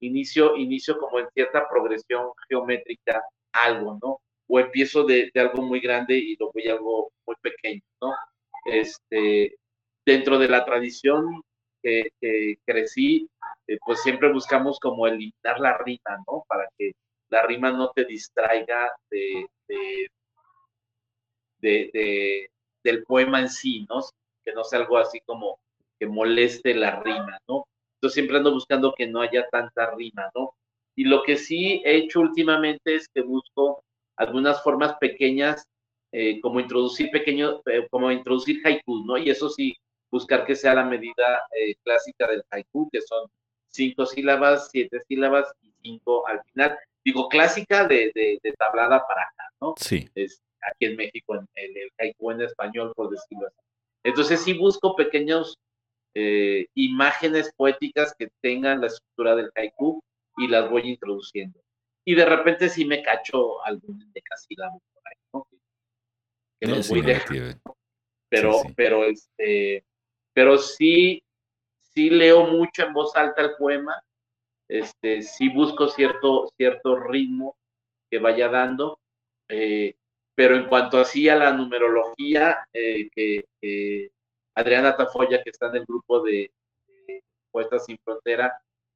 inicio, 0.07 0.57
inicio 0.57 0.99
como 0.99 1.21
en 1.21 1.29
cierta 1.35 1.69
progresión 1.69 2.31
geométrica, 2.49 3.23
algo, 3.53 3.99
¿no? 4.03 4.21
O 4.49 4.61
empiezo 4.61 5.05
de, 5.05 5.31
algo 5.35 5.63
muy 5.63 5.81
grande 5.81 6.17
y 6.17 6.37
lo 6.37 6.51
voy 6.53 6.69
a 6.69 6.73
algo 6.73 7.11
muy 7.27 7.37
pequeño, 7.41 7.83
¿no? 8.01 8.13
Este, 8.65 9.57
dentro 10.05 10.39
de 10.39 10.49
la 10.49 10.65
tradición 10.65 11.43
que, 11.83 12.09
crecí, 12.65 13.29
eh, 13.67 13.79
pues 13.85 14.03
siempre 14.03 14.33
buscamos 14.33 14.79
como 14.81 15.07
eliminar 15.07 15.61
la 15.61 15.79
rima, 15.79 16.23
¿no? 16.27 16.45
Para 16.49 16.69
que 16.79 16.93
la 17.29 17.43
rima 17.43 17.71
no 17.71 17.91
te 17.91 18.05
distraiga 18.05 18.91
de, 19.11 19.47
de, 21.61 22.51
del 22.83 23.05
poema 23.05 23.41
en 23.41 23.49
sí, 23.49 23.87
¿no? 23.89 24.01
Que 24.45 24.53
no 24.53 24.65
sea 24.65 24.81
algo 24.81 24.99
así 24.99 25.21
como 25.27 25.59
que 25.99 26.07
moleste 26.07 26.75
la 26.75 27.03
rima, 27.03 27.39
¿no? 27.49 27.67
Entonces 28.05 28.17
siempre 28.17 28.37
ando 28.37 28.53
buscando 28.53 28.93
que 28.95 29.07
no 29.07 29.23
haya 29.23 29.49
tanta 29.49 29.95
rima, 29.95 30.31
¿no? 30.35 30.53
Y 30.95 31.05
lo 31.05 31.23
que 31.23 31.39
sí 31.39 31.81
he 31.87 31.97
hecho 31.97 32.21
últimamente 32.21 32.97
es 32.97 33.09
que 33.09 33.23
busco 33.23 33.83
algunas 34.17 34.63
formas 34.63 34.97
pequeñas, 35.01 35.65
eh, 36.13 36.39
como 36.43 36.61
introducir 36.61 37.11
pequeños, 37.11 37.63
eh, 37.65 37.89
como 37.91 38.13
introducir 38.13 38.61
haiku, 38.63 39.07
¿no? 39.07 39.17
Y 39.17 39.31
eso 39.31 39.49
sí, 39.49 39.75
buscar 40.11 40.45
que 40.45 40.55
sea 40.55 40.75
la 40.75 40.85
medida 40.85 41.47
eh, 41.59 41.77
clásica 41.83 42.27
del 42.29 42.45
haiku, 42.51 42.91
que 42.93 43.01
son 43.01 43.27
cinco 43.71 44.05
sílabas, 44.05 44.69
siete 44.71 45.01
sílabas 45.09 45.51
y 45.63 45.73
cinco 45.81 46.29
al 46.29 46.43
final. 46.45 46.77
Digo, 47.03 47.31
clásica 47.31 47.89
de, 47.89 48.39
tablada 48.59 49.03
para 49.09 49.23
acá, 49.23 49.45
¿no? 49.63 49.73
Sí. 49.79 50.11
Es 50.15 50.43
aquí 50.61 50.85
en 50.85 50.97
México, 50.97 51.37
en, 51.37 51.49
el 51.55 51.91
haiku 51.99 52.33
en 52.33 52.43
español, 52.43 52.93
por 52.95 53.09
decirlo 53.09 53.47
así. 53.47 53.57
Entonces 54.03 54.43
sí 54.43 54.53
busco 54.53 54.95
pequeños 54.95 55.57
imágenes 56.75 57.53
poéticas 57.57 58.15
que 58.17 58.29
tengan 58.41 58.81
la 58.81 58.87
estructura 58.87 59.35
del 59.35 59.51
haiku 59.55 60.03
y 60.37 60.49
las 60.49 60.71
voy 60.71 60.83
introduciendo. 60.91 61.61
Y 62.05 62.15
de 62.15 62.25
repente 62.25 62.69
sí 62.69 62.85
me 62.85 63.03
cacho 63.03 63.65
algún 63.65 64.01
endecasílabo 64.03 64.81
por 64.93 65.03
ahí, 65.09 65.17
¿no? 65.33 65.47
Que 66.61 66.67
los 66.69 66.89
voy 66.89 67.03
dejando. 67.03 67.61
Pero, 68.29 68.63
pero 68.77 69.05
este, 69.05 69.85
pero 70.33 70.59
sí, 70.59 71.23
sí 71.81 72.11
leo 72.11 72.47
mucho 72.47 72.85
en 72.85 72.93
voz 72.93 73.15
alta 73.17 73.43
el 73.43 73.57
poema, 73.57 74.03
este, 74.69 75.23
sí 75.23 75.49
busco 75.49 75.89
cierto, 75.89 76.49
cierto 76.57 76.97
ritmo 76.97 77.57
que 78.11 78.19
vaya 78.19 78.49
dando, 78.49 78.99
eh, 79.49 79.95
pero 80.35 80.57
en 80.57 80.67
cuanto 80.67 80.99
así 80.99 81.29
a 81.29 81.37
la 81.37 81.53
numerología, 81.53 82.67
eh, 82.73 83.09
que 83.15 84.11
Adriana 84.55 84.97
Tafoya, 84.97 85.43
que 85.43 85.51
está 85.51 85.69
en 85.69 85.77
el 85.77 85.85
grupo 85.85 86.23
de, 86.23 86.51
de 87.07 87.23
Poetas 87.51 87.87
Sin 87.87 87.99
Frontera, 87.99 88.53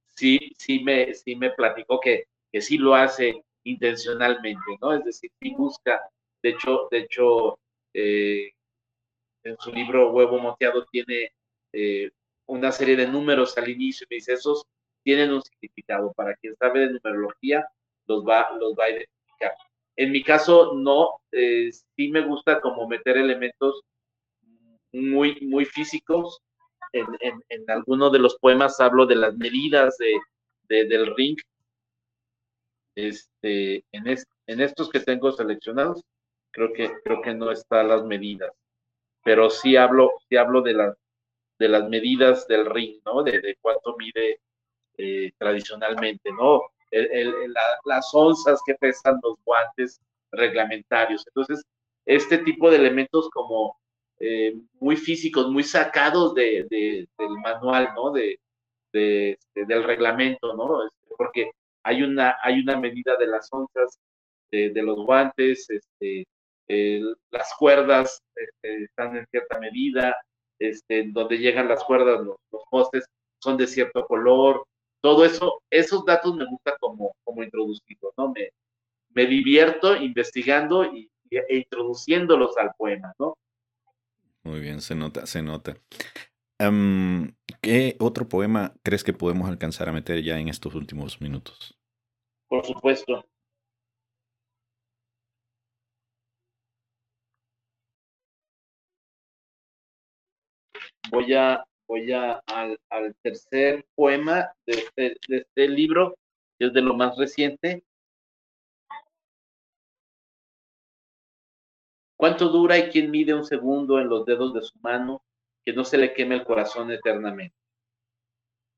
sí, 0.07 0.53
sí 0.57 0.81
me, 0.81 1.15
sí 1.15 1.37
me 1.37 1.51
platicó 1.51 2.01
que, 2.01 2.25
que 2.51 2.61
sí 2.61 2.79
lo 2.79 2.95
hace 2.95 3.43
intencionalmente, 3.65 4.79
¿no? 4.81 4.93
Es 4.93 5.05
decir, 5.05 5.31
sí 5.41 5.55
busca, 5.55 6.01
de 6.43 6.51
hecho, 6.51 6.89
de 6.91 6.99
hecho, 6.99 7.59
eh, 7.95 8.53
en 9.45 9.57
su 9.59 9.73
libro 9.73 10.13
Huevo 10.13 10.39
Moteado 10.39 10.85
tiene 10.87 11.33
eh, 11.73 12.11
una 12.47 12.73
serie 12.73 12.97
de 12.97 13.07
números 13.07 13.57
al 13.59 13.69
inicio 13.69 14.07
y 14.09 14.15
me 14.15 14.17
dice, 14.17 14.35
esos 14.35 14.65
tienen 15.03 15.33
un 15.33 15.43
significado. 15.43 16.13
Para 16.13 16.35
quien 16.37 16.55
sabe 16.57 16.81
de 16.81 16.93
numerología, 16.93 17.69
los 18.07 18.25
va, 18.27 18.51
los 18.59 18.75
va 18.75 18.85
a 18.85 18.91
identificar. 18.91 19.53
En 19.97 20.13
mi 20.13 20.23
caso, 20.23 20.75
no, 20.75 21.21
eh, 21.33 21.71
sí 21.73 22.09
me 22.09 22.23
gusta 22.23 22.61
como 22.61 22.89
meter 22.89 23.17
elementos 23.17 23.83
muy, 24.93 25.39
muy 25.43 25.65
físicos 25.65 26.41
en, 26.93 27.07
en, 27.49 27.71
alguno 27.71 28.11
de 28.11 28.19
los 28.19 28.39
poemas 28.39 28.81
hablo 28.81 29.07
de 29.07 29.17
las 29.17 29.37
medidas 29.37 29.97
de, 29.99 30.85
del 30.85 31.15
ring. 31.15 31.37
Este, 32.95 33.85
en, 33.93 34.17
en 34.47 34.61
estos 34.61 34.91
que 34.91 35.01
tengo 35.01 35.31
seleccionados, 35.33 36.03
creo 36.51 36.73
que, 36.73 36.91
creo 37.05 37.23
que 37.23 37.35
no 37.35 37.51
están 37.51 37.89
las 37.89 38.05
medidas, 38.05 38.53
pero 39.23 39.51
sí 39.51 39.77
hablo, 39.77 40.13
sí 40.29 40.37
hablo 40.37 40.63
de, 40.63 40.75
las 40.75 40.97
de 41.59 41.69
las 41.69 41.89
medidas 41.89 42.47
del 42.49 42.67
ring, 42.67 43.01
¿no? 43.05 43.23
De, 43.23 43.57
cuánto 43.61 43.97
mide 43.97 44.41
eh, 44.97 45.33
tradicionalmente, 45.39 46.31
¿no? 46.33 46.63
las 47.85 48.15
onzas 48.15 48.63
que 48.65 48.75
pesan 48.77 49.21
los 49.23 49.37
guantes 49.45 50.01
reglamentarios. 50.33 51.23
Entonces, 51.27 51.63
este 52.07 52.39
tipo 52.39 52.71
de 52.71 52.77
elementos 52.79 53.29
como 53.29 53.77
eh, 54.21 54.55
muy 54.81 54.97
físicos, 54.97 55.51
muy 55.51 55.63
sacados 55.63 56.35
de, 56.35 56.67
del 56.71 57.39
manual, 57.43 57.91
¿no? 57.95 58.11
De, 58.13 58.39
este, 58.93 59.39
del 59.67 59.85
reglamento, 59.85 60.55
¿no? 60.55 60.85
Este, 60.85 61.15
porque 61.17 61.51
hay 61.83 62.03
una, 62.03 62.37
hay 62.43 62.61
una 62.61 62.79
medida 62.79 63.17
de 63.17 63.27
las 63.27 63.49
onzas 63.53 63.99
de, 64.51 64.73
los 64.83 64.97
guantes, 65.05 65.69
este, 65.69 66.27
las 67.31 67.55
cuerdas 67.59 68.23
este, 68.35 68.85
están 68.85 69.17
en 69.17 69.27
cierta 69.31 69.59
medida, 69.59 70.17
este, 70.59 71.05
donde 71.09 71.39
llegan 71.39 71.69
las 71.69 71.85
cuerdas, 71.85 72.21
los, 72.25 72.37
postes 72.71 73.07
son 73.41 73.57
de 73.57 73.67
cierto 73.67 74.07
color, 74.07 74.65
todo 75.01 75.25
eso, 75.25 75.63
esos 75.71 76.05
datos 76.05 76.35
me 76.35 76.45
gusta 76.47 76.77
como, 76.81 77.15
como 77.25 77.43
introducirlos, 77.43 78.13
¿no? 78.17 78.33
Me, 78.33 78.51
me 79.15 79.27
divierto 79.27 79.97
investigando 79.97 80.85
y, 80.85 81.11
e 81.31 81.57
introduciéndolos 81.57 82.57
al 82.57 82.73
poema, 82.77 83.13
¿no? 83.19 83.37
Muy 84.45 84.61
bien, 84.61 84.81
se 84.81 84.95
nota, 84.95 85.27
se 85.27 85.43
nota. 85.43 85.77
Em, 86.61 87.35
¿Qué 87.61 87.97
otro 88.01 88.29
poema 88.29 88.75
crees 88.83 89.05
que 89.05 89.13
podemos 89.13 89.49
alcanzar 89.49 89.89
a 89.89 89.93
meter 89.93 90.23
ya 90.23 90.39
en 90.39 90.49
estos 90.49 90.75
últimos 90.75 91.21
minutos? 91.21 91.79
Por 92.49 92.65
supuesto. 92.65 93.25
Voy 101.11 101.33
a, 101.35 101.65
voy 101.87 102.13
a 102.13 102.43
al, 102.47 102.79
tercer 103.23 103.87
poema 103.95 104.53
de 104.67 104.73
este, 104.75 105.17
de 105.29 105.37
este 105.39 105.69
libro, 105.69 106.17
que 106.59 106.67
es 106.67 106.73
de 106.73 106.83
lo 106.83 106.95
más 106.95 107.17
reciente, 107.17 107.85
¿Cuánto 112.19 112.49
dura 112.49 112.77
y 112.77 112.91
quién 112.91 113.13
mide 113.13 113.33
un 113.33 113.45
segundo 113.45 114.01
en 114.01 114.09
los 114.09 114.27
dedos 114.27 114.53
de 114.53 114.63
su 114.63 114.77
mano 114.81 115.23
que 115.65 115.73
no 115.73 115.85
se 115.85 115.97
le 115.99 116.13
queme 116.15 116.35
el 116.35 116.45
corazón 116.45 116.91
eternamente? 116.91 117.55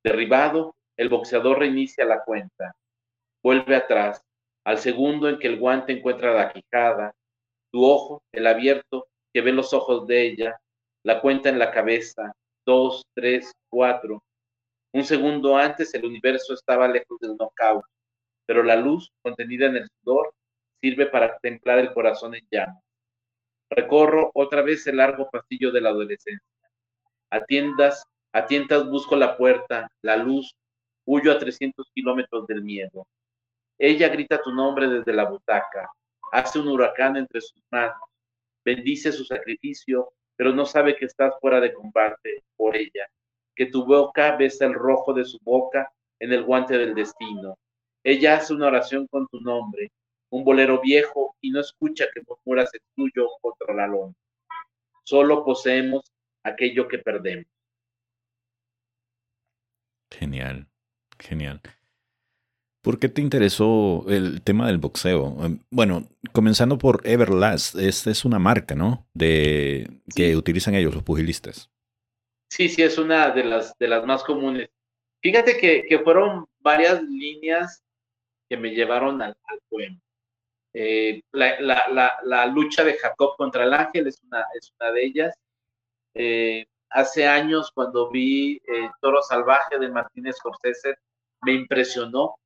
Derribado, 0.04 0.76
el 0.98 1.08
boxeador 1.08 1.58
reinicia 1.58 2.04
la 2.04 2.22
cuenta. 2.22 2.76
Vuelve 3.42 3.76
atrás, 3.76 4.22
al 4.66 4.76
segundo 4.76 5.26
en 5.26 5.38
que 5.38 5.48
el 5.48 5.58
guante 5.58 5.92
encuentra 5.92 6.34
la 6.34 6.52
quijada, 6.52 7.14
tu 7.72 7.82
ojo, 7.82 8.22
el 8.30 8.46
abierto, 8.46 9.08
que 9.32 9.40
ve 9.40 9.52
los 9.52 9.72
ojos 9.72 10.06
de 10.06 10.26
ella, 10.26 10.60
la 11.02 11.22
cuenta 11.22 11.48
en 11.48 11.58
la 11.58 11.70
cabeza, 11.70 12.34
dos, 12.66 13.02
tres, 13.14 13.52
cuatro. 13.70 14.22
Un 14.92 15.04
segundo 15.04 15.56
antes 15.56 15.94
el 15.94 16.04
universo 16.04 16.52
estaba 16.52 16.86
lejos 16.88 17.18
del 17.20 17.36
knockout, 17.38 17.86
pero 18.44 18.62
la 18.62 18.76
luz 18.76 19.10
contenida 19.22 19.64
en 19.64 19.76
el 19.76 19.88
sudor 19.88 20.34
sirve 20.82 21.06
para 21.06 21.38
templar 21.38 21.78
el 21.78 21.94
corazón 21.94 22.34
en 22.34 22.46
llamas. 22.50 22.89
Recorro 23.70 24.32
otra 24.34 24.62
vez 24.62 24.86
el 24.88 24.96
largo 24.96 25.30
pasillo 25.30 25.70
de 25.70 25.80
la 25.80 25.90
adolescencia. 25.90 26.46
A 27.30 27.44
tiendas, 27.44 28.04
a 28.32 28.46
tientas 28.46 28.88
busco 28.88 29.14
la 29.14 29.36
puerta, 29.36 29.88
la 30.02 30.16
luz, 30.16 30.52
huyo 31.06 31.30
a 31.32 31.38
300 31.38 31.88
kilómetros 31.94 32.46
del 32.48 32.62
miedo. 32.62 33.06
Ella 33.78 34.08
grita 34.08 34.42
tu 34.42 34.52
nombre 34.52 34.88
desde 34.88 35.12
la 35.12 35.24
butaca, 35.24 35.88
hace 36.32 36.58
un 36.58 36.68
huracán 36.68 37.16
entre 37.16 37.40
sus 37.40 37.62
manos, 37.70 37.96
bendice 38.64 39.12
su 39.12 39.24
sacrificio, 39.24 40.12
pero 40.36 40.52
no 40.52 40.66
sabe 40.66 40.96
que 40.96 41.06
estás 41.06 41.34
fuera 41.40 41.60
de 41.60 41.72
combate 41.72 42.42
por 42.56 42.76
ella, 42.76 43.06
que 43.54 43.66
tu 43.66 43.84
boca 43.84 44.36
besa 44.36 44.66
el 44.66 44.74
rojo 44.74 45.12
de 45.14 45.24
su 45.24 45.38
boca 45.42 45.90
en 46.18 46.32
el 46.32 46.44
guante 46.44 46.76
del 46.76 46.94
destino. 46.94 47.56
Ella 48.02 48.36
hace 48.36 48.54
una 48.54 48.66
oración 48.66 49.06
con 49.06 49.26
tu 49.28 49.40
nombre, 49.40 49.90
un 50.30 50.44
bolero 50.44 50.80
viejo 50.80 51.36
y 51.40 51.50
no 51.50 51.60
escucha 51.60 52.06
que 52.14 52.22
murmuras 52.26 52.72
el 52.74 52.80
tuyo 52.94 53.28
contra 53.40 53.74
la 53.74 53.86
lona. 53.86 54.14
Solo 55.04 55.44
poseemos 55.44 56.04
aquello 56.42 56.88
que 56.88 56.98
perdemos. 56.98 57.46
Genial, 60.10 60.68
genial. 61.18 61.60
¿Por 62.82 62.98
qué 62.98 63.08
te 63.08 63.20
interesó 63.20 64.06
el 64.08 64.42
tema 64.42 64.66
del 64.66 64.78
boxeo? 64.78 65.36
Em, 65.44 65.60
bueno, 65.70 66.08
comenzando 66.32 66.78
por 66.78 67.06
Everlast, 67.06 67.76
esta 67.76 68.10
es 68.10 68.24
una 68.24 68.38
marca, 68.38 68.74
¿no? 68.74 69.06
De 69.12 70.00
que 70.14 70.34
utilizan 70.36 70.74
ellos, 70.74 70.94
los 70.94 71.02
pugilistas. 71.02 71.70
Sí, 72.48 72.68
sí, 72.68 72.82
es 72.82 72.96
una 72.98 73.30
de 73.30 73.44
las, 73.44 73.76
de 73.78 73.88
las 73.88 74.04
más 74.06 74.24
comunes. 74.24 74.70
Fíjate 75.22 75.58
que, 75.58 75.98
fueron 76.02 76.46
varias 76.60 77.02
líneas 77.02 77.84
que 78.48 78.56
me 78.56 78.70
llevaron 78.70 79.20
al 79.20 79.36
poema. 79.68 80.00
Eh, 80.72 81.22
la, 81.32 82.46
lucha 82.46 82.84
de 82.84 82.96
Jacob 82.96 83.36
contra 83.36 83.64
el 83.64 83.74
ángel 83.74 84.06
es 84.06 84.20
una, 84.22 84.46
de 84.92 85.04
ellas. 85.04 85.34
Eh, 86.14 86.66
hace 86.90 87.26
años 87.26 87.70
cuando 87.72 88.10
vi 88.10 88.56
eh, 88.56 88.90
Toro 89.00 89.22
Salvaje 89.22 89.78
de 89.78 89.88
Martínez 89.88 90.36
Scorsese, 90.36 90.96
me 91.42 91.52
impresionó. 91.54 92.36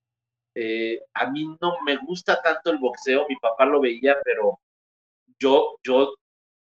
a 1.14 1.30
mí 1.30 1.56
no 1.60 1.76
me 1.84 1.96
gusta 1.98 2.40
tanto 2.42 2.70
el 2.70 2.78
boxeo, 2.78 3.26
mi 3.28 3.36
papá 3.36 3.66
lo 3.66 3.80
veía, 3.80 4.16
pero 4.24 4.60
yo, 5.38 5.78
yo 5.82 6.14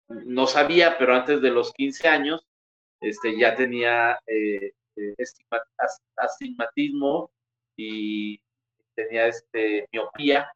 no 0.10 0.48
sabía, 0.48 0.98
pero 0.98 1.16
antes 1.16 1.42
de 1.42 1.52
los 1.52 1.74
15 1.74 2.08
años 2.08 2.46
este, 3.02 3.38
ya 3.38 3.56
tenía 3.56 4.20
astigmatismo 6.18 7.30
y 7.78 8.40
tenía 8.96 9.28
este, 9.28 9.88
miopía. 9.92 10.52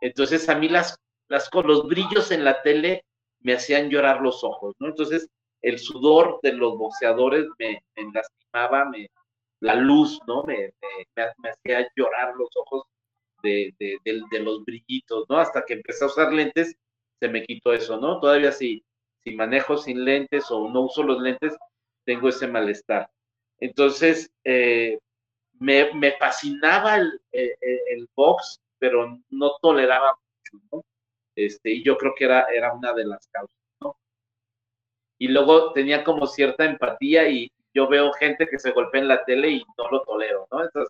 Entonces 0.00 0.48
a 0.48 0.54
mí 0.56 0.68
las, 0.68 0.98
las, 1.28 1.50
los 1.52 1.86
brillos 1.86 2.30
en 2.30 2.44
la 2.44 2.62
tele 2.62 3.04
me 3.40 3.54
hacían 3.54 3.88
llorar 3.88 4.20
los 4.20 4.44
ojos, 4.44 4.74
¿no? 4.78 4.88
Entonces 4.88 5.28
el 5.62 5.78
sudor 5.78 6.40
de 6.42 6.52
los 6.52 6.76
boxeadores 6.76 7.46
me, 7.58 7.82
lastimaba, 8.12 8.86
me, 8.86 9.10
la 9.60 9.74
luz, 9.74 10.18
¿no? 10.26 10.42
Me, 10.44 10.72
me, 11.16 11.50
hacía 11.50 11.88
llorar 11.96 12.34
los 12.36 12.48
ojos 12.56 12.84
de, 13.42 13.74
de, 13.78 14.40
los 14.40 14.64
brillitos, 14.64 15.26
¿no? 15.28 15.38
Hasta 15.38 15.64
que 15.64 15.74
empecé 15.74 16.04
a 16.04 16.08
usar 16.08 16.32
lentes, 16.32 16.74
se 17.18 17.28
me 17.28 17.44
quitó 17.44 17.72
eso, 17.72 17.98
¿no? 17.98 18.20
Todavía 18.20 18.52
si, 18.52 18.82
si 19.22 19.34
manejo 19.34 19.76
sin 19.76 20.04
lentes 20.04 20.50
o 20.50 20.68
no 20.68 20.82
uso 20.82 21.02
los 21.02 21.20
lentes, 21.20 21.56
tengo 22.04 22.28
ese 22.28 22.46
malestar. 22.46 23.10
Entonces, 23.58 24.30
eh, 24.44 24.98
me, 25.58 25.92
me, 25.94 26.12
fascinaba 26.12 26.96
el, 26.96 27.20
el, 27.32 27.50
el, 27.60 28.08
box, 28.16 28.60
pero 28.80 29.18
no 29.30 29.52
toleraba 29.62 30.14
mucho, 30.14 30.66
¿no? 30.72 30.84
Este, 31.36 31.70
y 31.70 31.84
yo 31.84 31.96
creo 31.96 32.14
que 32.16 32.24
era, 32.24 32.46
era 32.52 32.72
una 32.72 32.92
de 32.92 33.04
las 33.06 33.28
causas, 33.28 33.56
¿no? 33.80 33.96
Y 35.18 35.28
luego 35.28 35.72
tenía 35.72 36.02
como 36.02 36.26
cierta 36.26 36.64
empatía 36.64 37.28
y 37.28 37.52
yo 37.74 37.88
veo 37.88 38.12
gente 38.12 38.48
que 38.48 38.58
se 38.58 38.72
golpea 38.72 39.02
en 39.02 39.08
la 39.08 39.24
tele 39.24 39.50
y 39.50 39.64
no 39.78 39.90
lo 39.90 40.02
tolero, 40.02 40.48
¿no? 40.50 40.64
Estos 40.64 40.88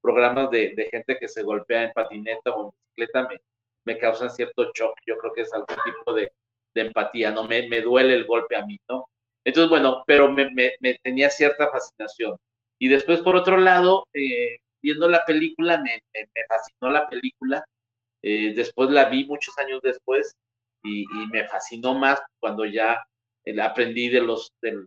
programas 0.00 0.50
de, 0.50 0.74
de 0.74 0.86
gente 0.90 1.18
que 1.18 1.28
se 1.28 1.42
golpea 1.42 1.84
en 1.84 1.92
patineta 1.92 2.50
o 2.52 2.66
en 2.66 2.70
bicicleta 2.70 3.28
me, 3.28 3.40
me 3.84 3.98
causan 3.98 4.30
cierto 4.30 4.70
shock. 4.74 4.94
Yo 5.06 5.18
creo 5.18 5.32
que 5.32 5.42
es 5.42 5.52
algún 5.52 5.76
tipo 5.84 6.14
de, 6.14 6.32
de 6.74 6.80
empatía, 6.80 7.30
¿no? 7.32 7.44
Me, 7.44 7.68
me, 7.68 7.80
duele 7.80 8.14
el 8.14 8.24
golpe 8.24 8.56
a 8.56 8.64
mí, 8.64 8.78
¿no? 8.88 9.08
Entonces, 9.44 9.68
bueno, 9.70 10.04
pero 10.06 10.30
me, 10.30 10.50
me, 10.52 10.72
me 10.80 10.94
tenía 11.02 11.30
cierta 11.30 11.68
fascinación. 11.68 12.36
Y 12.78 12.88
después, 12.88 13.20
por 13.20 13.36
otro 13.36 13.58
lado, 13.58 14.06
eh, 14.14 14.58
viendo 14.82 15.08
la 15.08 15.24
película, 15.24 15.78
me, 15.78 16.02
fascinó 16.48 16.90
la 16.90 17.08
película. 17.08 17.64
Eh, 18.22 18.54
después 18.54 18.90
la 18.90 19.08
vi 19.08 19.24
muchos 19.24 19.56
años 19.58 19.80
después 19.82 20.34
y, 20.84 21.02
y 21.02 21.26
me 21.32 21.46
fascinó 21.48 21.94
más 21.94 22.20
cuando 22.40 22.64
ya 22.64 23.02
eh, 23.44 23.60
aprendí 23.60 24.08
de 24.08 24.20
los, 24.20 24.52
de, 24.60 24.84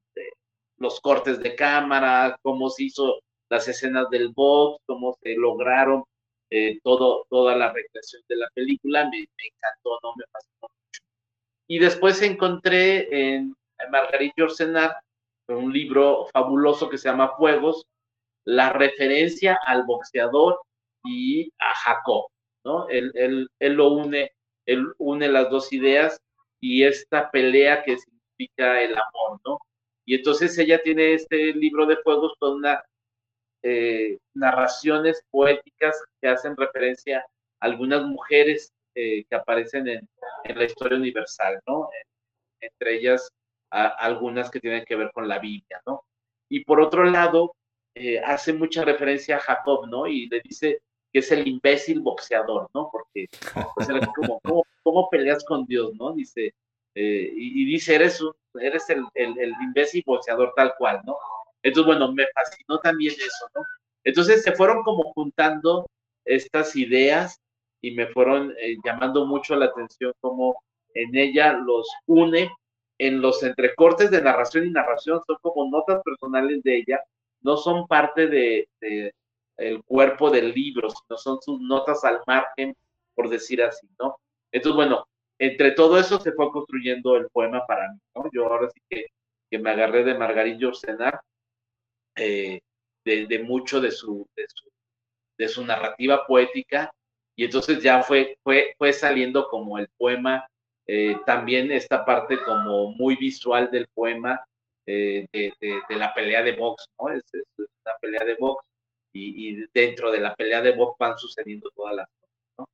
los 0.78 1.00
cortes 1.02 1.40
de 1.40 1.56
cámara, 1.56 2.38
cómo 2.42 2.70
se 2.70 2.86
hizo 2.86 3.20
las 3.50 3.68
escenas 3.68 4.10
del 4.10 4.30
box, 4.30 4.82
cómo 4.86 5.18
se 5.22 5.36
lograron 5.36 6.04
eh, 6.50 6.80
todo, 6.84 7.26
toda 7.30 7.56
la 7.56 7.72
recreación 7.72 8.22
de 8.28 8.38
la 8.38 8.48
película, 8.54 9.10
me, 9.10 9.20
encantó, 9.20 10.00
no 10.04 10.14
me 10.16 10.24
fascinó 10.32 10.62
mucho. 10.62 11.02
Y 11.68 11.80
después 11.80 12.22
encontré 12.22 13.36
en 13.36 13.56
Margarita 13.90 14.44
Orsenar 14.44 14.98
un 15.48 15.72
libro 15.72 16.28
fabuloso 16.34 16.90
que 16.90 16.98
se 16.98 17.10
llama 17.10 17.36
Fuegos, 17.38 17.86
la 18.46 18.72
referencia 18.72 19.60
al 19.66 19.84
boxeador 19.86 20.62
y 21.04 21.52
a 21.60 21.74
Jacob, 21.76 22.28
¿no? 22.64 22.88
Él, 22.90 23.12
él, 23.16 23.50
él 23.60 23.74
lo 23.74 23.90
une, 23.94 24.32
él 24.66 24.94
une 24.98 25.28
las 25.28 25.50
dos 25.50 25.74
ideas 25.74 26.20
y 26.60 26.84
esta 26.84 27.32
pelea 27.32 27.84
que 27.84 27.98
significa 27.98 28.82
el 28.82 28.94
amor, 28.94 29.40
¿no? 29.46 29.60
Y 30.06 30.16
entonces 30.16 30.58
ella 30.58 30.82
tiene 30.84 31.14
este 31.14 31.54
libro 31.54 31.86
de 31.86 31.98
fuegos 31.98 32.34
con 32.40 32.58
una 32.58 32.84
eh, 33.64 34.20
narraciones 34.36 35.24
poéticas 35.32 36.00
que 36.22 36.28
hacen 36.28 36.56
referencia 36.56 37.20
a 37.60 37.66
algunas 37.66 38.04
mujeres 38.04 38.72
eh, 38.94 39.26
que 39.28 39.36
aparecen 39.36 39.88
en, 39.88 40.08
la 40.44 40.66
historia 40.66 41.00
universal, 41.00 41.60
¿no? 41.66 41.90
entre 42.62 42.98
ellas 42.98 43.28
algunas 43.72 44.52
que 44.52 44.60
tienen 44.60 44.86
que 44.86 44.96
ver 44.96 45.12
con 45.12 45.28
la 45.28 45.40
Biblia, 45.40 45.82
¿no? 45.86 46.06
Y 46.50 46.64
por 46.64 46.80
otro 46.80 47.04
lado, 47.04 47.56
eh, 47.96 48.20
hace 48.20 48.54
mucha 48.54 48.84
referencia 48.84 49.38
a 49.38 49.40
Jacob, 49.40 49.88
¿no? 49.88 50.08
Y 50.08 50.28
le 50.28 50.42
dice 50.42 50.80
que 51.12 51.20
es 51.20 51.32
el 51.32 51.48
imbécil 51.48 52.02
boxeador, 52.02 52.70
¿no? 52.74 52.90
Porque, 52.92 53.28
pues, 53.76 53.88
como, 54.16 54.40
¿cómo, 54.84 55.10
peleas 55.10 55.44
con 55.46 55.66
Dios, 55.66 55.94
no? 55.96 56.14
Dice, 56.14 56.54
y, 56.94 57.66
dice, 57.66 57.96
eres, 57.96 58.22
un, 58.22 58.34
eres 58.62 58.90
el, 58.90 59.04
el, 59.16 59.38
el 59.40 59.54
imbécil 59.62 60.04
boxeador 60.06 60.54
tal 60.56 60.74
cual, 60.78 61.02
¿no? 61.06 61.18
Entonces, 61.64 61.88
bueno, 61.88 62.12
me 62.14 62.26
fascinó 62.34 62.80
también 62.80 63.14
eso, 63.14 63.48
¿no? 63.56 63.64
Entonces 64.04 64.44
se 64.44 64.52
fueron 64.54 64.84
como 64.84 65.12
juntando 65.14 65.88
estas 66.26 66.76
ideas 66.76 67.42
y 67.82 67.92
me 67.92 68.08
fueron 68.08 68.52
eh, 68.60 68.78
llamando 68.84 69.26
mucho 69.26 69.56
la 69.56 69.66
atención 69.66 70.14
como 70.22 70.56
en 70.94 71.16
ella 71.16 71.54
los 71.54 71.88
une 72.06 72.50
en 72.98 73.20
los 73.20 73.44
entrecortes 73.44 74.10
de 74.10 74.22
narración 74.22 74.66
y 74.66 74.72
narración, 74.72 75.22
son 75.28 75.38
como 75.42 75.70
notas 75.70 76.02
personales 76.04 76.64
de 76.64 76.78
ella, 76.78 77.02
no 77.46 77.58
son 77.58 77.88
parte 77.88 78.28
de, 78.28 78.68
cuerpo 79.86 80.30
del 80.30 80.52
libro, 80.52 80.90
sino 80.90 81.18
son 81.18 81.40
sus 81.42 81.62
notas 81.62 82.04
al 82.04 82.20
margen, 82.28 82.76
por 83.14 83.30
decir 83.30 83.62
así, 83.64 83.88
¿no? 84.00 84.18
Entonces, 84.52 84.76
bueno, 84.76 85.08
entre 85.40 85.72
todo 85.72 85.98
eso 85.98 86.20
se 86.20 86.34
fue 86.34 86.52
construyendo 86.52 87.16
el 87.16 87.30
poema 87.30 87.66
para 87.66 87.94
mí, 87.94 88.00
¿no? 88.16 88.26
Yo 88.34 88.48
ahora 88.48 88.70
sí 88.70 88.82
que, 88.90 89.06
que 89.50 89.60
me 89.60 89.70
agarré 89.70 90.04
de 90.04 90.16
Margarita 90.16 90.60
Yorcenar 90.60 91.22
eh, 92.18 92.60
de, 93.06 93.40
mucho 93.44 93.80
de 93.80 93.92
su, 93.92 94.28
de 95.38 95.48
su, 95.48 95.64
narrativa 95.64 96.26
poética, 96.26 96.92
y 97.36 97.46
entonces 97.46 97.82
ya 97.84 98.02
fue, 98.02 98.38
fue, 98.44 98.74
fue 98.78 98.92
saliendo 98.92 99.48
como 99.50 99.78
el 99.78 99.88
poema, 99.98 100.48
eh, 100.88 101.16
también 101.26 101.72
esta 101.72 102.04
parte 102.04 102.42
como 102.44 102.92
muy 102.94 103.16
visual 103.16 103.70
del 103.72 103.88
poema 103.94 104.44
eh, 104.86 105.28
de, 105.32 105.96
la 105.96 106.14
pelea 106.14 106.44
de 106.44 106.54
box, 106.54 106.88
¿no? 107.00 107.10
Es, 107.10 107.24
una 107.58 107.94
pelea 108.02 108.24
de 108.26 108.36
box, 108.36 108.64
y, 109.14 109.66
dentro 109.74 110.12
de 110.12 110.20
la 110.20 110.36
pelea 110.36 110.62
de 110.62 110.76
box 110.76 110.98
van 111.00 111.18
sucediendo 111.18 111.70
todas 111.76 111.96
las 111.96 112.08
cosas, 112.08 112.36
¿no? 112.58 112.66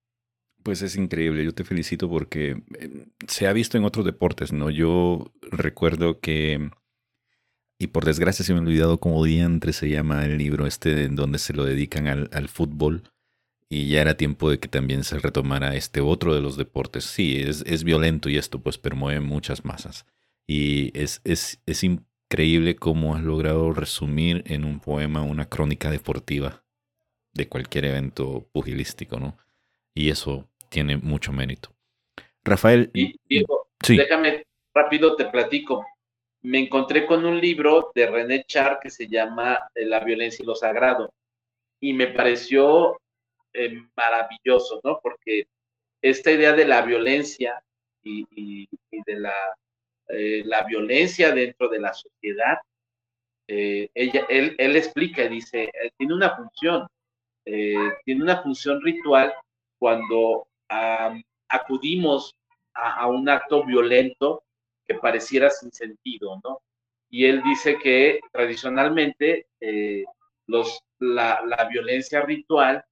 Pues 0.63 0.81
es 0.81 0.95
increíble, 0.95 1.43
yo 1.43 1.53
te 1.53 1.63
felicito 1.63 2.09
porque 2.09 2.61
se 3.27 3.47
ha 3.47 3.53
visto 3.53 3.77
en 3.77 3.85
otros 3.85 4.05
deportes, 4.05 4.51
¿no? 4.51 4.69
Yo 4.69 5.31
recuerdo 5.41 6.19
que 6.19 6.69
y 7.81 7.87
por 7.87 8.05
desgracia 8.05 8.45
se 8.45 8.53
me 8.53 8.59
ha 8.59 8.61
olvidado 8.61 8.99
cómo 8.99 9.23
diantre 9.25 9.73
se 9.73 9.89
llama 9.89 10.23
el 10.23 10.37
libro 10.37 10.67
este 10.67 11.03
en 11.03 11.15
donde 11.15 11.39
se 11.39 11.53
lo 11.53 11.65
dedican 11.65 12.07
al, 12.07 12.47
fútbol. 12.47 13.01
Y 13.69 13.87
ya 13.87 14.01
era 14.01 14.17
tiempo 14.17 14.51
de 14.51 14.59
que 14.59 14.67
también 14.67 15.03
se 15.03 15.17
retomara 15.17 15.75
este 15.75 15.99
otro 15.99 16.35
de 16.35 16.41
los 16.41 16.57
deportes. 16.57 17.05
Sí, 17.05 17.41
es, 17.41 17.63
es 17.65 17.83
violento 17.83 18.29
y 18.29 18.37
esto 18.37 18.59
pues 18.61 18.77
permueve 18.77 19.19
muchas 19.19 19.65
masas. 19.65 20.05
Y 20.47 20.97
es, 20.99 21.21
es, 21.23 21.61
es 21.65 21.83
increíble 21.83 22.75
cómo 22.75 23.15
has 23.15 23.23
logrado 23.23 23.71
resumir 23.73 24.43
en 24.47 24.65
un 24.65 24.79
poema 24.79 25.21
una 25.21 25.47
crónica 25.47 25.89
deportiva 25.89 26.63
de 27.33 27.47
cualquier 27.47 27.85
evento 27.85 28.47
pugilístico, 28.51 29.19
¿no? 29.19 29.37
Y 29.93 30.09
eso 30.09 30.49
tiene 30.69 30.97
mucho 30.97 31.31
mérito. 31.31 31.73
Rafael. 32.43 32.89
Y, 32.93 33.19
Diego, 33.27 33.67
déjame 33.87 34.45
rápido 34.73 35.15
te 35.15 35.25
platico 35.25 35.85
me 36.43 36.59
encontré 36.59 37.05
con 37.05 37.25
un 37.25 37.39
libro 37.39 37.91
de 37.93 38.07
René 38.07 38.43
Char 38.45 38.79
que 38.81 38.89
se 38.89 39.07
llama 39.07 39.59
eh, 39.75 39.85
La 39.85 39.99
violencia 39.99 40.43
y 40.43 40.45
lo 40.45 40.55
sagrado. 40.55 41.13
Y 41.79 41.93
me 41.93 42.07
pareció 42.07 42.99
eh, 43.53 43.81
maravilloso, 43.95 44.81
¿no? 44.83 44.99
Porque 45.01 45.47
esta 46.01 46.31
idea 46.31 46.53
de 46.53 46.65
la 46.65 46.81
violencia 46.81 47.61
y, 48.03 48.67
de 48.91 49.19
la, 49.19 49.35
eh, 50.11 50.43
la, 50.45 50.63
violencia 50.63 51.31
dentro 51.31 51.69
de 51.69 51.79
la 51.79 51.93
sociedad, 51.93 52.57
ella, 53.47 54.25
él, 54.29 54.55
él, 54.57 54.75
explica, 54.77 55.27
dice, 55.27 55.69
tiene 55.97 56.13
una 56.13 56.33
función, 56.37 56.87
tiene 57.43 58.23
una 58.23 58.41
función 58.41 58.81
ritual 58.81 59.33
cuando 59.77 60.47
acudimos 61.49 62.33
a, 62.73 63.01
a 63.01 63.07
un 63.07 63.27
acto 63.27 63.65
violento 63.65 64.45
pareciera 64.99 65.49
sin 65.49 65.71
sentido, 65.71 66.39
¿no? 66.43 66.61
Y 67.09 67.25
él 67.25 67.41
dice 67.43 67.77
que 67.77 68.21
tradicionalmente 68.31 69.47
eh, 69.59 70.03
los, 70.47 70.81
la, 70.99 71.41
la, 71.45 71.65
violencia 71.65 72.21
ritual 72.21 72.83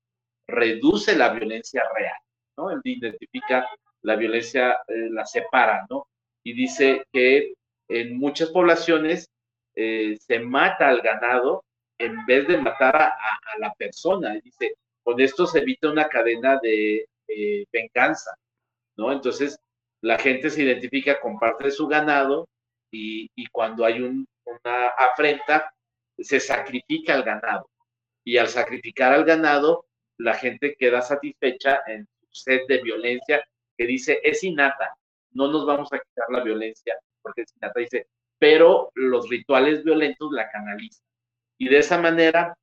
reduce 0.48 1.16
la 1.16 1.30
violencia 1.30 1.84
real, 1.96 2.18
¿no? 2.58 2.72
Él 2.72 2.82
identifica 2.84 3.68
la 4.02 4.16
violencia, 4.16 4.78
eh, 4.88 5.10
la 5.12 5.26
separa, 5.26 5.86
¿no? 5.90 6.08
Y 6.50 6.54
dice 6.54 7.04
que 7.14 7.54
en 7.88 8.18
muchas 8.18 8.50
poblaciones 8.50 9.30
eh, 9.76 10.18
se 10.20 10.40
mata 10.40 10.90
al 10.90 11.02
ganado 11.02 11.64
en 12.00 12.26
vez 12.26 12.48
de 12.48 12.58
matar 12.58 12.96
a, 12.96 13.40
la 13.60 13.72
persona. 13.76 14.36
Y 14.36 14.42
dice, 14.42 14.74
con 15.04 15.22
esto 15.22 15.46
se 15.46 15.60
evita 15.60 15.92
una 15.92 16.08
cadena 16.08 16.60
de 16.60 17.08
venganza, 17.72 18.32
¿no? 18.98 19.12
Entonces, 19.12 19.60
la 20.02 20.18
gente 20.18 20.50
se 20.50 20.64
identifica 20.64 21.20
con 21.20 21.38
parte 21.38 21.66
de 21.66 21.72
su 21.72 21.86
ganado 21.88 22.50
y, 22.92 23.30
cuando 23.52 23.86
hay 23.86 24.02
una 24.02 24.88
afrenta, 24.98 25.72
se 26.18 26.40
sacrifica 26.40 27.14
al 27.14 27.22
ganado. 27.22 27.70
Y 28.24 28.38
al 28.38 28.48
sacrificar 28.48 29.14
al 29.14 29.24
ganado, 29.24 29.86
la 30.18 30.34
gente 30.34 30.76
queda 30.80 31.04
satisfecha 31.04 31.84
en 31.86 32.08
su 32.22 32.28
sed 32.32 32.62
de 32.68 32.82
violencia 32.82 33.44
que 33.78 33.86
dice, 33.86 34.20
es 34.24 34.44
innata, 34.44 34.96
no 35.32 35.52
nos 35.52 35.66
vamos 35.66 35.92
a 35.94 36.00
quitar 36.00 36.26
la 36.30 36.44
violencia, 36.44 36.96
porque 37.22 37.42
es 37.42 37.54
innata, 37.56 37.80
dice, 37.80 38.08
pero 38.38 38.92
los 38.96 39.30
rituales 39.30 39.84
violentos 39.84 40.32
la 40.32 40.50
canalizan. 40.50 41.06
Y 41.58 41.70
de 41.70 41.80
esa 41.80 42.00
manera, 42.00 42.56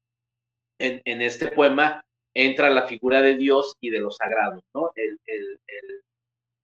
en, 0.79 1.23
este 1.23 1.49
poema 1.49 2.05
entra 2.35 2.71
la 2.71 2.87
figura 2.87 3.23
de 3.23 3.37
Dios 3.37 3.77
y 3.81 3.91
de 3.91 4.01
los 4.01 4.17
sagrados, 4.17 4.63
¿no? 4.75 4.91
El, 4.95 5.19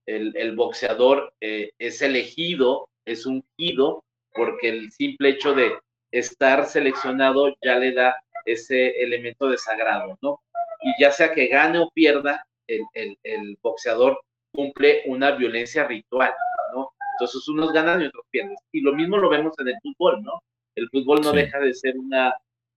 el, 0.05 0.55
boxeador 0.55 1.33
eh, 1.41 1.71
es 1.77 2.01
elegido, 2.01 2.89
es 3.05 3.25
ungido, 3.25 4.03
porque 4.33 4.69
el 4.69 4.91
simple 4.91 5.29
hecho 5.29 5.53
de 5.53 5.73
estar 6.11 6.65
seleccionado 6.65 7.55
ya 7.63 7.77
le 7.77 7.93
da 7.93 8.15
ese 8.45 9.01
elemento 9.01 9.47
de 9.47 9.57
sagrado, 9.57 10.17
¿no? 10.21 10.41
Y 10.81 11.01
ya 11.01 11.11
sea 11.11 11.33
que 11.33 11.47
gane 11.47 11.79
o 11.79 11.89
pierda, 11.91 12.45
el, 12.67 13.57
boxeador 13.61 14.19
cumple 14.53 15.03
una 15.07 15.31
violencia 15.31 15.85
ritual, 15.85 16.33
¿no? 16.73 16.91
Entonces 17.15 17.47
unos 17.47 17.73
ganan 17.73 18.01
y 18.01 18.05
otros 18.05 18.25
pierden. 18.31 18.55
Y 18.71 18.81
lo 18.81 18.93
mismo 18.93 19.17
lo 19.17 19.29
vemos 19.29 19.53
en 19.59 19.69
el 19.69 19.75
fútbol, 19.81 20.21
¿no? 20.23 20.41
El 20.75 20.89
fútbol 20.89 21.21
no 21.21 21.31
deja 21.31 21.59
de 21.59 21.73
ser 21.73 21.97
una, 21.97 22.35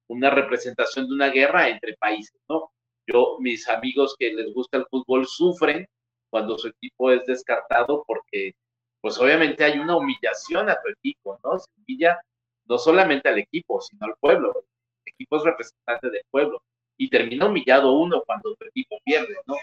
una 0.09 0.31
representación 0.31 1.09
de 1.09 1.15
una 1.15 1.29
guerra 1.29 1.69
entre 1.69 1.97
países, 1.97 2.39
¿no? 2.49 2.71
Yo, 3.07 3.37
mis 3.41 3.69
amigos 3.69 4.17
que 4.19 4.33
les 4.33 4.53
gusta 4.53 4.79
el 4.79 4.87
fútbol 4.87 5.27
sufren 5.27 5.87
cuando 6.31 6.59
su 6.59 6.69
equipo 6.69 7.13
es 7.13 7.25
descartado 7.27 8.05
porque, 8.07 8.55
pues 9.01 9.19
obviamente 9.19 9.65
hay 9.65 9.79
una 9.79 9.97
humillación 9.97 10.69
a 10.69 10.81
tu 10.83 10.91
equipo, 10.91 11.39
¿no? 11.45 11.59
Se 11.59 11.71
humilla 11.79 12.21
no 12.65 12.79
solamente 12.79 13.29
al 13.29 13.39
equipo, 13.39 13.81
sino 13.81 14.07
al 14.07 14.15
pueblo. 14.19 14.65
El 15.05 15.13
equipo 15.13 15.37
es 15.37 15.45
representante 15.45 16.11
del 16.11 16.23
pueblo 16.31 16.63
y 16.99 17.09
termina 17.11 17.47
humillado 17.47 17.93
uno 17.93 18.23
cuando 18.25 18.55
tu 18.55 18.65
equipo 18.67 18.99
pierde, 19.05 19.37
¿no? 19.47 19.55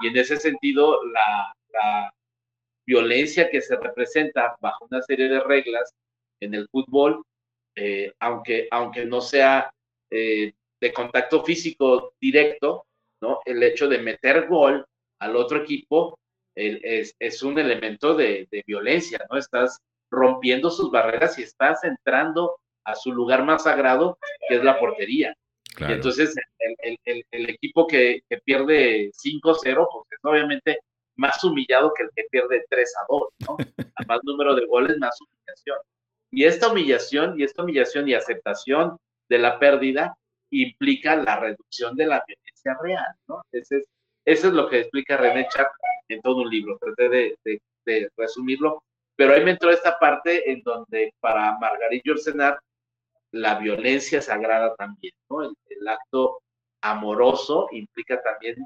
Y 0.00 0.08
en 0.08 0.16
ese 0.16 0.36
sentido, 0.36 0.98
la, 1.04 1.54
violencia 2.84 3.48
que 3.48 3.60
se 3.60 3.76
representa 3.76 4.56
bajo 4.60 4.86
una 4.90 5.00
serie 5.02 5.28
de 5.28 5.38
reglas 5.40 5.94
en 6.40 6.52
el 6.52 6.68
fútbol, 6.68 7.24
eh, 7.76 8.12
aunque, 8.18 8.66
aunque 8.72 9.04
no 9.06 9.20
sea 9.20 9.72
eh, 10.10 10.52
de 10.80 10.92
contacto 10.92 11.44
físico 11.44 12.12
directo, 12.20 12.84
¿no? 13.22 13.38
El 13.44 13.62
hecho 13.62 13.88
de 13.88 13.98
meter 13.98 14.48
gol 14.48 14.84
al 15.20 15.36
otro 15.36 15.58
equipo 15.58 16.18
es, 16.56 17.14
es, 17.20 17.42
un 17.44 17.58
elemento 17.58 18.14
de, 18.14 18.48
de, 18.50 18.64
violencia, 18.66 19.24
¿no? 19.30 19.38
Estás 19.38 19.78
rompiendo 20.10 20.68
sus 20.68 20.90
barreras 20.90 21.38
y 21.38 21.44
estás 21.44 21.84
entrando 21.84 22.56
a 22.84 22.96
su 22.96 23.12
lugar 23.12 23.44
más 23.44 23.62
sagrado, 23.62 24.18
que 24.48 24.56
es 24.56 24.64
la 24.64 24.78
portería. 24.78 25.34
Y 25.78 25.92
entonces 25.92 26.34
el, 26.58 26.98
el, 27.04 27.24
el, 27.30 27.50
equipo 27.50 27.86
que, 27.86 28.20
que 28.28 28.38
pierde 28.38 29.10
5-0, 29.12 29.42
pues 29.42 30.06
es 30.10 30.18
obviamente 30.22 30.78
más 31.16 31.42
humillado 31.44 31.92
que 31.94 32.04
el 32.04 32.10
que 32.14 32.24
pierde 32.30 32.64
3 32.68 32.92
a 33.00 33.06
2, 33.08 33.22
¿no? 33.48 33.56
A 33.96 34.04
más 34.06 34.20
número 34.24 34.54
de 34.54 34.66
goles, 34.66 34.98
más 34.98 35.16
humillación. 35.20 35.78
Y 36.30 36.44
esta 36.44 36.68
humillación, 36.68 37.38
y 37.38 37.44
esta 37.44 37.62
humillación 37.62 38.08
y 38.08 38.14
aceptación 38.14 38.96
de 39.28 39.38
la 39.38 39.58
pérdida 39.58 40.16
implica 40.50 41.16
la 41.16 41.38
reducción 41.38 41.94
de 41.96 42.06
la 42.06 42.24
violencia 42.26 42.76
real, 42.82 43.14
¿no? 43.28 43.42
Ese 43.52 43.78
es, 43.78 43.86
eso 44.24 44.48
es 44.48 44.54
lo 44.54 44.68
que 44.68 44.80
explica 44.80 45.16
René 45.16 45.48
Char 45.48 45.70
en 46.08 46.20
todo 46.20 46.42
un 46.42 46.50
libro. 46.50 46.78
Traté 46.78 47.08
de, 47.08 47.36
de, 47.44 47.62
de, 47.84 48.10
resumirlo, 48.16 48.82
pero 49.16 49.34
ahí 49.34 49.44
me 49.44 49.52
entró 49.52 49.70
esta 49.70 49.98
parte 49.98 50.50
en 50.50 50.62
donde 50.62 51.12
para 51.20 51.58
Margarita 51.58 52.12
Orsenar 52.12 52.58
la 53.32 53.58
violencia 53.58 54.22
sagrada 54.22 54.74
también, 54.76 55.14
¿no? 55.28 55.42
El, 55.42 55.88
acto 55.88 56.38
amoroso 56.80 57.66
implica 57.72 58.22
también 58.22 58.56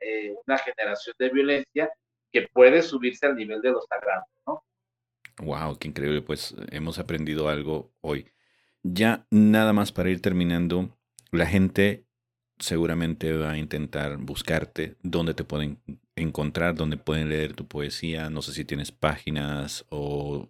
eh, 0.00 0.34
una 0.46 0.58
generación 0.58 1.14
de 1.18 1.28
violencia 1.28 1.90
que 2.32 2.48
puede 2.52 2.82
subirse 2.82 3.26
al 3.26 3.36
nivel 3.36 3.62
de 3.62 3.70
lo 3.70 3.80
sagrado, 3.82 4.24
¿no? 4.46 4.64
Wow, 5.38 5.78
qué 5.78 5.88
increíble, 5.88 6.22
pues 6.22 6.56
hemos 6.72 6.98
aprendido 6.98 7.48
algo 7.48 7.92
hoy. 8.00 8.32
Ya 8.82 9.26
nada 9.30 9.72
más 9.72 9.92
para 9.92 10.10
ir 10.10 10.20
terminando, 10.20 10.96
la 11.30 11.46
gente 11.46 12.06
seguramente 12.58 13.32
va 13.32 13.52
a 13.52 13.58
intentar 13.58 14.16
buscarte, 14.16 14.96
dónde 15.02 15.34
te 15.34 15.44
pueden 15.44 15.78
encontrar, 16.16 16.74
dónde 16.74 16.96
pueden 16.96 17.28
leer 17.28 17.52
tu 17.52 17.66
poesía, 17.68 18.30
no 18.30 18.42
sé 18.42 18.52
si 18.52 18.64
tienes 18.64 18.92
páginas 18.92 19.84
o 19.90 20.48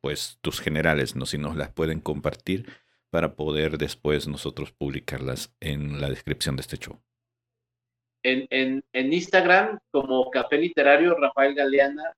pues 0.00 0.38
tus 0.40 0.60
generales, 0.60 1.16
¿no? 1.16 1.26
Si 1.26 1.38
nos 1.38 1.56
las 1.56 1.72
pueden 1.72 2.00
compartir 2.00 2.66
para 3.10 3.36
poder 3.36 3.78
después 3.78 4.26
nosotros 4.26 4.72
publicarlas 4.72 5.54
en 5.60 6.00
la 6.00 6.08
descripción 6.08 6.56
de 6.56 6.62
este 6.62 6.78
show. 6.78 7.00
En, 8.24 8.82
en, 8.92 9.12
Instagram 9.12 9.78
como 9.90 10.30
Café 10.30 10.56
Literario 10.56 11.14
Rafael 11.14 11.54
Galeana, 11.54 12.14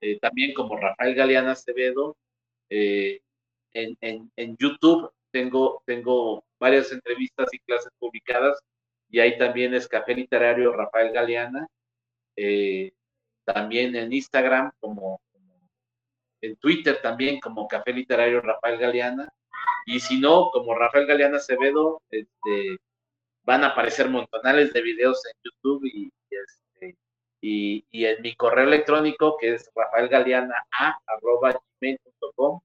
eh, 0.00 0.18
también 0.20 0.54
como 0.54 0.76
Rafael 0.76 1.14
Galeana 1.14 1.52
Acevedo. 1.52 2.16
Eh, 2.70 3.20
en, 3.72 4.30
en, 4.36 4.56
YouTube 4.56 5.10
tengo, 5.30 5.82
tengo 5.84 6.44
varias 6.58 6.92
entrevistas 6.92 7.48
y 7.52 7.58
clases 7.58 7.90
publicadas 7.98 8.58
y 9.10 9.20
ahí 9.20 9.36
también 9.38 9.74
es 9.74 9.88
Café 9.88 10.14
Literario 10.14 10.72
Rafael 10.72 11.12
Galeana. 11.12 11.66
Eh, 12.36 12.92
también 13.44 13.96
en 13.96 14.12
Instagram 14.12 14.70
como 14.80 15.20
en 16.40 16.56
Twitter 16.56 17.00
también 17.02 17.40
como 17.40 17.68
Café 17.68 17.92
Literario 17.92 18.40
Rafael 18.40 18.78
Galeana. 18.78 19.28
Y 19.86 20.00
si 20.00 20.18
no, 20.20 20.50
como 20.50 20.74
Rafael 20.74 21.06
Galeana 21.06 21.36
Acevedo, 21.38 22.02
este, 22.10 22.78
van 23.44 23.64
a 23.64 23.68
aparecer 23.68 24.10
montonales 24.10 24.72
de 24.72 24.82
videos 24.82 25.22
en 25.26 25.32
YouTube 25.42 25.84
y, 25.86 26.12
este, 26.30 26.96
y, 27.40 27.84
en 28.04 28.22
mi 28.22 28.34
correo 28.36 28.66
electrónico 28.66 29.36
que 29.40 29.54
es 29.54 29.70
rafaelgaleana.gmail.com 29.74 32.60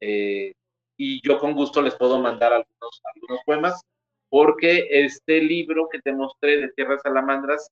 eh, 0.00 0.52
y 0.96 1.20
yo 1.26 1.40
con 1.40 1.54
gusto 1.54 1.82
les 1.82 1.96
puedo 1.96 2.20
mandar 2.20 2.52
algunos, 2.52 3.02
algunos 3.14 3.40
poemas 3.44 3.82
porque 4.28 4.86
este 4.90 5.40
libro 5.40 5.88
que 5.90 6.00
te 6.00 6.12
mostré 6.12 6.60
de 6.60 6.68
Tierras 6.72 7.02
Salamandras 7.02 7.68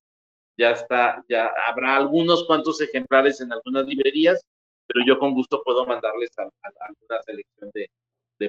ya 0.58 0.72
está, 0.72 1.24
ya 1.28 1.52
habrá 1.68 1.96
algunos 1.96 2.44
cuantos 2.46 2.80
ejemplares 2.80 3.40
en 3.40 3.52
algunas 3.52 3.86
librerías 3.86 4.44
pero 4.92 5.06
yo 5.06 5.18
con 5.18 5.34
gusto 5.34 5.62
puedo 5.64 5.86
mandarles 5.86 6.30
a, 6.38 6.42
alguna 6.42 7.22
selección 7.24 7.70
de, 7.72 7.90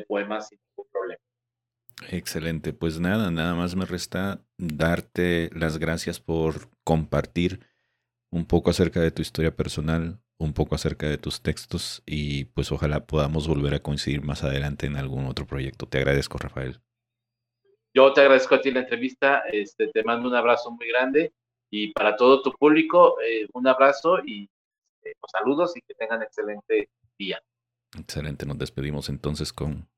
poemas 0.07 0.47
sin 0.47 0.59
ningún 0.69 0.89
problema. 0.91 1.21
Excelente, 2.09 2.73
pues 2.73 2.99
nada, 2.99 3.29
nada 3.29 3.53
más 3.55 3.75
me 3.75 3.85
resta 3.85 4.41
darte 4.57 5.49
las 5.53 5.77
gracias 5.77 6.19
por 6.19 6.69
compartir 6.83 7.59
un 8.31 8.45
poco 8.45 8.69
acerca 8.69 9.01
de 9.01 9.11
tu 9.11 9.21
historia 9.21 9.55
personal, 9.55 10.19
un 10.39 10.53
poco 10.53 10.75
acerca 10.75 11.07
de 11.09 11.17
tus 11.17 11.41
textos 11.41 12.01
y 12.05 12.45
pues 12.45 12.71
ojalá 12.71 13.05
podamos 13.05 13.47
volver 13.47 13.75
a 13.75 13.81
coincidir 13.81 14.23
más 14.23 14.43
adelante 14.43 14.87
en 14.87 14.95
algún 14.95 15.25
otro 15.25 15.45
proyecto. 15.45 15.85
Te 15.87 15.97
agradezco, 15.97 16.37
Rafael. 16.37 16.79
Yo 17.93 18.13
te 18.13 18.21
agradezco 18.21 18.55
a 18.55 18.61
ti 18.61 18.71
la 18.71 18.79
entrevista, 18.79 19.43
este, 19.51 19.89
te 19.89 20.03
mando 20.03 20.29
un 20.29 20.35
abrazo 20.35 20.71
muy 20.71 20.87
grande 20.87 21.33
y 21.69 21.91
para 21.91 22.15
todo 22.15 22.41
tu 22.41 22.53
público 22.53 23.17
eh, 23.21 23.45
un 23.53 23.67
abrazo 23.67 24.19
y 24.25 24.49
eh, 25.03 25.15
pues, 25.19 25.31
saludos 25.31 25.75
y 25.75 25.81
que 25.81 25.93
tengan 25.95 26.21
excelente 26.21 26.89
día. 27.17 27.41
Excelente, 27.97 28.45
nos 28.45 28.57
despedimos 28.57 29.09
entonces 29.09 29.51
con 29.51 29.89